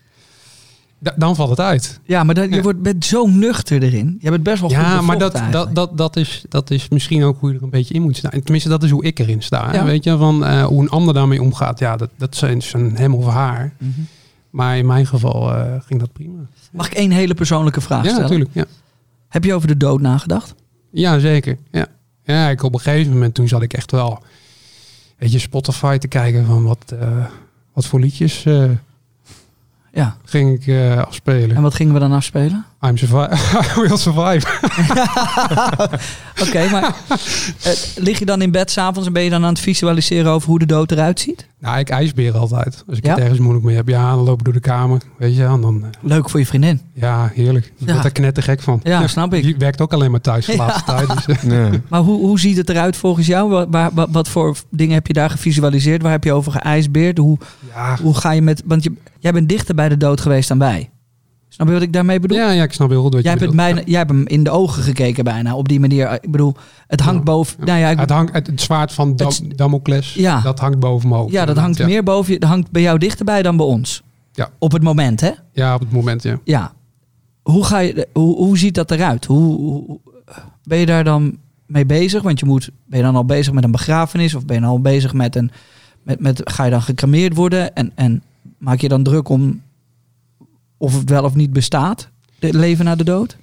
[1.00, 2.00] Da- dan valt het uit.
[2.04, 2.62] Ja, maar dat, je Ja.
[2.62, 4.18] wordt, bent zo nuchter erin.
[4.22, 5.76] Je bent best wel goed Ja, maar dat, dat, eigenlijk.
[5.76, 8.32] dat, dat, is, dat is misschien ook hoe je er een beetje in moet staan.
[8.32, 9.74] Tenminste, dat is hoe ik erin sta.
[9.74, 9.84] Ja.
[9.86, 11.80] Weet je, van eh, hoe een ander daarmee omgaat.
[11.80, 13.74] Ja, dat, dat zijn zijn hem of haar.
[13.78, 13.92] Mhm.
[14.50, 16.40] Maar in mijn geval eh, ging dat prima.
[16.72, 18.22] Mag ik één hele persoonlijke vraag Ja, stellen?
[18.22, 18.50] natuurlijk.
[18.54, 18.66] Ja.
[19.28, 20.54] Heb je over de dood nagedacht?
[20.92, 21.58] ja, zeker.
[21.72, 21.86] Ja.
[22.24, 24.24] ja, ik op een gegeven moment toen zat ik echt wel...
[25.18, 27.26] Weet je, Spotify te kijken van wat, eh,
[27.74, 28.70] wat voor liedjes eh,
[29.92, 30.18] Ja.
[30.24, 31.56] ging ik eh, afspelen.
[31.56, 32.66] En wat gingen we dan afspelen?
[32.86, 33.36] I'm survive.
[33.78, 34.48] I will survive.
[36.48, 36.96] Oké, maar
[37.64, 40.50] eh, lig je dan in bed s'avonds en ben je dan aan het visualiseren over
[40.50, 41.48] hoe de dood eruit ziet?
[41.60, 42.84] nou, ik ijsbeer altijd.
[42.90, 43.12] Als ik Ja?
[43.12, 43.88] het ergens moeilijk mee heb.
[43.88, 45.02] Ja, dan loop ik door de kamer.
[45.18, 45.84] Weet je, en dan...
[45.84, 46.82] eh, Leuk voor je vriendin.
[46.94, 47.66] ja, heerlijk.
[47.66, 47.86] Ik Ja.
[47.92, 48.80] word daar knettergek van.
[48.84, 49.44] Ja, snap ik.
[49.44, 50.58] Die werkt ook alleen maar thuis de Ja.
[50.58, 51.08] laatste tijd.
[51.26, 51.80] Dus, eh, Ja.
[51.90, 53.50] Maar hoe, hoe ziet het eruit volgens jou?
[53.50, 56.02] Wat, waar- wat, wat voor dingen heb je daar gevisualiseerd?
[56.02, 57.18] Waar heb je over geijsbeerd?
[57.18, 57.38] Hoe,
[57.76, 58.62] ja, hoe ga je met...
[58.66, 60.90] Want je, jij bent dichter bij de dood geweest dan wij.
[61.58, 62.38] Snap je wat ik daarmee bedoel?
[62.38, 64.44] ja, ja, ik snap heel goed wat Jij je hebt, bijna, jij hebt hem in
[64.44, 66.12] de ogen gekeken bijna, op die manier.
[66.22, 66.56] Ik bedoel,
[66.88, 67.56] het hangt boven...
[67.60, 67.66] Ja.
[67.66, 70.42] Nou ja, ik- Het, hangt, het, het zwaard van Dam, Het- Damocles, Ja.
[70.42, 71.34] dat hangt boven mijn hoofd.
[71.34, 72.40] ja, dat hangt meer boven je.
[72.40, 74.04] Dat hangt bij jou dichterbij dan bij ons.
[74.32, 74.50] Ja.
[74.60, 75.32] Op het moment, hè?
[75.54, 76.40] Ja, op het moment, ja.
[76.44, 76.74] Ja.
[77.42, 79.26] Hoe, ga je, hoe, hoe ziet dat eruit?
[79.26, 80.00] Hoe, hoe-
[80.64, 82.22] ben je daar dan mee bezig?
[82.22, 84.34] Want je moet, ben je dan al bezig met een begrafenis?
[84.36, 85.52] Of ben je dan al bezig met een...
[86.04, 87.76] Met, met, ga je dan gecremeerd worden?
[87.76, 88.24] En, en
[88.58, 89.62] maak je dan druk om
[90.78, 92.10] of het wel of niet bestaat?
[92.40, 93.38] Het leven na de dood?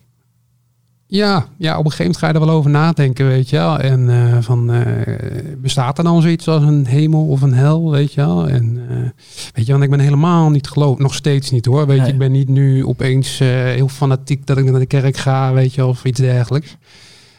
[1.07, 3.79] Ja, ja, op een gegeven moment ga je er wel over nadenken, weet je wel.
[3.79, 5.15] En eh, van, eh,
[5.59, 8.49] bestaat er dan zoiets als een hemel of een hel, weet je wel?
[8.49, 8.97] En eh,
[9.55, 11.87] weet je, want ik ben helemaal niet geloof, nog steeds niet hoor.
[11.87, 12.07] Weet Nee.
[12.07, 15.75] je, ik ben niet nu opeens heel fanatiek dat ik naar de kerk ga, weet
[15.75, 16.77] je wel, of iets dergelijks.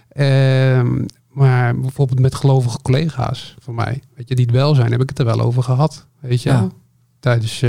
[0.09, 5.01] Ehm, maar bijvoorbeeld met gelovige collega's van mij, weet je, die het wel zijn, heb
[5.01, 6.67] ik het er wel over gehad, weet je Ja.
[7.19, 7.63] Tijdens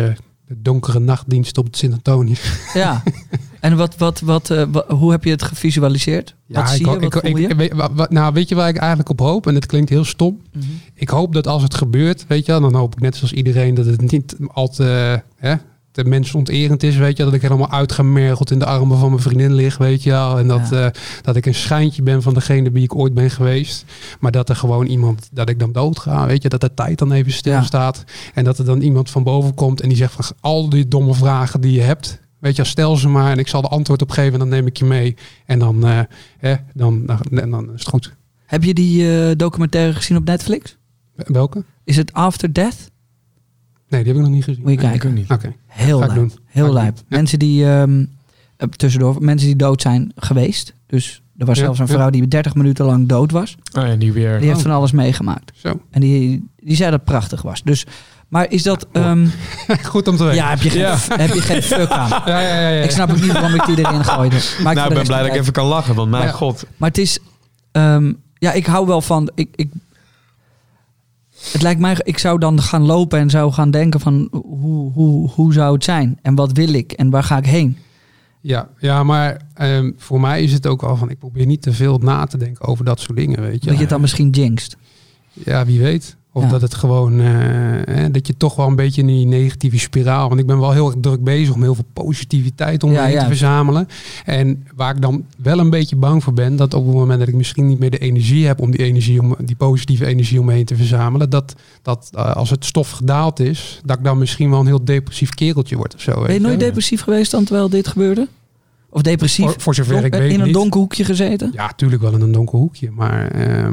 [0.49, 2.53] de donkere nachtdienst op het Sint-Antonius.
[2.75, 3.03] Ja.
[3.61, 6.35] en wat, wat, wat, eh, hoe heb je het gevisualiseerd?
[6.47, 6.87] wat zie je?
[6.87, 7.49] hoop- Wat ik, voel je?
[7.49, 9.47] ik- weet- nou, weet je waar ik eigenlijk op hoop?
[9.47, 10.41] En het klinkt heel stom.
[10.53, 10.65] Mhm.
[10.95, 13.87] Ik hoop dat als het gebeurt, weet je dan hoop ik net zoals iedereen dat
[13.87, 15.55] het niet al te, hè,
[15.97, 19.55] te mensonterend is, weet je, dat ik helemaal uitgemergeld in de armen van mijn vriendin
[19.55, 20.85] lig, weet je wel, en dat, Ja.
[20.87, 23.85] eh, dat ik een schijntje ben van degene wie ik ooit ben geweest,
[24.21, 27.13] maar dat er gewoon iemand, dat ik dan doodga, weet je, dat de tijd dan
[27.13, 30.69] even stilstaat en dat er dan iemand van boven komt en die zegt van al
[30.69, 33.69] die domme vragen die je hebt, weet je, stel ze maar en ik zal de
[33.69, 35.17] antwoord op geven en dan neem ik je mee
[35.47, 35.85] en dan,
[36.41, 38.15] eh, dan, dan, dan is het goed.
[38.47, 40.77] Heb je die eh, documentaire gezien op Netflix?
[41.15, 41.65] Welke?
[41.85, 42.91] Is het After Death?
[43.89, 44.63] Nee, die heb ik nog niet gezien.
[44.63, 44.99] Moet je Nee.
[45.27, 45.55] kijken.
[45.67, 46.19] Heel Ga lijp.
[46.19, 46.33] doen.
[46.47, 46.97] Heel lijp.
[46.97, 47.03] Ja.
[47.09, 48.05] Mensen die, ehm,
[48.57, 50.75] eh, tussendoor, mensen die dood zijn geweest.
[50.87, 51.93] Dus er was Ja, zelfs een ja.
[51.93, 53.57] vrouw die 30 minuten lang dood was.
[53.79, 54.39] Oh ja, die weer.
[54.39, 55.53] Die heeft van alles meegemaakt.
[55.55, 55.81] Zo.
[55.91, 57.63] En die, die zei dat het prachtig was.
[57.63, 57.87] Dus,
[58.29, 58.87] maar is dat...
[58.93, 59.27] Ja, ehm,
[59.93, 60.39] Goed om te weten.
[60.39, 60.97] ja, heb je, geen, Ja.
[61.09, 62.09] heb je geen fuck aan.
[62.33, 62.83] ja, ja, ja, ja.
[62.83, 64.37] Ik snap ook niet waarom ik die erin gooide.
[64.63, 66.31] Maar ik nou, ik ben blij dat ik even kan lachen, want mijn Ja.
[66.33, 66.67] god.
[66.77, 67.19] Maar het is...
[67.73, 69.31] ehm, ja, ik hou wel van...
[69.35, 69.71] Ik, ik,
[71.53, 71.97] het lijkt mij...
[72.03, 74.29] Ik zou dan gaan lopen en zou gaan denken van...
[74.31, 76.19] Hoe, hoe, hoe zou het zijn?
[76.23, 76.93] En wat wil ik?
[76.93, 77.77] En waar ga ik heen?
[78.41, 81.11] Ja, ja maar ehm, voor mij is het ook al van...
[81.11, 83.67] Ik probeer niet te veel na te denken over dat soort dingen, weet je.
[83.67, 84.77] Dat je het dan misschien jinxt.
[85.33, 86.17] Ja, wie weet.
[86.37, 86.49] Of Ja.
[86.49, 87.21] dat het gewoon...
[87.21, 87.27] eh,
[87.85, 90.29] hè, dat je toch wel een beetje in die negatieve spiraal...
[90.29, 93.05] Want ik ben wel heel erg druk bezig om heel veel positiviteit om me Ja,
[93.05, 93.21] heen ja.
[93.21, 93.89] te verzamelen.
[94.25, 96.57] En waar ik dan wel een beetje bang voor ben...
[96.57, 98.61] dat op het moment dat ik misschien niet meer de energie heb...
[98.61, 101.31] om die, energie, om, die positieve energie om me heen te verzamelen...
[101.31, 103.81] dat, dat eh, als het stof gedaald is...
[103.85, 106.23] dat ik dan misschien wel een heel depressief kereltje word of zo.
[106.23, 108.29] Ben je nooit depressief geweest dan terwijl dit gebeurde?
[108.91, 109.45] Of depressief?
[109.51, 111.51] Voor, voor zover ik weet in een donker hoekje gezeten?
[111.53, 112.91] Ja, tuurlijk wel in een donker hoekje.
[112.91, 113.69] Maar eh,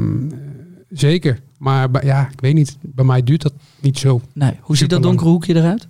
[0.90, 1.40] zeker.
[1.64, 2.76] Maar bij- ja, ik weet niet.
[2.80, 4.20] Bij mij duurt dat niet zo.
[4.32, 4.58] Nee.
[4.60, 5.88] Hoe ziet dat donkere hoekje eruit?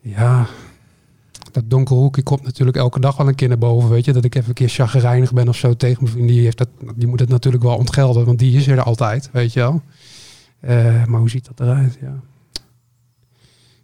[0.00, 0.46] Ja,
[1.52, 3.90] dat donkere hoekje komt natuurlijk elke dag wel een keer naar boven.
[3.90, 6.28] Weet je, dat ik even een keer chagrijnig ben of zo tegen mijn vriend.
[6.28, 9.52] Die, heeft dat, die moet het natuurlijk wel ontgelden, want die is er altijd, weet
[9.52, 9.82] je wel.
[10.60, 11.98] Eh, maar hoe ziet dat eruit?
[12.00, 12.14] Ja.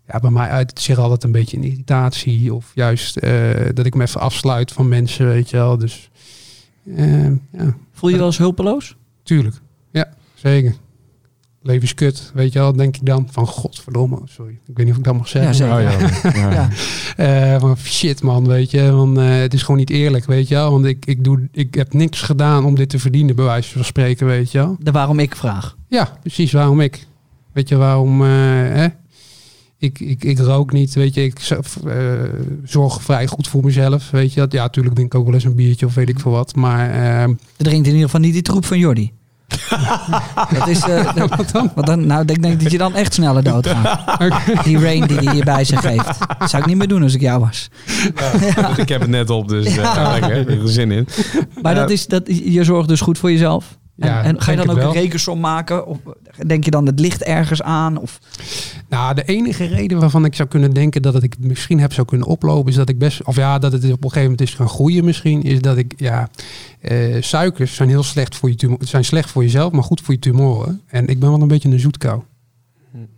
[0.09, 2.55] ja, bij mij uit het zich altijd een beetje in irritatie.
[2.55, 5.79] Of juist eh, dat ik me even afsluit van mensen, weet je wel.
[5.79, 6.11] Dus
[6.97, 8.97] eh, ja, Voel je je wel eens hulpeloos?
[9.23, 9.61] Tuurlijk.
[10.43, 10.75] Zeker.
[11.63, 13.29] Leven is kut, weet je wel, denk ik dan.
[13.31, 14.53] Van godverdomme, sorry.
[14.67, 15.67] Ik weet niet of ik dat mag zeggen.
[15.67, 16.35] Ja, zeker.
[16.41, 16.51] Ja.
[16.51, 16.69] Ja.
[17.17, 17.55] Ja.
[17.55, 18.91] Eh, van shit man, weet je.
[18.91, 20.71] Want, eh, het is gewoon niet eerlijk, weet je wel.
[20.71, 23.85] Want ik, ik, doe, ik heb niks gedaan om dit te verdienen, bij wijze van
[23.85, 24.77] spreken, weet je wel.
[24.81, 25.77] De waarom ik vraag.
[25.89, 27.07] Ja, precies waarom ik.
[27.53, 28.23] Weet je waarom...
[28.23, 28.87] eh, hè?
[29.79, 31.23] Ik, ik, ik rook niet, weet je.
[31.25, 31.41] Ik
[32.65, 34.47] zorg vrij goed voor mezelf, weet je.
[34.51, 36.55] Ja, natuurlijk drink ik ook wel eens een biertje of weet ik veel wat.
[36.55, 36.95] Maar
[37.29, 39.13] Je drinkt in ieder geval niet die troep van Jordi.
[40.59, 41.73] Dat is, eh, wat dan?
[41.75, 42.07] wat dan?
[42.07, 44.19] Nou, ik denk dat je dan echt sneller doodgaat.
[44.65, 46.19] Die rain die hij je bij zich geeft.
[46.39, 47.71] Dat zou ik niet meer doen als ik jou was.
[48.77, 50.37] Ik heb het net op, dus eh, lekker.
[50.39, 51.09] Ik heb er zin in.
[51.63, 53.79] Maar dat is, dat, je zorgt dus goed voor jezelf.
[53.99, 55.87] En, Ja, en ga je dan ook een rekensom maken?
[55.87, 55.99] Of
[56.47, 57.99] denk je dan het licht ergens aan?
[57.99, 58.19] Of,
[58.91, 62.07] Nou, de enige reden waarvan ik zou kunnen denken dat het ik misschien heb zou
[62.07, 64.55] kunnen oplopen, is dat ik best, of ja, dat het op een gegeven moment is
[64.55, 66.31] gaan groeien misschien, is dat ik, ja,
[66.81, 70.15] eh, suikers zijn heel slecht voor je tumor, zijn slecht voor jezelf, maar goed voor
[70.15, 70.81] je tumoren.
[70.87, 72.23] En ik ben wel een beetje een zoetkou.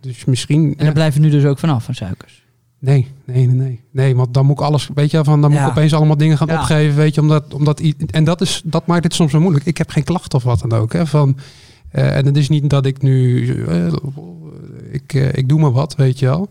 [0.01, 2.43] Dus misschien, en daar blijf je nu dus ook vanaf van suikers.
[2.79, 3.79] Nee, nee, nee, nee.
[3.91, 5.65] Nee, want dan moet ik alles, weet je, van dan moet Ja.
[5.65, 6.59] ik opeens allemaal dingen gaan Ja.
[6.59, 9.65] opgeven, weet je, omdat, omdat en dat is, dat maakt het soms zo moeilijk.
[9.65, 11.43] Ik heb geen klachten of wat dan ook, hè, van, eh,
[11.93, 13.93] en het is niet dat ik nu, eh,
[14.91, 16.49] ik, eh, ik doe maar wat, weet je wel.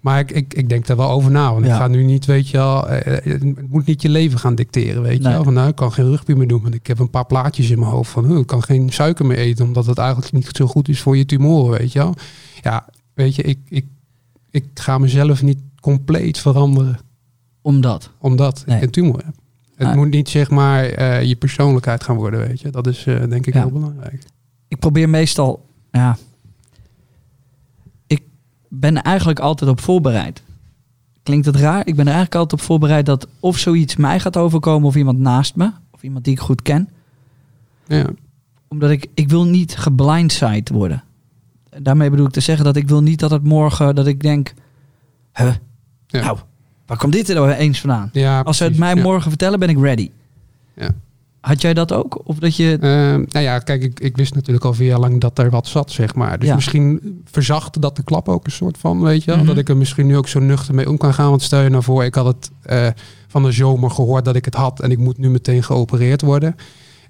[0.00, 1.72] Maar ik, ik, ik denk daar wel over na, want Ja.
[1.74, 4.54] ik ga nu niet, weet je wel, eh, eh, het moet niet je leven gaan
[4.54, 5.44] dicteren, weet je wel.
[5.44, 7.78] Van nou, ik kan geen rugby meer doen, want ik heb een paar plaatjes in
[7.78, 10.66] mijn hoofd van, huh, ik kan geen suiker meer eten, omdat het eigenlijk niet zo
[10.66, 12.14] goed is voor je tumoren, weet je wel.
[12.62, 13.86] Ja, weet je, ik, ik,
[14.50, 16.98] ik ga mezelf niet compleet veranderen
[17.62, 18.10] Omdat.
[18.18, 18.76] omdat Nee.
[18.76, 19.34] ik een tumor heb.
[19.76, 22.70] Het moet niet zeg maar eh, je persoonlijkheid gaan worden, weet je.
[22.70, 23.60] Dat is eh, denk ik Ja.
[23.60, 24.22] heel belangrijk.
[24.68, 26.16] Ik probeer meestal, ja.
[28.06, 28.22] Ik
[28.68, 30.42] ben eigenlijk altijd op voorbereid.
[31.22, 31.78] Klinkt het raar?
[31.86, 35.18] Ik ben er eigenlijk altijd op voorbereid dat of zoiets mij gaat overkomen of iemand
[35.18, 35.70] naast me.
[35.90, 36.88] Of iemand die ik goed ken.
[37.86, 38.06] Ja.
[38.68, 41.04] Omdat ik, ik wil niet geblindsided worden.
[41.78, 44.54] Daarmee bedoel ik te zeggen dat ik wil niet dat het morgen, dat ik denk...
[45.34, 45.54] Huh?
[46.06, 46.20] Ja.
[46.20, 46.38] Nou,
[46.86, 48.10] waar komt dit er nou eens vandaan?
[48.12, 50.10] Ja, Als ze het mij morgen vertellen, ben ik ready.
[50.74, 50.90] Ja.
[51.40, 52.20] Had jij dat ook?
[52.24, 52.78] Of dat je...
[52.80, 55.66] Ehm, nou ja, kijk, ik, ik wist natuurlijk al vier jaar lang dat er wat
[55.66, 56.38] zat, zeg maar.
[56.38, 56.54] Dus Ja.
[56.54, 59.32] misschien verzacht dat de klap ook een soort van, weet je.
[59.36, 59.46] Mhm.
[59.46, 61.28] Dat ik er misschien nu ook zo nuchter mee om kan gaan.
[61.30, 62.86] Want stel je nou voor, ik had het eh,
[63.28, 66.56] van de zomer gehoord dat ik het had en ik moet nu meteen geopereerd worden.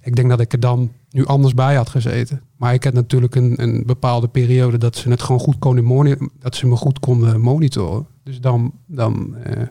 [0.02, 2.40] Ik denk dat ik er dan nu anders bij had gezeten.
[2.56, 6.30] Maar ik had natuurlijk een, een bepaalde periode dat ze het gewoon goed konden monitoren.
[6.38, 8.06] Dat ze me goed konden monitoren.
[8.24, 9.62] Dus dan, dan, eh,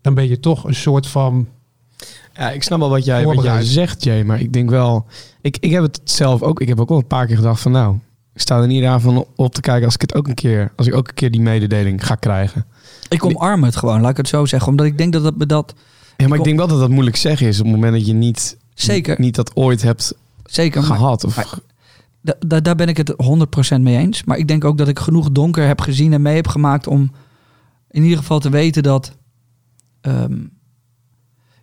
[0.00, 1.48] dan ben je toch een soort van.
[2.36, 4.22] Ja, ik snap wel wat jij, wat jij zegt, Jay.
[4.24, 5.06] Maar ik denk wel...
[5.40, 6.60] Ik, ik heb het zelf ook...
[6.60, 7.72] Ik heb ook al een paar keer gedacht van...
[7.72, 7.96] Nou,
[8.34, 10.72] ik sta er niet aan van op te kijken als ik het ook een keer...
[10.76, 12.66] Als ik ook een keer die mededeling ga krijgen.
[13.08, 14.68] Ik omarm het gewoon, laat ik het zo zeggen.
[14.70, 15.74] Omdat ik denk dat me dat...
[16.16, 17.58] Ja, maar Ik ik denk wel dat dat moeilijk zeggen is...
[17.58, 18.56] op het moment dat je niet...
[18.74, 20.14] Zeker, Niet dat ooit hebt
[20.44, 20.82] zeker.
[20.82, 21.24] maar- gehad.
[21.24, 21.58] Of, maar-
[22.20, 23.14] Da- da- daar ben ik het
[23.76, 24.24] 100% mee eens.
[24.24, 27.10] Maar ik denk ook dat ik genoeg donker heb gezien en mee heb gemaakt om
[27.90, 29.12] in ieder geval te weten dat,
[30.00, 30.34] ehm,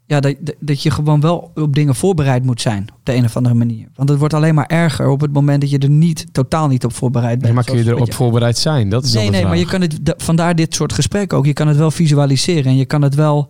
[0.06, 3.36] ja, dat, dat- je gewoon wel op dingen voorbereid moet zijn op de een of
[3.38, 3.88] andere manier.
[3.96, 6.86] Want het wordt alleen maar erger op het moment dat je er niet, totaal niet
[6.86, 7.44] op voorbereid bent.
[7.44, 8.90] nee, maar kun je erop wat voorbereid zijn?
[8.90, 11.46] Dat is Nee, nee, maar je kan het, da- vandaar dit soort gesprekken ook.
[11.46, 13.50] Je kan het wel visualiseren en je kan het wel,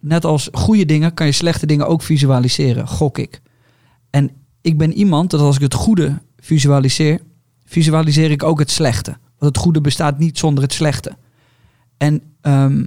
[0.00, 3.40] net als goede dingen, kan je slechte dingen ook visualiseren, gok ik.
[4.10, 7.20] En ik ben iemand dat als ik het goede visualiseer,
[7.64, 9.10] visualiseer ik ook het slechte.
[9.38, 11.16] Want het goede bestaat niet zonder het slechte.
[11.96, 12.84] En ehm,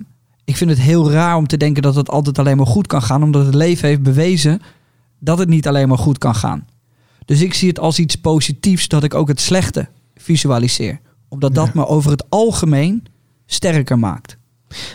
[0.52, 3.02] ik vind het heel raar om te denken dat het altijd alleen maar goed kan
[3.02, 4.62] gaan, omdat het leven heeft bewezen
[5.20, 6.68] dat het niet alleen maar goed kan gaan.
[7.26, 11.00] Dus ik zie het als iets positiefs dat ik ook het slechte visualiseer.
[11.30, 11.72] Omdat dat Ja.
[11.76, 13.04] me over het algemeen
[13.46, 14.38] sterker maakt.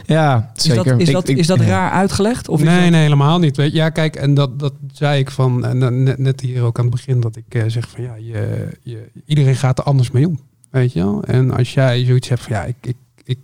[0.07, 0.85] Ja, Is zeker.
[0.85, 1.65] dat, is Ik- dat, ik- is dat ja.
[1.67, 2.49] raar uitgelegd?
[2.49, 3.57] Of nee, dat- nee, helemaal niet.
[3.57, 6.85] Weet ja, kijk, en dat, dat zei ik van dan net, net hier ook aan
[6.85, 10.29] het begin dat ik eh, zeg van ja, je, je, iedereen gaat er anders mee
[10.29, 10.39] om.
[10.71, 11.25] Weet je wel?
[11.25, 13.39] En als jij zoiets hebt van ja, ik, ik, ik,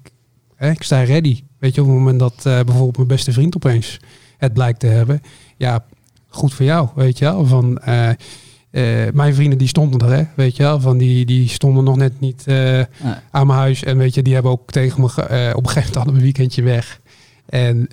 [0.57, 1.43] hè, ik sta ready.
[1.63, 4.01] Weet je, op het moment dat eh, bijvoorbeeld mijn beste vriend opeens
[4.37, 5.23] het blijkt te hebben,
[5.57, 5.85] ja,
[6.29, 7.47] goed voor jou, weet je wel.
[7.47, 10.81] Van, eh, eh, mijn vrienden die stonden er, hè, weet je wel.
[10.81, 12.85] Van die, die stonden nog net niet Nee.
[13.31, 13.85] aan mijn huis.
[13.85, 16.25] En weet je, die hebben ook tegen me, op een gegeven moment hadden we een
[16.25, 17.01] weekendje weg.
[17.47, 17.89] En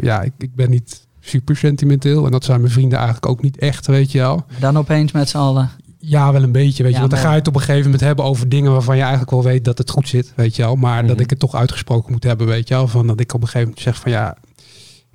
[0.00, 2.24] ja, ik, ik ben niet super sentimenteel.
[2.24, 4.44] En dat zijn mijn vrienden eigenlijk ook niet echt, weet je wel.
[4.60, 5.70] Dan opeens met z'n allen.
[6.06, 6.98] Ja, wel een beetje, weet je.
[6.98, 9.30] Want dan ga je het op een gegeven moment hebben over dingen waarvan je eigenlijk
[9.30, 10.76] wel weet dat het goed zit, weet je wel.
[10.76, 11.22] Maar dat Mhm.
[11.22, 12.88] ik het toch uitgesproken moet hebben, weet je wel.
[12.88, 14.36] Van dat ik op een gegeven moment zeg van ja,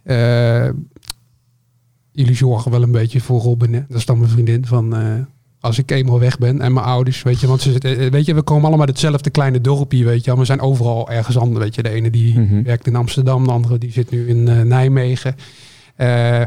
[0.04, 0.70] eh,
[2.12, 3.74] jullie zorgen wel een beetje voor Robin.
[3.74, 3.84] Hè?
[3.88, 5.14] Dat is dan mijn vriendin van eh,
[5.60, 7.48] als ik eenmaal weg ben en mijn ouders, weet je.
[7.48, 10.30] Want ze, zitten- eh, weet je, we komen allemaal uit hetzelfde kleine dorpje, weet je
[10.32, 10.40] wel.
[10.40, 11.84] We zijn overal ergens anders, weet je.
[11.84, 12.64] De ene die Mhm.
[12.64, 15.36] werkt in Amsterdam, de andere die zit nu in Nijmegen.
[15.96, 16.42] Eh,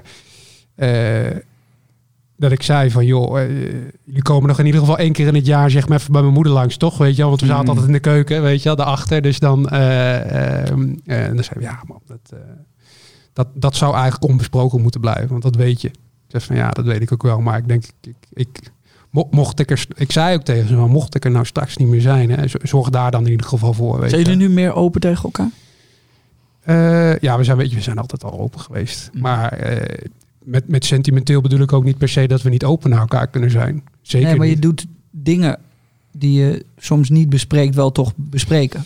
[2.43, 3.49] dat ik zei van, joh, eh,
[4.05, 6.23] jullie komen nog in ieder geval één keer in het jaar, zeg maar even bij
[6.23, 6.99] mijn moeder langs, toch?
[6.99, 7.69] Weet je wel, want we zaten Mm.
[7.69, 9.23] altijd in de keuken, weet je wel, daarachter.
[9.23, 11.01] Dus dan, en
[11.35, 12.33] dan zei we, ja man, dat,
[13.33, 15.89] dat, dat zou eigenlijk onbesproken moeten blijven, want dat weet je.
[15.89, 15.95] Ik
[16.39, 18.49] zeg van, ja, dat weet ik ook wel, maar ik denk, ik, ik,
[19.11, 21.77] mo- mocht ik er, ik zei ook tegen ze, van, mocht ik er nou straks
[21.77, 24.49] niet meer zijn, hè, zorg daar dan in ieder geval voor, weet Zijn jullie nu
[24.49, 25.51] meer open tegen elkaar?
[27.21, 29.11] Ja, we zijn, weet je, we zijn altijd al open geweest.
[29.13, 29.21] Mm.
[29.21, 29.59] Maar
[30.45, 33.27] met, met sentimenteel bedoel ik ook niet per se dat we niet open naar elkaar
[33.27, 33.83] kunnen zijn.
[34.03, 35.59] Zeker nee, maar je doet dingen
[36.13, 38.85] die je soms niet bespreekt, wel toch bespreken.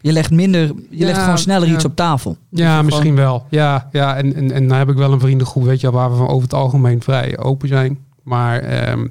[0.00, 1.74] Je legt minder, je Ja, legt gewoon sneller ja.
[1.74, 2.36] iets op tafel.
[2.48, 3.46] Ja, gewoon- misschien wel.
[3.50, 6.16] Ja, ja en, en, en dan heb ik wel een vriendengroep, weet je, waar we
[6.16, 7.98] van over het algemeen vrij open zijn.
[8.22, 9.06] Maar ehm,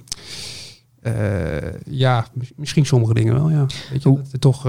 [1.02, 1.14] eh,
[1.86, 3.66] ja, mis- misschien sommige dingen wel, ja.
[3.92, 4.64] Weet je, Hoe- dat toch...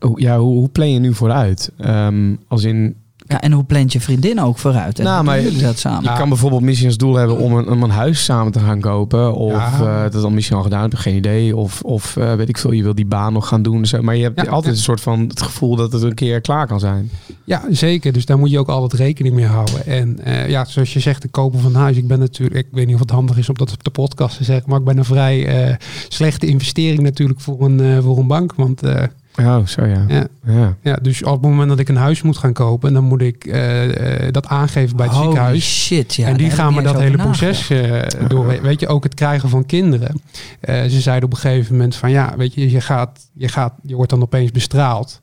[0.00, 1.72] hoe- ja, hoe, hoe plan je nu vooruit?
[1.78, 2.96] Ehm, als in,
[3.26, 4.98] Ja, en hoe plant je vriendin ook vooruit?
[4.98, 6.02] En Nou, maar jullie dat samen?
[6.10, 8.80] Je kan bijvoorbeeld misschien als doel hebben om een, om een huis samen te gaan
[8.80, 9.34] kopen.
[9.34, 10.04] Of Ja.
[10.04, 11.56] eh, dat dan misschien al gedaan, heb geen idee.
[11.56, 13.86] Of, of eh, weet ik veel, je wil die baan nog gaan doen.
[13.86, 14.02] Zo.
[14.02, 14.70] Maar je hebt Ja, altijd ja.
[14.78, 17.10] een soort van het gevoel dat het een keer klaar kan zijn.
[17.44, 18.12] Ja, zeker.
[18.12, 19.86] Dus daar moet je ook altijd rekening mee houden.
[19.86, 21.96] En eh, ja, zoals je zegt, de kopen van huis.
[21.96, 24.36] Ik ben natuurlijk, ik weet niet of het handig is om dat op de podcast
[24.36, 25.74] te zeggen, maar ik ben een vrij eh,
[26.08, 28.54] slechte investering natuurlijk voor een, eh, voor een bank.
[28.54, 29.02] Want eh,
[29.40, 30.04] Oh, zo ja.
[30.08, 30.76] ja, ja.
[30.82, 33.44] ja, dus op het moment dat ik een huis moet gaan kopen, dan moet ik
[33.44, 35.84] eh, eh, dat aangeven bij het Holy ziekenhuis.
[35.84, 36.26] shit, ja.
[36.28, 38.46] en die gaan me niet dat hele proces eh, door.
[38.46, 40.20] We- Weet je, ook het krijgen van kinderen.
[40.60, 43.72] Eh, ze zeiden op een gegeven moment van ja, weet je, je gaat, je gaat,
[43.82, 45.20] je wordt dan opeens bestraald.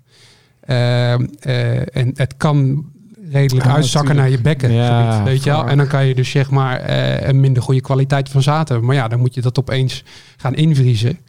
[0.61, 2.85] Ehm, eh, en het kan
[3.31, 4.71] redelijk Ah, uitzakken naar je bekken.
[4.71, 5.67] Ja, weet je wel?
[5.67, 8.87] En dan kan je dus zeg maar eh, een minder goede kwaliteit van zaad hebben.
[8.87, 10.03] Maar ja, dan moet je dat opeens
[10.37, 11.19] gaan invriezen.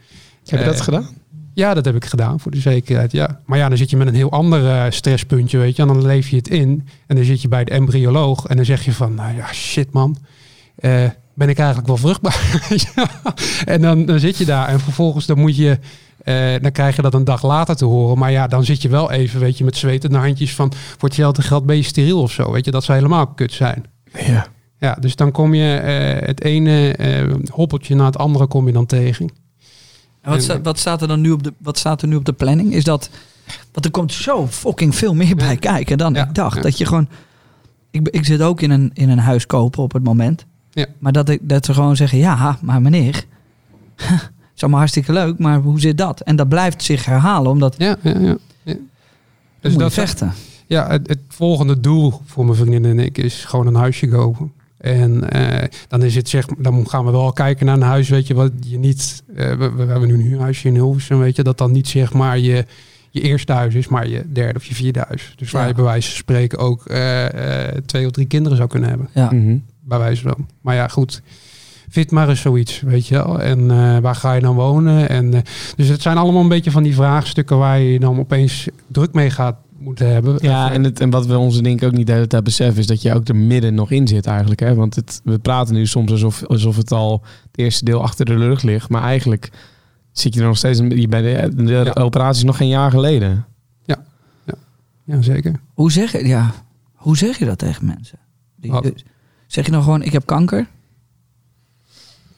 [0.45, 1.07] Heb je dat gedaan?
[1.53, 3.11] Ja, dat heb ik gedaan voor de zekerheid.
[3.11, 3.39] Ja.
[3.45, 5.81] Maar ja, dan zit je met een heel ander eh, stresspuntje, weet je.
[5.81, 6.87] En dan leef je het in.
[7.07, 8.45] En dan zit je bij de embryoloog.
[8.45, 10.17] En dan zeg je van, nou ja, shit man.
[10.75, 12.67] Eh, ben ik eigenlijk wel vruchtbaar?
[12.95, 13.09] Ja.
[13.65, 14.67] En dan, dan zit je daar.
[14.67, 15.79] En vervolgens dan moet je...
[16.23, 18.17] eh, dan krijg je dat een dag later te horen.
[18.17, 20.71] Maar ja, dan zit je wel even, weet je, met zwetende handjes van...
[20.75, 22.51] Voor hetzelfde geld ben je steriel of zo.
[22.51, 23.85] Weet je, dat zou helemaal kut zijn.
[24.25, 24.47] Ja.
[24.79, 25.63] Ja, dus dan kom je
[26.25, 26.95] het ene
[27.51, 29.29] hoppeltje na het andere kom je dan tegen.
[30.23, 32.25] En Wat, sta- wat, staat er dan nu op de, wat staat er nu op
[32.25, 32.73] de planning?
[32.73, 33.09] Is dat.
[33.71, 36.63] Want er komt zo fucking veel meer bij kijken dan ik dacht.
[36.63, 37.07] Dat je gewoon.
[37.91, 40.45] Ik, ik zit ook in een, in een huis kopen op het moment.
[40.71, 40.85] Ja.
[40.99, 43.25] Maar dat, ik, dat ze gewoon zeggen: ja, maar meneer.
[44.55, 46.21] is allemaal hartstikke leuk, maar hoe zit dat?
[46.21, 47.75] En dat blijft zich herhalen, omdat.
[47.77, 48.37] Ja, ja, ja.
[48.63, 48.75] ja.
[49.61, 50.33] Dus dat, vechten.
[50.67, 54.51] Ja, het, het volgende doel voor mijn vriendin en ik is gewoon een huisje kopen.
[54.83, 58.27] En eh, dan is het zeg, dan gaan we wel kijken naar een huis, weet
[58.27, 59.23] je, wat je niet.
[59.35, 62.13] eh, we, we hebben nu een huurhuisje in Hilversum, weet je, dat dan niet zeg
[62.13, 62.65] maar je,
[63.09, 65.33] je eerste huis is, maar je derde of je vierde huis.
[65.35, 65.67] Dus waar Ja.
[65.67, 69.09] je bij wijze van spreken ook eh, eh, twee of drie kinderen zou kunnen hebben,
[69.13, 69.31] Ja.
[69.31, 69.57] Mhm.
[69.81, 70.47] bij wijze van.
[70.61, 71.21] Maar ja, goed.
[71.89, 73.41] Vind maar eens zoiets, weet je wel.
[73.41, 75.09] En eh, waar ga je dan wonen?
[75.09, 75.31] En,
[75.75, 79.29] dus het zijn allemaal een beetje van die vraagstukken waar je dan opeens druk mee
[79.29, 80.37] gaat moeten hebben.
[80.41, 82.79] Ja, en, het, en wat we onze denk ik ook niet de hele tijd beseffen...
[82.79, 84.59] is dat je ook er midden nog in zit eigenlijk.
[84.59, 84.75] Hè?
[84.75, 87.21] Want het, we praten nu soms alsof, alsof het al
[87.51, 88.89] het eerste deel achter de rug ligt.
[88.89, 89.51] Maar eigenlijk
[90.11, 90.79] zit je er nog steeds...
[90.79, 91.91] Je bent, de Ja.
[91.93, 93.45] operatie is nog geen jaar geleden.
[95.05, 95.59] Ja, zeker.
[95.73, 96.51] Hoe, zeg je, ja,
[96.93, 98.19] hoe zeg je dat tegen mensen?
[98.55, 98.71] Die,
[99.47, 100.67] zeg je dan gewoon: ik heb kanker?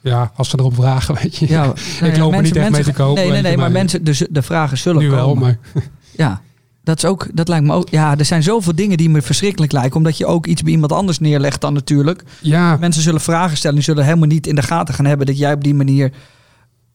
[0.01, 1.47] Ja, als ze erop vragen, weet je.
[1.49, 1.65] Ja,
[2.01, 4.03] nou ja, loop er niet echt mee te koop, Nee, nee, nee, maar maar- mensen,
[4.03, 5.43] dus de vragen zullen nu wel, komen.
[5.73, 6.41] maar Ja,
[6.85, 7.89] dat, is ook, dat lijkt me ook.
[7.89, 9.95] Ja, er zijn zoveel dingen die me verschrikkelijk lijken.
[9.97, 12.23] Omdat je ook iets bij iemand anders neerlegt dan natuurlijk.
[12.41, 13.75] ja, Mensen zullen vragen stellen.
[13.75, 16.11] Die zullen helemaal niet in de gaten gaan hebben dat jij op die manier.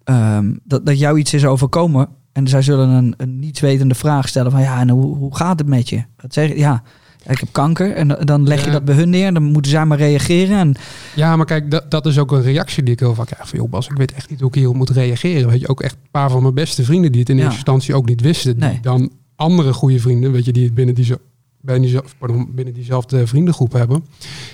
[0.05, 2.09] ehm, dat, dat jou iets is overkomen.
[2.32, 5.68] En zij zullen een, een nietswetende vraag stellen: van ja, en hoe, hoe gaat het
[5.68, 6.03] met je?
[6.16, 6.57] Wat zeg?
[6.57, 6.82] Ja,
[7.26, 7.93] ik heb kanker.
[7.95, 8.72] En dan leg je Ja.
[8.72, 9.34] dat bij hun neer.
[9.34, 10.59] Dan moeten zij maar reageren.
[10.59, 10.74] En
[11.14, 13.49] ja, maar kijk, dat, dat is ook een reactie die ik heel vaak krijg.
[13.49, 15.49] Van, joh Bas, ik weet echt niet hoe ik hierop moet reageren.
[15.49, 17.41] Weet je, ook echt een paar van mijn beste vrienden die het in Ja.
[17.43, 18.55] eerste instantie ook niet wisten.
[18.59, 18.78] Die Nee.
[18.82, 19.11] dan
[19.41, 21.14] andere goede vrienden, weet je, die het binnen, die,
[21.61, 24.05] binnen, die, pardon, binnen diezelfde vriendengroep hebben.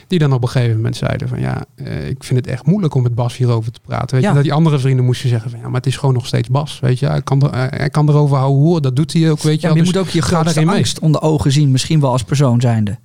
[0.06, 2.94] Die dan op een gegeven moment zeiden van, ja, eh, ik vind het echt moeilijk
[2.94, 4.14] om met Bas hierover te praten.
[4.14, 4.28] Weet Ja.
[4.28, 6.48] je, dat die andere vrienden moesten zeggen van, ja, maar het is gewoon nog steeds
[6.48, 6.80] Bas.
[6.80, 8.82] Weet je, hij kan, er, hij hij kan erover houden horen.
[8.82, 9.66] Dat doet hij ook, weet je.
[9.66, 10.76] ja, je Dus moet ook je grootste mee.
[10.76, 11.70] angst onder ogen zien.
[11.70, 12.98] Misschien wel als persoon zijnde.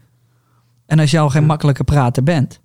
[0.86, 1.48] En als al geen Ja.
[1.48, 2.60] makkelijke prater bent.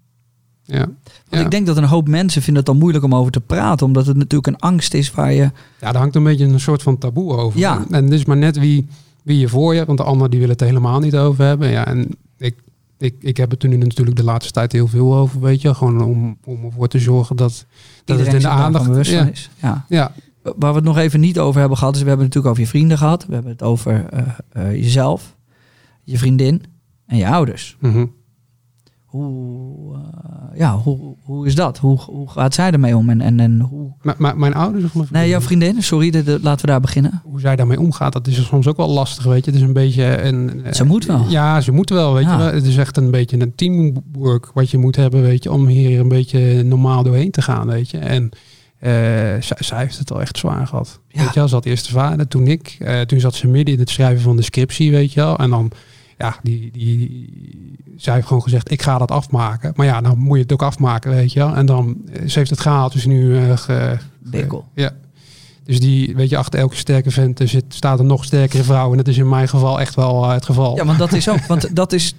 [0.64, 0.78] Ja.
[0.78, 0.90] Want
[1.28, 1.40] Ja.
[1.40, 3.86] ik denk dat een hoop mensen vinden het dan moeilijk om over te praten.
[3.86, 5.42] Omdat het natuurlijk een angst is waar je...
[5.42, 5.52] Ja,
[5.92, 7.58] daar hangt een beetje een soort van taboe over.
[7.58, 7.84] Ja.
[7.90, 8.86] En het is maar net wie,
[9.26, 11.68] wie je voor je hebt, want de anderen die willen het helemaal niet over hebben.
[11.70, 12.08] Ja, en
[12.38, 12.54] ik,
[12.98, 15.74] ik, ik heb het er nu natuurlijk de laatste tijd heel veel over, weet je.
[15.74, 17.66] Gewoon om, om ervoor te zorgen dat,
[18.04, 19.50] dat het in de aandacht bewust ja, is.
[19.62, 19.84] Ja.
[19.88, 20.12] ja,
[20.42, 22.72] Waar we het nog even niet over hebben gehad, is we hebben het natuurlijk over
[22.72, 23.26] je vrienden gehad.
[23.26, 25.36] We hebben het over eh, eh, jezelf,
[26.02, 26.62] je vriendin
[27.06, 27.76] en je ouders.
[27.80, 28.06] mhm.
[29.24, 31.78] Hoe, eh, ja, hoe, hoe is dat?
[31.78, 33.10] Hoe, hoe gaat zij ermee om?
[33.10, 33.92] En, en, en hoe...
[34.02, 35.66] Maar, maar mijn ouders of mijn Nee, jouw vriendin?
[35.68, 37.20] vriendin, sorry, de, de- laten we daar beginnen.
[37.24, 39.50] hoe zij daarmee omgaat, dat is soms ook wel lastig, weet je.
[39.50, 40.64] Het is een beetje een...
[40.64, 41.24] eh, Ze moet wel.
[41.28, 42.46] Ja, ze moet wel, weet Ja.
[42.48, 42.52] je.
[42.54, 46.00] Het is echt een beetje een teamwork wat je moet hebben, weet je, om hier
[46.00, 47.98] een beetje normaal doorheen te gaan, weet je.
[47.98, 48.28] En
[48.78, 48.90] eh,
[49.40, 51.00] zij, zij heeft het al echt zwaar gehad.
[51.08, 51.20] Ja.
[51.22, 52.78] Weet je wel, ze had eerst de vader, toen ik.
[53.06, 55.36] Toen zat ze midden in het schrijven van de scriptie, weet je wel.
[55.38, 55.70] En dan,
[56.18, 57.32] ja, die, die,
[57.96, 59.72] zij heeft gewoon gezegd, ik ga dat afmaken.
[59.76, 61.54] Maar ja, dan moet je het ook afmaken, weet je wel.
[61.54, 63.56] En dan, eh, ze heeft het gehaald, dus nu...
[63.56, 64.64] ge- Bikkel.
[64.74, 64.90] ja.
[65.64, 68.90] Dus die, weet je, achter elke sterke vent er zit, staat een nog sterkere vrouw.
[68.90, 70.76] En dat is in mijn geval echt wel eh, het geval.
[70.76, 72.14] Ja, want dat is ook, want dat is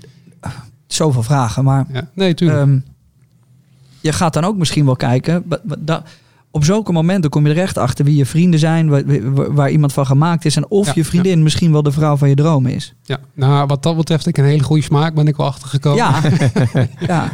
[0.87, 2.09] zoveel vragen, maar Ja.
[2.13, 2.59] Nee, tuurlijk.
[2.59, 2.79] Ehm,
[4.01, 5.43] je gaat dan ook misschien wel kijken.
[5.79, 6.03] da-
[6.57, 8.89] op zulke momenten kom je er echt achter wie je vrienden zijn,
[9.55, 10.55] waar, iemand van gemaakt is.
[10.55, 12.93] En of Ja, je vriendin misschien wel de vrouw van je droom is.
[13.03, 15.97] Ja, nou, wat dat betreft, ik een hele goede smaak ben ik wel achtergekomen.
[15.97, 16.21] Ja,
[17.07, 17.31] ja.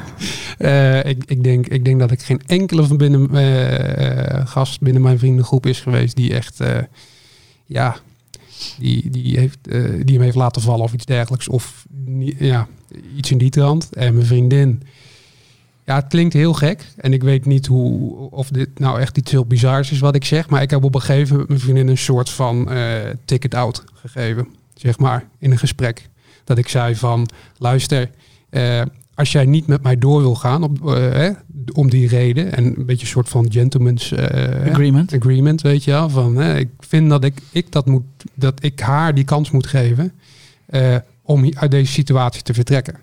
[0.58, 5.02] Eh, ik, ik, denk, ik denk dat ik geen enkele van binnen eh, gast binnen
[5.02, 6.60] mijn vriendengroep is geweest die echt,
[7.66, 7.96] ja,
[8.80, 9.58] die, die, heeft,
[10.06, 11.48] die hem heeft laten vallen of iets dergelijks.
[11.48, 11.86] Of
[12.38, 12.68] ja,
[13.16, 13.90] iets in die trant.
[13.94, 14.84] En mijn vriendin,
[15.86, 16.86] ja, het klinkt heel gek.
[16.98, 20.26] En ik weet niet hoe, of dit nou echt iets heel bizars is wat ik
[20.26, 20.50] zeg.
[20.50, 22.86] Maar ik heb op een gegeven moment mijn vriendin een soort van eh,
[23.26, 24.48] ticket out gegeven.
[24.74, 26.10] Zeg maar, in een gesprek.
[26.44, 27.28] Dat ik zei van,
[27.58, 28.10] luister,
[28.50, 28.82] eh,
[29.16, 31.30] als jij niet met mij door wil gaan op, eh,
[31.74, 32.54] om die reden.
[32.56, 35.14] En een beetje een soort van gentleman's Agreement.
[35.14, 36.10] agreement, weet je wel.
[36.10, 38.04] Van, ik vind dat ik, ik dat moet,
[38.34, 40.12] dat ik haar die kans moet geven
[41.22, 42.94] om uit deze situatie te vertrekken.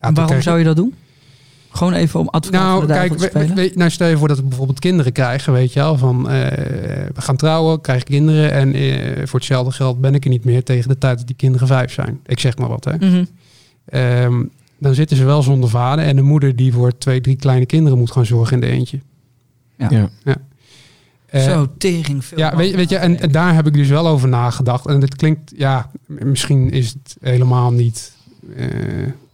[0.00, 0.94] Ja, En waarom kreeg- zou je dat doen?
[1.72, 3.54] Gewoon even om advocaat nou, de kijk, te spelen?
[3.54, 5.98] we- nou stel je voor dat we bijvoorbeeld kinderen krijgen, weet je wel.
[5.98, 6.34] Van, eh,
[7.14, 10.62] we gaan trouwen, krijgen kinderen en eh, voor hetzelfde geld ben ik er niet meer
[10.64, 12.20] tegen de tijd dat die kinderen vijf zijn.
[12.26, 12.96] Ik zeg maar wat, hè.
[12.96, 13.24] Mhm.
[13.84, 14.42] Ehm,
[14.78, 17.98] dan zitten ze wel zonder vader en de moeder die voor twee, drie kleine kinderen
[17.98, 18.98] moet gaan zorgen in de eentje.
[19.76, 20.10] Ja.
[21.26, 22.38] Eh, Zo, tering veel.
[22.38, 24.86] ja, weet, weet je, en, en daar heb ik dus wel over nagedacht.
[24.86, 28.12] En het klinkt, ja, misschien is het helemaal niet
[28.56, 28.66] eh,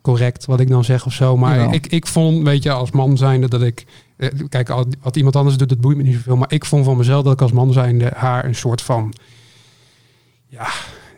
[0.06, 1.36] correct wat ik dan zeg of zo.
[1.36, 3.84] Maar ik, ik vond, weet je, als man zijnde dat ik...
[4.16, 6.36] eh, kijk, al- wat iemand anders doet, dat boeit me niet zoveel.
[6.36, 9.12] Maar ik vond van mezelf dat ik als man zijnde haar een soort van...
[10.48, 10.66] Ja,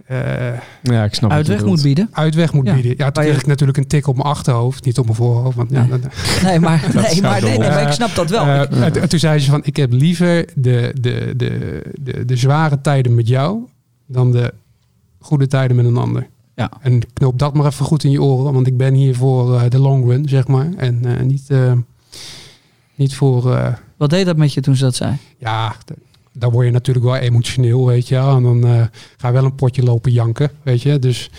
[0.06, 2.08] eh, Ja, ik snap Uitweg moet bieden.
[2.12, 2.74] uitweg moet Ja.
[2.74, 2.94] bieden.
[2.96, 4.84] Ja, toen kreeg ik natuurlijk een tik op mijn achterhoofd.
[4.84, 5.56] Niet op mijn voorhoofd.
[5.56, 5.88] Want, ja, Nee.
[5.88, 6.00] dan-
[6.42, 8.44] Nee, maar, nee, maar, nee, nee, maar ik snap dat wel.
[8.46, 12.80] Eh, en toen zei ze van, ik heb liever de, de, de, de, de zware
[12.80, 13.58] tijden met jou
[14.06, 14.54] dan de
[15.18, 16.26] goede tijden met een ander.
[16.58, 16.70] Ja.
[16.80, 19.70] En knoop dat maar even goed in je oren, want ik ben hier voor eh,
[19.70, 20.68] de long run, zeg maar.
[20.76, 21.72] En eh, niet, eh,
[22.94, 23.42] niet voor,
[23.96, 25.16] Wat deed dat met je toen ze dat zei?
[25.38, 25.92] ja, d-
[26.32, 28.16] daar word je natuurlijk wel emotioneel, weet je.
[28.16, 28.62] En dan
[29.16, 30.98] ga je wel een potje lopen janken, weet je.
[30.98, 31.30] Dus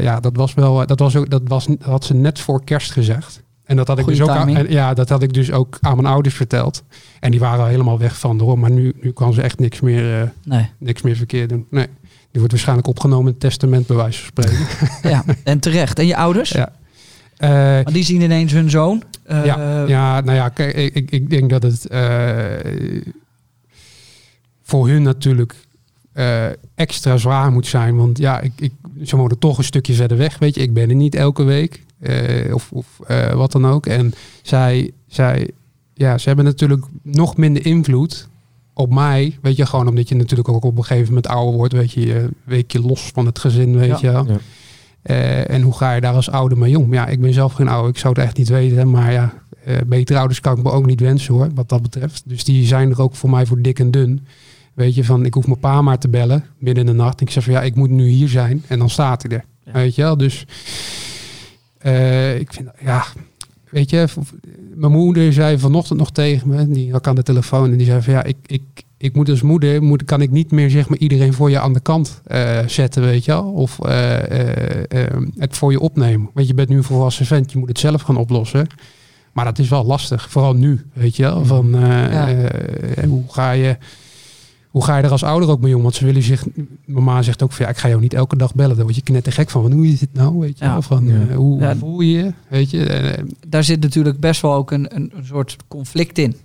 [0.00, 2.90] ja, dat was wel, dat was ook, dat was, dat had ze net voor kerst
[2.92, 3.42] gezegd.
[3.64, 5.94] En dat had ik Goeie dus ook aan, ja, dat had ik dus ook aan
[5.96, 6.82] mijn ouders verteld.
[7.20, 8.58] En die waren al helemaal weg van hoor.
[8.58, 10.68] Maar nu, nu kan ze echt niks meer, Nee.
[10.78, 11.66] niks meer verkeerd doen.
[11.70, 11.86] Nee.
[12.30, 14.66] Die wordt waarschijnlijk opgenomen in het testament, bij wijze van spreken.
[15.10, 15.98] Ja, en terecht.
[15.98, 16.50] En je ouders?
[16.50, 16.72] ja.
[17.36, 19.02] Eh, Want die zien ineens hun zoon.
[19.22, 22.42] eh, ja, ja, nou ja, kijk, ik, ik, ik denk dat het eh,
[24.62, 25.54] voor hun natuurlijk
[26.12, 27.96] eh, extra zwaar moet zijn.
[27.96, 28.72] Want ja, ik, ik,
[29.04, 30.60] ze wonen toch een stukje verder weg, weet je.
[30.60, 33.86] Ik ben er niet elke week eh, of, of eh, wat dan ook.
[33.86, 34.12] En
[34.42, 35.50] zij, zij,
[35.94, 38.28] ja, ze hebben natuurlijk nog minder invloed
[38.80, 39.38] op mij.
[39.42, 41.72] Weet je, gewoon omdat je natuurlijk ook op een gegeven moment ouder wordt.
[41.72, 43.98] Weet je, je week je los van het gezin, weet Ja.
[44.00, 44.26] je wel.
[44.28, 44.38] Ja.
[45.02, 46.92] Eh, en hoe ga je daar als ouder mee om?
[46.92, 48.90] Ja, ik ben zelf geen ouder, ik zou het echt niet weten.
[48.90, 49.32] Maar ja,
[49.64, 52.22] eh betere ouders kan ik me ook niet wensen hoor, wat dat betreft.
[52.26, 54.26] Dus die zijn er ook voor mij voor dik en dun.
[54.74, 57.20] Weet je, van ik hoef mijn pa maar te bellen midden in de nacht.
[57.20, 58.64] En ik zeg van ja, ik moet nu hier zijn.
[58.66, 59.44] En dan staat hij er.
[59.64, 59.72] Ja.
[59.72, 60.46] Weet je wel, dus
[61.78, 63.04] eh, ik vind, ja,
[63.70, 64.06] weet je,
[64.74, 68.02] mijn moeder zei vanochtend nog tegen me, die had aan de telefoon en die zei
[68.02, 68.62] van ja, ik, ik,
[68.96, 71.72] ik moet als moeder, moet, kan ik niet meer zeg maar iedereen voor je aan
[71.72, 76.30] de kant eh, zetten, weet je wel, of eh, eh, het voor je opnemen.
[76.34, 78.66] Want je bent nu een volwassen vent, je moet het zelf gaan oplossen.
[79.32, 82.48] Maar dat is wel lastig, vooral nu, weet je wel, van Ja.
[83.06, 83.76] hoe ga je...
[84.70, 85.82] Hoe ga je er als ouder ook mee om?
[85.82, 86.46] Want ze willen zich.
[86.84, 88.74] Mama zegt ook van ja, ik ga jou niet elke dag bellen.
[88.76, 89.62] Daar word je knettergek van.
[89.62, 90.38] Van hoe is het nou?
[90.38, 90.72] Weet je Ja.
[90.72, 90.82] wel?
[90.82, 91.26] Van Ja.
[91.30, 91.76] eh, hoe Ja.
[91.76, 92.32] voel je je?
[92.48, 92.84] Weet je?
[92.86, 96.36] Eh, Daar zit natuurlijk best wel ook een, een, een soort conflict in.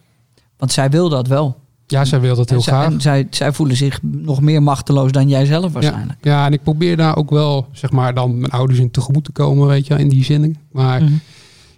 [0.57, 1.57] Want zij wil dat wel.
[1.87, 2.91] ja, zij wil dat heel en graag.
[2.91, 6.17] en zij, zij voelen zich nog meer machteloos dan jij zelf waarschijnlijk.
[6.21, 9.31] Ja, en ik probeer daar ook wel, zeg maar, dan mijn ouders in tegemoet te
[9.31, 10.57] komen, weet je, in die zin.
[10.71, 11.13] Maar Mhm.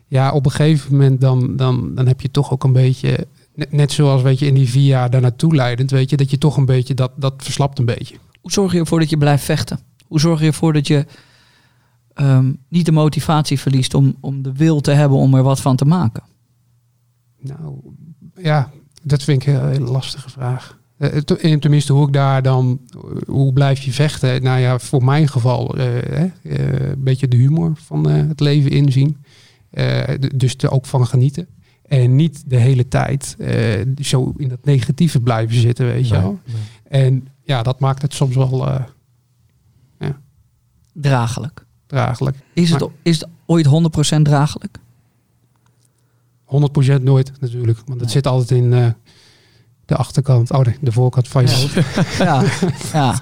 [0.07, 3.27] ja, op een gegeven moment dan, dan, dan heb je toch ook een beetje,
[3.57, 6.29] net, net zoals, weet je, in die vier jaar daar naartoe leidend, weet je, dat
[6.29, 8.15] je toch een beetje, dat, dat verslapt een beetje.
[8.41, 9.79] Hoe zorg je ervoor dat je blijft vechten?
[10.07, 11.05] Hoe zorg je ervoor dat je
[12.13, 15.75] ehm, niet de motivatie verliest om, om de wil te hebben om er wat van
[15.75, 16.23] te maken?
[17.39, 17.79] Nou,
[18.35, 18.71] ja,
[19.03, 20.79] dat vind ik een hele lastige vraag.
[20.97, 24.43] Eh, en tenminste, hoe ik daar dan, eh, hoe blijf je vechten?
[24.43, 28.71] Nou ja, voor mijn geval, eh, eh, een beetje de humor van eh, het leven
[28.71, 29.17] inzien.
[29.69, 30.03] Eh,
[30.35, 31.47] dus er ook van genieten.
[31.87, 36.21] En niet de hele tijd eh, zo in dat negatieve blijven zitten, weet je Nee,
[36.21, 36.39] wel.
[36.89, 38.79] En ja, dat maakt het soms wel eh,
[40.93, 41.65] Draaglijk.
[41.87, 42.37] draaglijk.
[42.53, 44.77] Is het, Maar- is het ooit 100% draaglijk?
[46.45, 48.09] 100% nooit natuurlijk, want het Nee.
[48.09, 48.87] zit altijd in eh,
[49.85, 51.55] de achterkant, oh nee, de voorkant van je Ja.
[51.55, 52.17] hoofd.
[52.17, 52.43] Ja,
[52.93, 53.19] ja.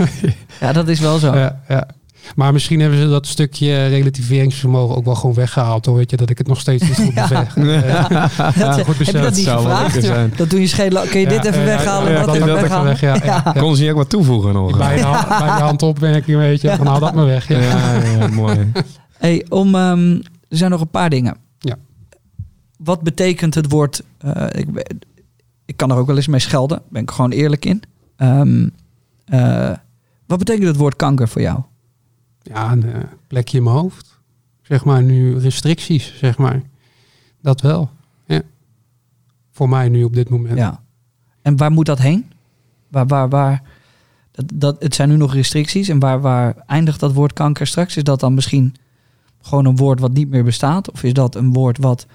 [0.66, 1.34] ja, dat is wel zo.
[1.36, 1.88] Ja, ja.
[2.36, 5.86] Maar misschien hebben ze dat stukje relativeringsvermogen ook wel gewoon weggehaald.
[5.86, 5.96] Hoor.
[5.96, 7.28] Weet je, dat ik het nog steeds niet goed Ja.
[7.28, 7.54] beveg.
[7.54, 7.64] Dat,
[8.54, 9.34] Ja, heb goed je dat besteld.
[9.34, 9.82] niet zou wel gevraagd?
[9.94, 10.32] lekker zijn.
[10.36, 11.08] Dat doe je schelen.
[11.08, 12.12] Kun je dit Ja, even weghalen?
[12.12, 12.84] ja, dat dat even weghalen?
[12.86, 13.14] weg, ja.
[13.14, 13.42] ja.
[13.44, 13.52] ja.
[13.60, 14.78] Kon ze niet ook wat toevoegen nog?
[14.78, 16.76] Bij, de hand, bij de handopmerking, weet je.
[16.76, 17.48] Van haal dat maar weg.
[17.48, 17.58] Ja.
[17.58, 18.72] Ja, ja, mooi.
[19.18, 20.10] Hey, om, ehm,
[20.48, 21.36] er zijn nog een paar dingen.
[21.58, 21.76] Ja.
[22.76, 24.02] Wat betekent het woord...
[24.18, 24.94] eh, ik,
[25.64, 26.82] ik kan er ook wel eens mee schelden.
[26.90, 27.82] Ben ik gewoon eerlijk in.
[28.16, 28.68] Ehm,
[29.24, 29.70] eh,
[30.26, 31.60] wat betekent het woord kanker voor jou?
[32.44, 34.18] Ja, een eh, plekje in mijn hoofd.
[34.62, 36.62] Zeg maar nu restricties, zeg maar.
[37.40, 37.90] Dat wel.
[38.26, 38.42] Ja.
[39.50, 40.58] Voor mij nu op dit moment.
[40.58, 40.82] Ja.
[41.42, 42.32] En waar moet dat heen?
[42.88, 43.62] Waar, waar, waar,
[44.30, 45.88] dat, dat, het zijn nu nog restricties.
[45.88, 47.96] En waar, waar eindigt dat woord kanker straks?
[47.96, 48.74] Is dat dan misschien
[49.40, 50.90] gewoon een woord wat niet meer bestaat?
[50.90, 52.06] Of is dat een woord wat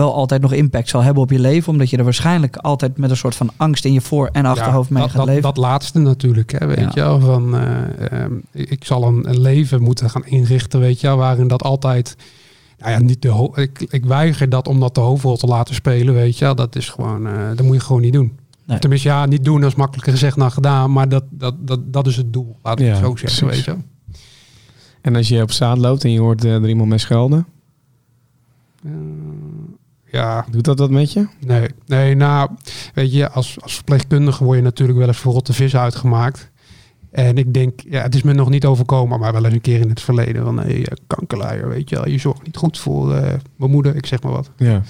[0.00, 1.72] wel altijd nog impact zal hebben op je leven?
[1.72, 4.90] Omdat je er waarschijnlijk altijd met een soort van angst in je voor- en achterhoofd
[4.90, 5.42] mee dat, gaat dat, leven.
[5.42, 6.90] Dat laatste natuurlijk, hè, weet Ja.
[6.94, 7.20] je wel.
[7.20, 11.48] Van, eh, ehm, ik zal een, een leven moeten gaan inrichten, weet je wel, waarin
[11.48, 12.16] dat altijd...
[12.78, 15.74] Nou ja, niet de ho- ik, ik weiger dat om dat de hoofdrol te laten
[15.74, 16.54] spelen, weet je wel.
[16.54, 18.32] Dat is gewoon, eh, dat moet je gewoon niet doen.
[18.66, 18.78] Nee.
[18.78, 20.92] Tenminste, ja, niet doen, is makkelijker gezegd dan gedaan.
[20.92, 23.64] Maar dat, dat, dat, dat is het doel, laat ik Ja, het zo zeggen, precies.
[23.66, 23.82] weet je.
[25.00, 27.46] En als je op straat loopt en je hoort eh, er iemand mee schelden,
[28.84, 28.90] Eh,
[30.10, 31.26] ja, doet dat wat met je?
[31.46, 32.50] Nee, nee, nou,
[32.94, 36.50] weet je, als, als verpleegkundige word je natuurlijk wel eens voor rotte vis uitgemaakt.
[37.10, 39.80] En ik denk, ja, het is me nog niet overkomen, maar wel eens een keer
[39.80, 40.44] in het verleden.
[40.44, 43.96] Van, hé, hey, kankerleier, weet je wel, je zorgt niet goed voor eh, mijn moeder,
[43.96, 44.50] ik zeg maar wat.
[44.56, 44.82] Ja.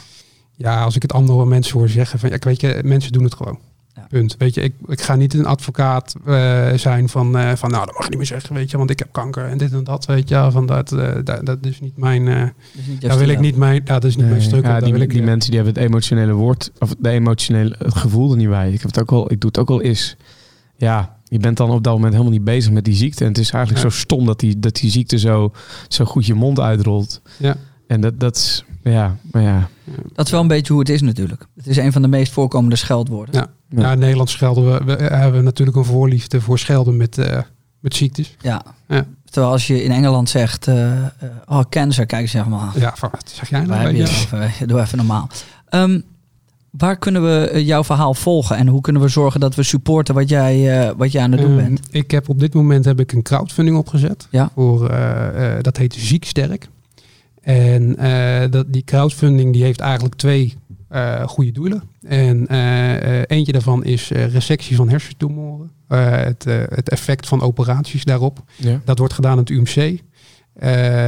[0.57, 3.35] Ja, als ik het andere mensen hoor zeggen van, ja, weet je, mensen doen het
[3.35, 3.59] gewoon.
[4.01, 4.07] Ja.
[4.09, 4.35] Punt.
[4.39, 7.95] Weet je, ik, ik ga niet een advocaat eh, zijn van, eh, van, nou, dat
[7.95, 10.07] mag je niet meer zeggen, weet je, want ik heb kanker en dit en dat,
[10.07, 13.11] weet je, van dat, eh, dat, dat is niet mijn, eh, Dat is niet jouw
[13.11, 14.63] daar wil ik niet mijn, ja, dat is niet mijn stuk.
[14.63, 17.75] ja, daar die, wil ik die mensen die hebben het emotionele woord, of de emotionele
[17.79, 18.73] het gevoel er niet bij.
[18.73, 20.17] Ik heb het ook al, ik doe het ook al is.
[20.77, 23.21] Ja, je bent dan op dat moment helemaal niet bezig met die ziekte.
[23.25, 23.91] En het is eigenlijk Ja.
[23.91, 25.53] zo stom dat die, dat die ziekte zo,
[25.89, 27.21] zo goed je mond uitrolt.
[27.39, 27.57] Ja.
[27.91, 29.69] En dat, dat is, ja, maar ja.
[30.13, 31.47] Dat is wel een beetje hoe het is natuurlijk.
[31.57, 33.35] Het is een van de meest voorkomende scheldwoorden.
[33.35, 33.47] Ja.
[33.83, 37.39] Ja, in Nederland schelden we, we hebben natuurlijk een voorliefde voor schelden met, eh,
[37.81, 38.37] met ziektes.
[38.41, 38.63] Ja.
[38.89, 39.05] Ja.
[39.25, 41.09] Terwijl als je in Engeland zegt, eh, eh,
[41.47, 42.79] oh cancer, kijk eens even maar.
[42.79, 43.93] Ja, van, wat zeg jij nou?
[43.93, 44.11] Weet
[44.59, 45.29] je, Doe even normaal.
[45.69, 46.01] Ehm,
[46.71, 50.29] waar kunnen we jouw verhaal volgen en hoe kunnen we zorgen dat we supporten wat
[50.29, 51.81] jij, eh, wat jij aan het doen Ehm, bent?
[51.91, 54.27] ik heb op dit moment heb ik een crowdfunding opgezet.
[54.31, 54.51] Ja.
[54.55, 56.69] Voor, eh, eh, dat heet Ziek Sterk.
[57.41, 60.55] En eh, dat, die crowdfunding die heeft eigenlijk twee
[60.89, 61.83] eh, goede doelen.
[62.03, 65.71] En eh, eentje daarvan is resectie van hersentumoren.
[65.89, 68.43] Het, het effect van operaties daarop.
[68.57, 68.81] ja.
[68.85, 70.01] Dat wordt gedaan aan het UMC.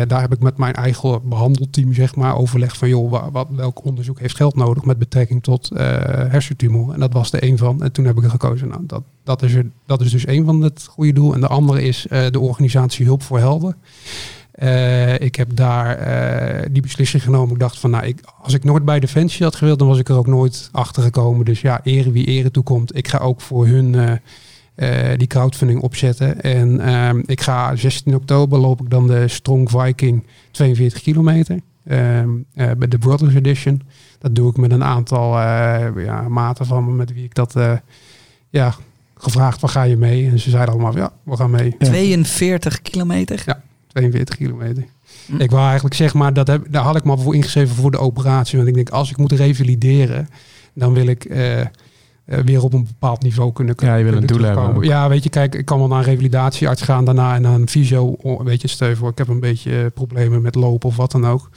[0.08, 3.84] Daar heb ik met mijn eigen behandelteam zeg maar, overlegd van joh, wa- wat, welk
[3.84, 5.86] onderzoek heeft geld nodig met betrekking tot eh
[6.28, 6.92] hersentumor.
[6.94, 7.82] En dat was er een van.
[7.82, 8.68] En toen heb ik er gekozen.
[8.68, 11.34] Nou, dat, dat, is er, dat is dus één van het goede doel.
[11.34, 13.76] En de andere is de organisatie Hulp voor Helden.
[14.62, 17.54] Eh, ik heb daar eh, die beslissing genomen.
[17.54, 20.08] Ik dacht van, nou, ik, als ik nooit bij Defensie had gewild, dan was ik
[20.08, 21.44] er ook nooit achter gekomen.
[21.44, 22.96] Dus ja, ere wie ere toekomt.
[22.96, 24.20] Ik ga ook voor hun
[24.74, 26.40] eh, die crowdfunding opzetten.
[26.42, 31.60] En ehm, ik ga 16 oktober loop ik dan de Strong Viking 42 kilometer.
[31.86, 33.82] ehm, eh, bij de Brothers Edition.
[34.18, 35.38] Dat doe ik met een aantal
[36.00, 37.54] ja, maten van me met wie ik dat
[38.50, 38.74] ja,
[39.14, 40.28] gevraagd, waar ga je mee?
[40.30, 41.76] En ze zeiden allemaal, ja, we gaan mee.
[41.78, 43.42] 42 kilometer?
[43.46, 43.62] Ja.
[43.92, 44.84] 42 kilometer.
[45.26, 45.40] Hm.
[45.40, 47.98] Ik wou eigenlijk zeg maar, dat heb, daar had ik me voor ingeschreven voor de
[47.98, 48.56] operatie.
[48.56, 50.28] Want ik denk, als ik moet revalideren,
[50.74, 51.66] dan wil ik eh, eh,
[52.24, 54.84] weer op een bepaald niveau kunnen Ja, je wil een doel hebben ook.
[54.84, 57.68] Ja, weet je, kijk, ik kan wel naar een revalidatiearts gaan, daarna en naar een
[57.68, 58.04] fysio.
[58.04, 61.26] Oh, Weet je, voor, ik heb een beetje eh, problemen met lopen of wat dan
[61.26, 61.50] ook.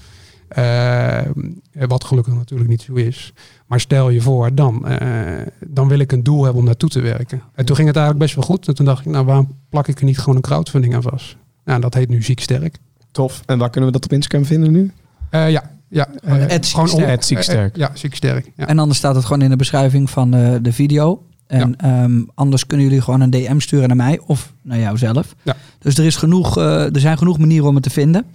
[1.87, 3.33] Wat gelukkig natuurlijk niet zo is.
[3.65, 7.01] Maar stel je voor, dan, eh, dan wil ik een doel hebben om naartoe te
[7.01, 7.41] werken.
[7.53, 8.67] En toen ging het eigenlijk best wel goed.
[8.67, 11.37] En toen dacht ik, nou waarom plak ik er niet gewoon een crowdfunding aan vast?
[11.65, 12.77] Nou, dat heet nu Ziek Sterk.
[13.11, 13.41] Tof.
[13.45, 14.91] En waar kunnen we dat op Instagram vinden nu?
[15.29, 16.07] Eh, ja, ja.
[16.23, 17.09] Gewoon eh, het Ziek Sterk.
[17.09, 17.73] Het Ziek Sterk.
[17.73, 18.51] eh, ja, ziek sterk.
[18.55, 18.67] Ja.
[18.67, 21.23] En anders staat het gewoon in de beschrijving van eh, de video.
[21.47, 25.35] En ehm, anders kunnen jullie gewoon een DM sturen naar mij of naar jou zelf.
[25.43, 25.55] Ja.
[25.79, 28.25] Dus er, is genoeg, eh, er zijn genoeg manieren om het te vinden.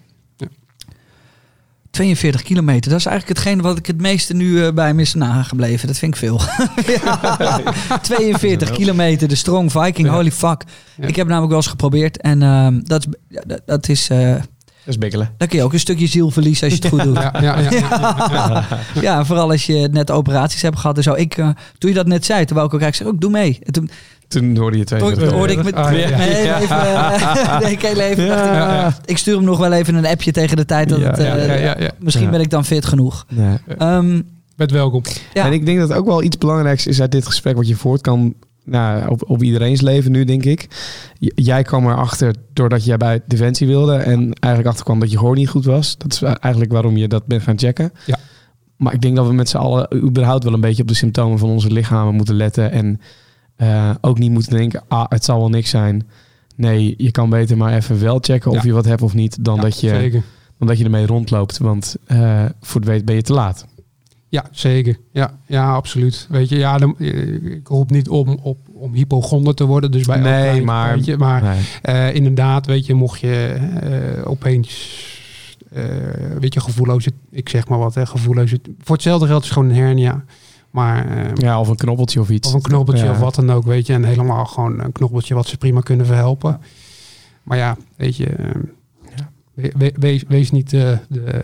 [1.91, 1.97] Ja.
[1.99, 5.15] 42 kilometer, dat is eigenlijk hetgene wat ik het meeste nu eh, bij me is
[5.15, 5.87] nagebleven.
[5.87, 6.41] Dat vind ik veel.
[7.03, 7.63] Ja.
[8.03, 10.15] 42 kilometer, de Strong Viking, Ja.
[10.15, 10.63] holy fuck.
[10.97, 11.07] Ja.
[11.07, 13.07] Ik heb namelijk wel eens geprobeerd en ehm, dat,
[13.47, 14.09] dat, dat is...
[14.11, 14.43] eh, Dat
[14.85, 15.35] is bikkelen.
[15.37, 17.19] dan kun je ook een stukje ziel verliezen als je het goed doet.
[17.47, 18.63] Ja,
[19.01, 21.15] ja, vooral als je net operaties hebt gehad en zo.
[21.15, 23.59] Ik, eh, toen je dat net zei, terwijl ik ook eigenlijk zeg, ook doe mee.
[23.63, 23.91] En toen
[24.31, 25.01] Toen hoorde je twee.
[25.01, 26.47] toen hoorde ik met Ah, ja, nee,
[29.05, 31.37] ik stuur hem nog wel even een appje tegen de tijd dat Ja, het, ja,
[31.37, 31.91] eh, ja, ja, ja.
[31.99, 32.31] misschien Ja.
[32.31, 33.27] ben ik dan fit genoeg.
[33.29, 33.57] Nee.
[33.79, 34.21] Ehm,
[34.57, 35.03] Met welkom.
[35.35, 35.45] Ja.
[35.47, 38.01] En ik denk dat ook wel iets belangrijks is uit dit gesprek wat je voort
[38.01, 40.69] kan nou, op, op iedereen's leven nu, denk ik.
[41.19, 45.37] J- jij kwam erachter doordat jij bij Defensie wilde en eigenlijk achterkwam dat je gehoor
[45.37, 45.99] niet goed was.
[45.99, 47.93] Dat is eigenlijk waarom je dat bent gaan checken.
[48.07, 48.17] Ja.
[48.77, 51.39] Maar ik denk dat we met z'n allen überhaupt wel een beetje op de symptomen
[51.39, 52.73] van onze lichamen moeten letten.
[52.73, 53.01] En
[53.61, 56.09] eh, ook niet moeten denken, ah, het zal wel niks zijn.
[56.57, 58.63] Nee, je kan beter maar even wel checken of Ja.
[58.65, 60.23] je wat hebt of niet, dan, Ja, dat, je, Zeker.
[60.59, 61.59] dan dat je ermee rondloopt.
[61.59, 63.67] Want eh, voor het weet ben je te laat.
[64.29, 64.97] Ja, zeker.
[65.13, 66.27] Ja, ja, absoluut.
[66.31, 69.91] Weet je, ja, dan, eh, ik roep niet om, op, om hypochonder te worden.
[69.91, 72.13] Dus bij Nee, maar- Weet je, maar Nee.
[72.13, 73.57] inderdaad, weet je, mocht je
[74.25, 74.99] opeens...
[75.73, 75.85] eh,
[76.39, 77.11] weet je, gevoelloze...
[77.31, 78.61] Ik zeg maar wat, hè, gevoelloze...
[78.83, 80.25] Voor hetzelfde geld is gewoon een hernia.
[80.71, 81.17] Maar...
[81.17, 82.49] eh, Ja, of een knobbeltje of iets.
[82.49, 83.11] Of een knobbeltje Ja.
[83.11, 83.93] of wat dan ook, weet je.
[83.93, 86.61] En helemaal gewoon een knobbeltje wat ze prima kunnen verhelpen.
[87.43, 88.51] Maar ja, weet je, eh,
[89.55, 91.43] we- we- wees, wees niet eh, de,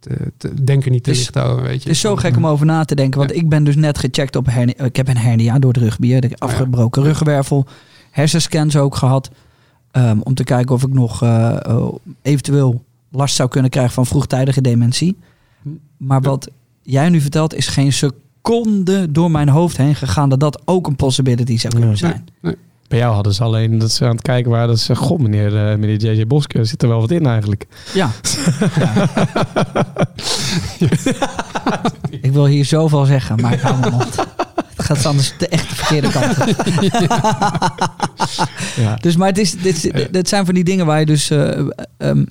[0.00, 1.88] de, de- denk er niet te licht over, weet je.
[1.88, 3.18] Het is zo gek om over na te denken.
[3.18, 3.36] Want Ja.
[3.36, 4.74] ik ben dus net gecheckt op hernia.
[4.78, 6.20] Ik heb een hernia door het rugbier.
[6.20, 7.66] De afgebroken ruggenwervel.
[8.10, 9.30] Hersenscans ook gehad.
[9.90, 11.22] ehm, om te kijken of ik nog
[12.22, 15.16] eventueel last zou kunnen krijgen van vroegtijdige dementie.
[15.96, 16.50] Maar wat
[16.82, 17.92] jij nu vertelt is geen
[18.42, 21.96] seconde door mijn hoofd heen gegaan dat dat ook een possibility zou kunnen Ja.
[21.96, 22.24] zijn.
[22.88, 24.68] Bij jou hadden ze alleen dat ze aan het kijken waren.
[24.68, 27.66] Dat ze, god meneer, eh, meneer JJ Boske, zit er wel wat in eigenlijk.
[27.94, 28.10] Ja.
[32.20, 34.16] ik wil hier zoveel zeggen, maar ik hou mijn mond.
[34.76, 36.46] Het gaat anders de echte verkeerde kant op.
[38.76, 38.94] Ja.
[39.04, 39.54] Dus, maar het is,
[40.10, 41.30] dit, zijn van die dingen waar je dus...
[41.30, 41.58] eh,
[41.96, 42.24] ehm,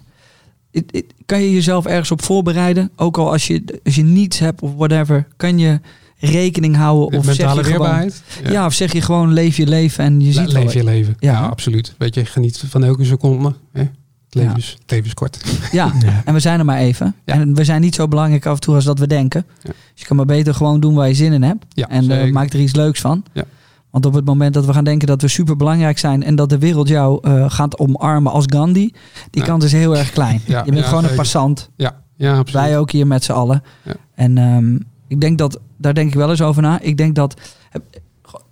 [1.26, 2.92] kan je jezelf ergens op voorbereiden?
[2.96, 5.28] Ook al als je, als je niets hebt of whatever.
[5.38, 5.80] Kan je
[6.18, 7.20] rekening houden?
[7.20, 8.24] Of zeg mentale je gewoon, weerbaarheid.
[8.50, 8.66] ja.
[8.66, 11.16] of zeg je gewoon leef je leven en je Le- ziet leef je leven.
[11.20, 11.32] Ja.
[11.32, 11.48] Ja.
[11.48, 11.96] absoluut.
[11.98, 13.54] Weet je, geniet van elke seconde.
[13.72, 13.80] Hè?
[13.82, 13.90] Het,
[14.36, 14.58] leven Ja.
[14.58, 15.42] is, het leven is kort.
[15.72, 16.22] Ja, Ja.
[16.26, 17.16] en we zijn er maar even.
[17.26, 17.34] Ja.
[17.34, 19.46] En we zijn niet zo belangrijk af en toe als dat we denken.
[19.64, 19.70] Ja.
[19.70, 21.66] Dus je kan maar beter gewoon doen waar je zin in hebt.
[21.70, 22.32] Ja, en zeker.
[22.32, 23.24] maak er iets leuks van.
[23.34, 23.44] Ja.
[23.92, 26.50] Want op het moment dat we gaan denken dat we super belangrijk zijn en dat
[26.50, 28.92] de wereld jou eh, gaat omarmen als Gandhi,
[29.30, 30.42] die kans is heel erg klein.
[30.48, 31.70] Ja, je bent ja, gewoon een passant.
[31.76, 32.52] Ja, ja absoluut.
[32.52, 33.64] Wij ook hier met z'n allen.
[33.84, 33.94] Ja.
[34.16, 34.76] En ehm,
[35.08, 36.80] ik denk dat, daar denk ik wel eens over na.
[36.80, 37.42] Ik denk dat,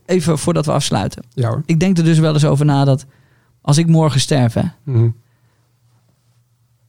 [0.05, 1.23] even voordat we afsluiten.
[1.33, 1.61] Ja hoor.
[1.65, 3.05] Ik denk er dus wel eens over na dat
[3.61, 5.09] als ik morgen sterf, hè, Mhm.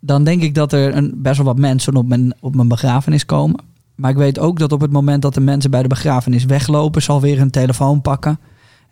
[0.01, 3.25] dan denk ik dat er een, best wel wat mensen op mijn, op mijn begrafenis
[3.27, 3.61] komen.
[4.01, 7.03] Maar ik weet ook dat op het moment dat de mensen bij de begrafenis weglopen,
[7.03, 8.39] zal weer hun telefoon pakken,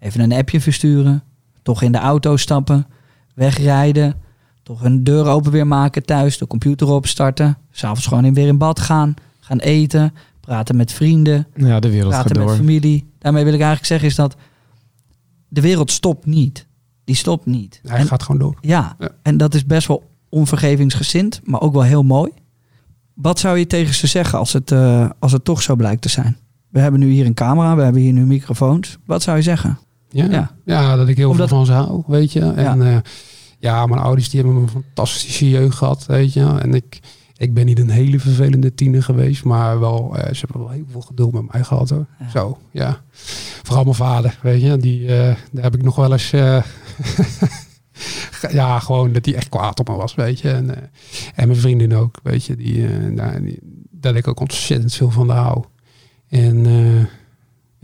[0.00, 1.22] even een appje versturen,
[1.62, 2.86] toch in de auto stappen,
[3.34, 4.14] wegrijden,
[4.62, 8.80] toch een deur open weer maken thuis, de computer opstarten, s'avonds gewoon weer in bad
[8.80, 13.10] gaan, gaan eten, praten met vrienden, ja, de wereld gaat praten met familie.
[13.18, 14.36] Daarmee wil ik eigenlijk zeggen is dat
[15.48, 16.66] de wereld stopt niet.
[17.04, 17.80] Die stopt niet.
[17.86, 18.58] Hij En- gaat gewoon door.
[18.60, 19.08] ja, Ja.
[19.22, 22.30] en dat is best wel onvergevingsgezind, maar ook wel heel mooi.
[23.20, 26.08] Wat zou je tegen ze zeggen als het, eh, als het toch zo blijkt te
[26.08, 26.36] zijn?
[26.68, 28.98] We hebben nu hier een camera, we hebben hier nu microfoons.
[29.06, 29.78] Wat zou je zeggen?
[30.10, 30.50] Ja, Ja.
[30.64, 30.96] ja.
[30.96, 32.40] dat ik heel Omdat- veel van ze hou, weet je.
[32.40, 33.02] En ja.
[33.58, 36.44] ja, mijn ouders die hebben een fantastische jeugd gehad, weet je.
[36.62, 36.98] En ik,
[37.36, 40.86] ik ben niet een hele vervelende tiener geweest, maar wel, eh, ze hebben wel heel
[40.90, 42.06] veel geduld met mij gehad hoor.
[42.18, 42.30] Ja.
[42.30, 43.00] Zo, ja.
[43.62, 44.76] Vooral mijn vader, weet je.
[44.76, 46.30] Die, eh, daar heb ik nog wel eens...
[48.50, 50.50] ja, gewoon dat hij echt kwaad op me was, weet je.
[50.50, 50.82] En, eh,
[51.34, 52.56] en mijn vriendin ook, weet je.
[52.56, 53.58] Die, eh, daar, die,
[53.90, 55.64] dat ik ook ontzettend veel van haar hou.
[56.28, 57.04] En eh,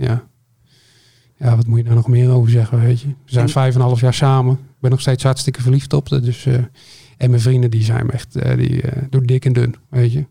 [0.06, 0.22] ja...
[1.36, 3.06] Ja, wat moet je daar nog meer over zeggen, weet je.
[3.06, 4.52] We zijn En- vijf en een half jaar samen.
[4.54, 6.20] Ik ben nog steeds hartstikke verliefd op haar.
[6.20, 6.46] Dus,
[7.16, 10.24] en mijn vrienden, die zijn echt die, door dik en dun, weet je.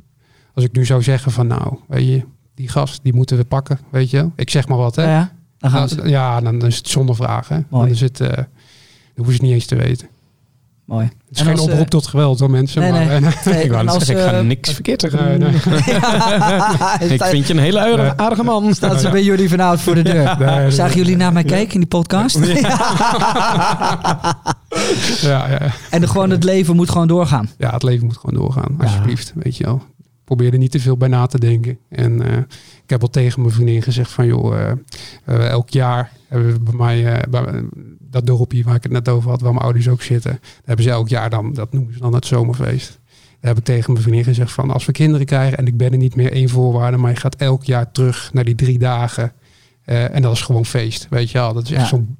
[0.54, 2.26] Als ik nu zou zeggen van, nou, weet je,
[2.56, 4.18] die gast, die moeten we pakken, weet je.
[4.18, 4.32] wel.
[4.36, 5.04] Ik zeg maar wat, hè.
[5.04, 6.08] Ja, ja, dan gaan ze.
[6.10, 7.56] ja, dan, is het zonder vraag, hè.
[7.70, 7.84] Mooi.
[7.86, 8.20] Dan is het,
[9.16, 10.08] dan hoeven ze het niet eens te weten.
[10.86, 11.06] Mooi.
[11.06, 12.82] Het is En geen als, oproep eh, tot geweld, hoor, mensen.
[12.82, 13.32] nee, maar, nee.
[13.32, 15.02] eh, Nee, Ik wou en net als, zeggen, ik ga eh, niks verkeerd
[17.00, 17.10] nee.
[17.14, 18.74] Ik vind je een hele aardige, aardige man.
[18.76, 20.36] Staat ze bij jullie vanavond voor de deur.
[20.40, 22.40] Nee, nee, Zagen jullie naar mij kijken in die podcast?
[25.22, 25.60] ja, ja.
[25.90, 27.50] en gewoon het leven moet gewoon doorgaan.
[27.58, 29.82] ja, het leven moet gewoon doorgaan, alsjeblieft, weet je wel.
[30.24, 31.78] Probeer er niet te veel bij na te denken.
[31.90, 32.38] En eh,
[32.84, 34.72] ik heb al tegen mijn vriendin gezegd van, joh,
[35.26, 37.44] elk jaar hebben we bij mij, bij,
[38.14, 40.86] dat dorpje waar ik het net over had, waar mijn ouders ook zitten, daar hebben
[40.86, 43.00] ze elk jaar dan, dat noemen ze dan het zomerfeest.
[43.40, 45.92] Daar heb ik tegen mijn vriendin gezegd van, als we kinderen krijgen en ik ben
[45.92, 49.32] er niet meer één voorwaarde, maar je gaat elk jaar terug naar die drie dagen.
[49.84, 51.54] eh, en dat is gewoon feest, weet je wel.
[51.54, 51.88] Dat is echt Ja.
[51.88, 52.18] zo'n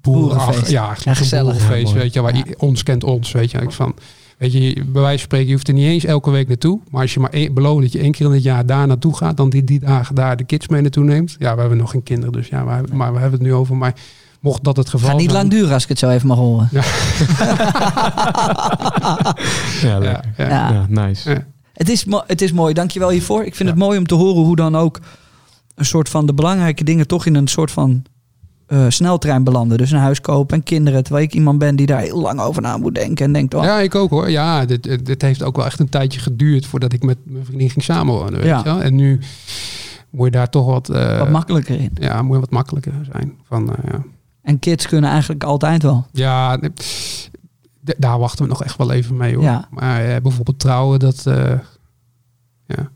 [0.00, 0.70] Boerenfeest.
[0.70, 1.52] Ja, Ja, zo'n gezellig.
[1.52, 1.98] boerenfeest, Ja, mooi.
[2.02, 3.58] weet je, waar ons kent ons, weet je.
[3.58, 3.94] Ik van,
[4.38, 6.80] Weet je, bij wijze van spreken, je hoeft er niet eens elke week naartoe.
[6.90, 9.16] Maar als je maar één, belooft dat je één keer in het jaar daar naartoe
[9.16, 11.36] gaat, dan die, die dagen daar de kids mee naartoe neemt.
[11.38, 13.76] Ja, we hebben nog geen kinderen, dus ja, maar, maar we hebben het nu over.
[13.76, 13.94] Maar
[14.42, 16.36] mocht dat het geval Gaat niet zijn- lang duren als ik het zo even mag
[16.38, 16.68] horen.
[19.82, 20.20] Ja, leuk.
[20.36, 20.86] Ja, ja.
[20.88, 21.30] Nice.
[21.30, 21.44] Ja.
[21.72, 23.44] Het is, het is mooi, dankjewel hiervoor.
[23.44, 23.74] Ik vind Ja.
[23.74, 25.00] het mooi om te horen hoe dan ook
[25.74, 28.02] een soort van de belangrijke dingen toch in een soort van
[28.66, 29.78] eh, sneltrein belanden.
[29.78, 31.02] Dus een huis kopen en kinderen.
[31.04, 33.24] Terwijl ik iemand ben die daar heel lang over na moet denken.
[33.26, 34.30] En denkt, oh, Ja, ik ook hoor.
[34.30, 37.70] Ja, dit, dit heeft ook wel echt een tijdje geduurd voordat ik met mijn vriendin
[37.70, 38.38] ging samenwonen.
[38.38, 38.62] Weet Ja.
[38.64, 38.70] je?
[38.82, 39.20] En nu
[40.10, 41.90] moet je daar toch wat, eh, wat makkelijker in.
[41.94, 43.32] ja, moet je wat makkelijker zijn.
[43.48, 44.02] Van, eh, ja.
[44.42, 46.06] En kids kunnen eigenlijk altijd wel.
[46.12, 46.58] Ja,
[47.80, 49.44] daar wachten we nog echt wel even mee hoor.
[49.44, 49.68] Ja.
[49.70, 51.58] Maar eh, bijvoorbeeld trouwen, dat, eh,
[52.66, 52.90] ja,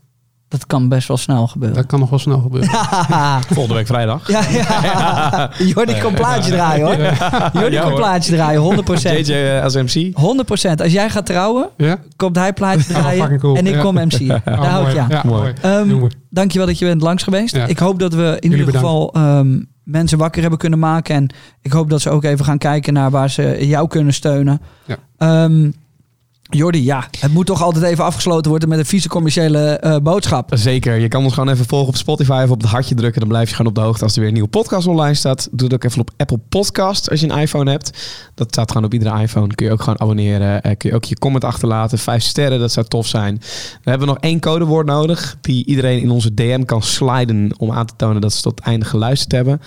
[0.49, 1.77] Dat kan best wel snel gebeuren.
[1.77, 2.69] dat kan nog wel snel gebeuren.
[2.71, 4.27] Ja, Volgende week vrijdag.
[4.31, 5.49] ja, ja.
[5.75, 6.95] Jordi kan plaatje draaien hoor.
[7.61, 7.99] Jordi Ja, kan hoor.
[7.99, 9.01] plaatje draaien, 100%.
[9.01, 10.11] JJ eh, als MC.
[10.75, 10.81] 100%.
[10.81, 11.97] Als jij gaat trouwen, Ja?
[12.15, 13.55] komt hij plaatje draaien fucking cool.
[13.55, 13.81] en ik Ja.
[13.81, 14.27] kom MC.
[14.27, 14.93] Daar Oh, hou ik mooi.
[14.95, 15.07] je aan.
[15.09, 15.53] Ja, Mooi.
[15.61, 16.01] mooi.
[16.01, 16.07] Ehm.
[16.29, 17.55] Dankjewel dat je bent langs geweest.
[17.55, 17.65] Ja.
[17.65, 21.15] Ik hoop dat we in Jullie ieder geval ehm, mensen wakker hebben kunnen maken.
[21.15, 21.29] En
[21.61, 24.61] ik hoop dat ze ook even gaan kijken naar waar ze jou kunnen steunen.
[24.85, 24.95] Ja.
[25.17, 25.71] Ehm,
[26.49, 30.51] Jordi, ja, het moet toch altijd even afgesloten worden met een vieze commerciële eh, boodschap.
[30.53, 30.95] Zeker.
[30.95, 33.19] Je kan ons gewoon even volgen op Spotify of op het hartje drukken.
[33.19, 35.47] Dan blijf je gewoon op de hoogte als er weer een nieuwe podcast online staat.
[35.51, 38.07] Doe het ook even op Apple Podcast als je een iPhone hebt.
[38.35, 39.55] Dat staat gewoon op iedere iPhone.
[39.55, 40.61] Kun je ook gewoon abonneren.
[40.63, 41.99] Eh, kun je ook je comment achterlaten.
[41.99, 43.37] Vijf sterren, dat zou tof zijn.
[43.83, 45.37] We hebben nog één codewoord nodig.
[45.41, 48.67] Die iedereen in onze DM kan sliden om aan te tonen dat ze tot het
[48.67, 49.61] einde geluisterd hebben.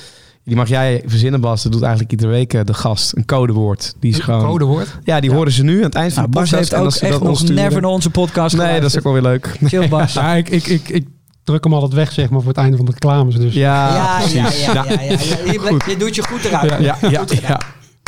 [0.44, 1.62] Die mag jij verzinnen, Bas.
[1.62, 3.16] Dat doet eigenlijk iedere week eh, de gast.
[3.16, 3.94] Een codewoord.
[4.00, 4.46] Die is Een gewoon...
[4.46, 4.98] codewoord.
[5.04, 5.36] Ja, die Ja.
[5.36, 6.70] horen ze nu aan het eind van Nou, de Bas podcast.
[6.70, 9.02] heeft En ook echt dat nog sturen- never naar onze podcast Nee, dat is ook
[9.04, 9.56] wel weer leuk.
[9.64, 10.12] Chill Bas.
[10.12, 11.06] Ja, ik, ik, ik, ik
[11.44, 13.34] druk hem altijd weg, zeg maar, voor het einde van de reclames.
[13.36, 13.54] Dus.
[13.54, 14.64] Ja, ja, precies.
[14.64, 15.10] ja, ja, ja, ja,
[15.52, 15.78] ja.
[15.86, 16.70] Je, doet je goed eruit.
[16.70, 17.60] Ja, ja, ja.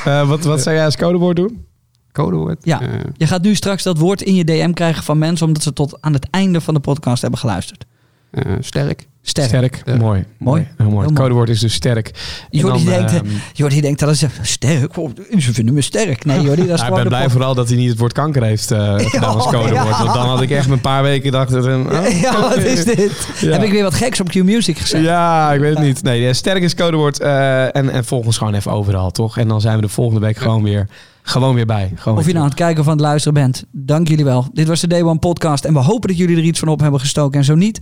[0.05, 1.65] Eh, wat, wat zou jij als codewoord doen?
[2.13, 2.59] Codewoord.
[2.63, 2.81] Ja.
[2.81, 5.73] Eh, Je gaat nu straks dat woord in je DM krijgen van mensen omdat ze
[5.73, 7.85] tot aan het einde van de podcast hebben geluisterd.
[8.31, 9.09] eh, sterk.
[9.25, 9.49] Sterk.
[9.49, 9.83] Sterk.
[9.85, 9.97] Ja.
[9.97, 10.25] Mooi.
[10.39, 10.61] Mooi.
[10.63, 10.91] Heel mooi.
[10.91, 11.15] Heel Het mooi.
[11.15, 12.11] codewoord is dus sterk.
[12.51, 14.97] Jordi dan, denkt, ehm, Jordi denkt dat is sterk.
[14.97, 16.25] Oh, Ze vinden me sterk.
[16.25, 18.43] Nee, Jordi, dat is nou, ik ben blij vooral dat hij niet het woord kanker
[18.43, 19.75] heeft eh gedaan als Ja, codewoord.
[19.89, 20.03] ja.
[20.05, 21.51] Want dan had ik echt een paar weken gedacht...
[21.51, 23.29] Dat, een, oh, Ja, wat is dit?
[23.41, 23.51] Ja.
[23.53, 25.05] Heb ik weer wat geks op Q-Music gezegd?
[25.05, 26.03] Ja, ik weet het niet.
[26.03, 27.21] Nee, eh, sterk is codewoord.
[27.21, 29.39] eh, en, en volg ons gewoon even overal, toch?
[29.39, 30.87] En dan zijn we de volgende week gewoon weer,
[31.23, 31.93] gewoon weer bij.
[31.95, 33.65] Gewoon Of je nou aan het kijken of aan het luisteren bent.
[33.71, 34.49] Dank jullie wel.
[34.53, 35.65] Dit was de Day One podcast.
[35.65, 37.39] En we hopen dat jullie er iets van op hebben gestoken.
[37.39, 37.79] En zo niet,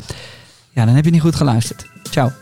[0.71, 1.87] ja, dan heb je niet goed geluisterd.
[2.03, 2.33] Ciao.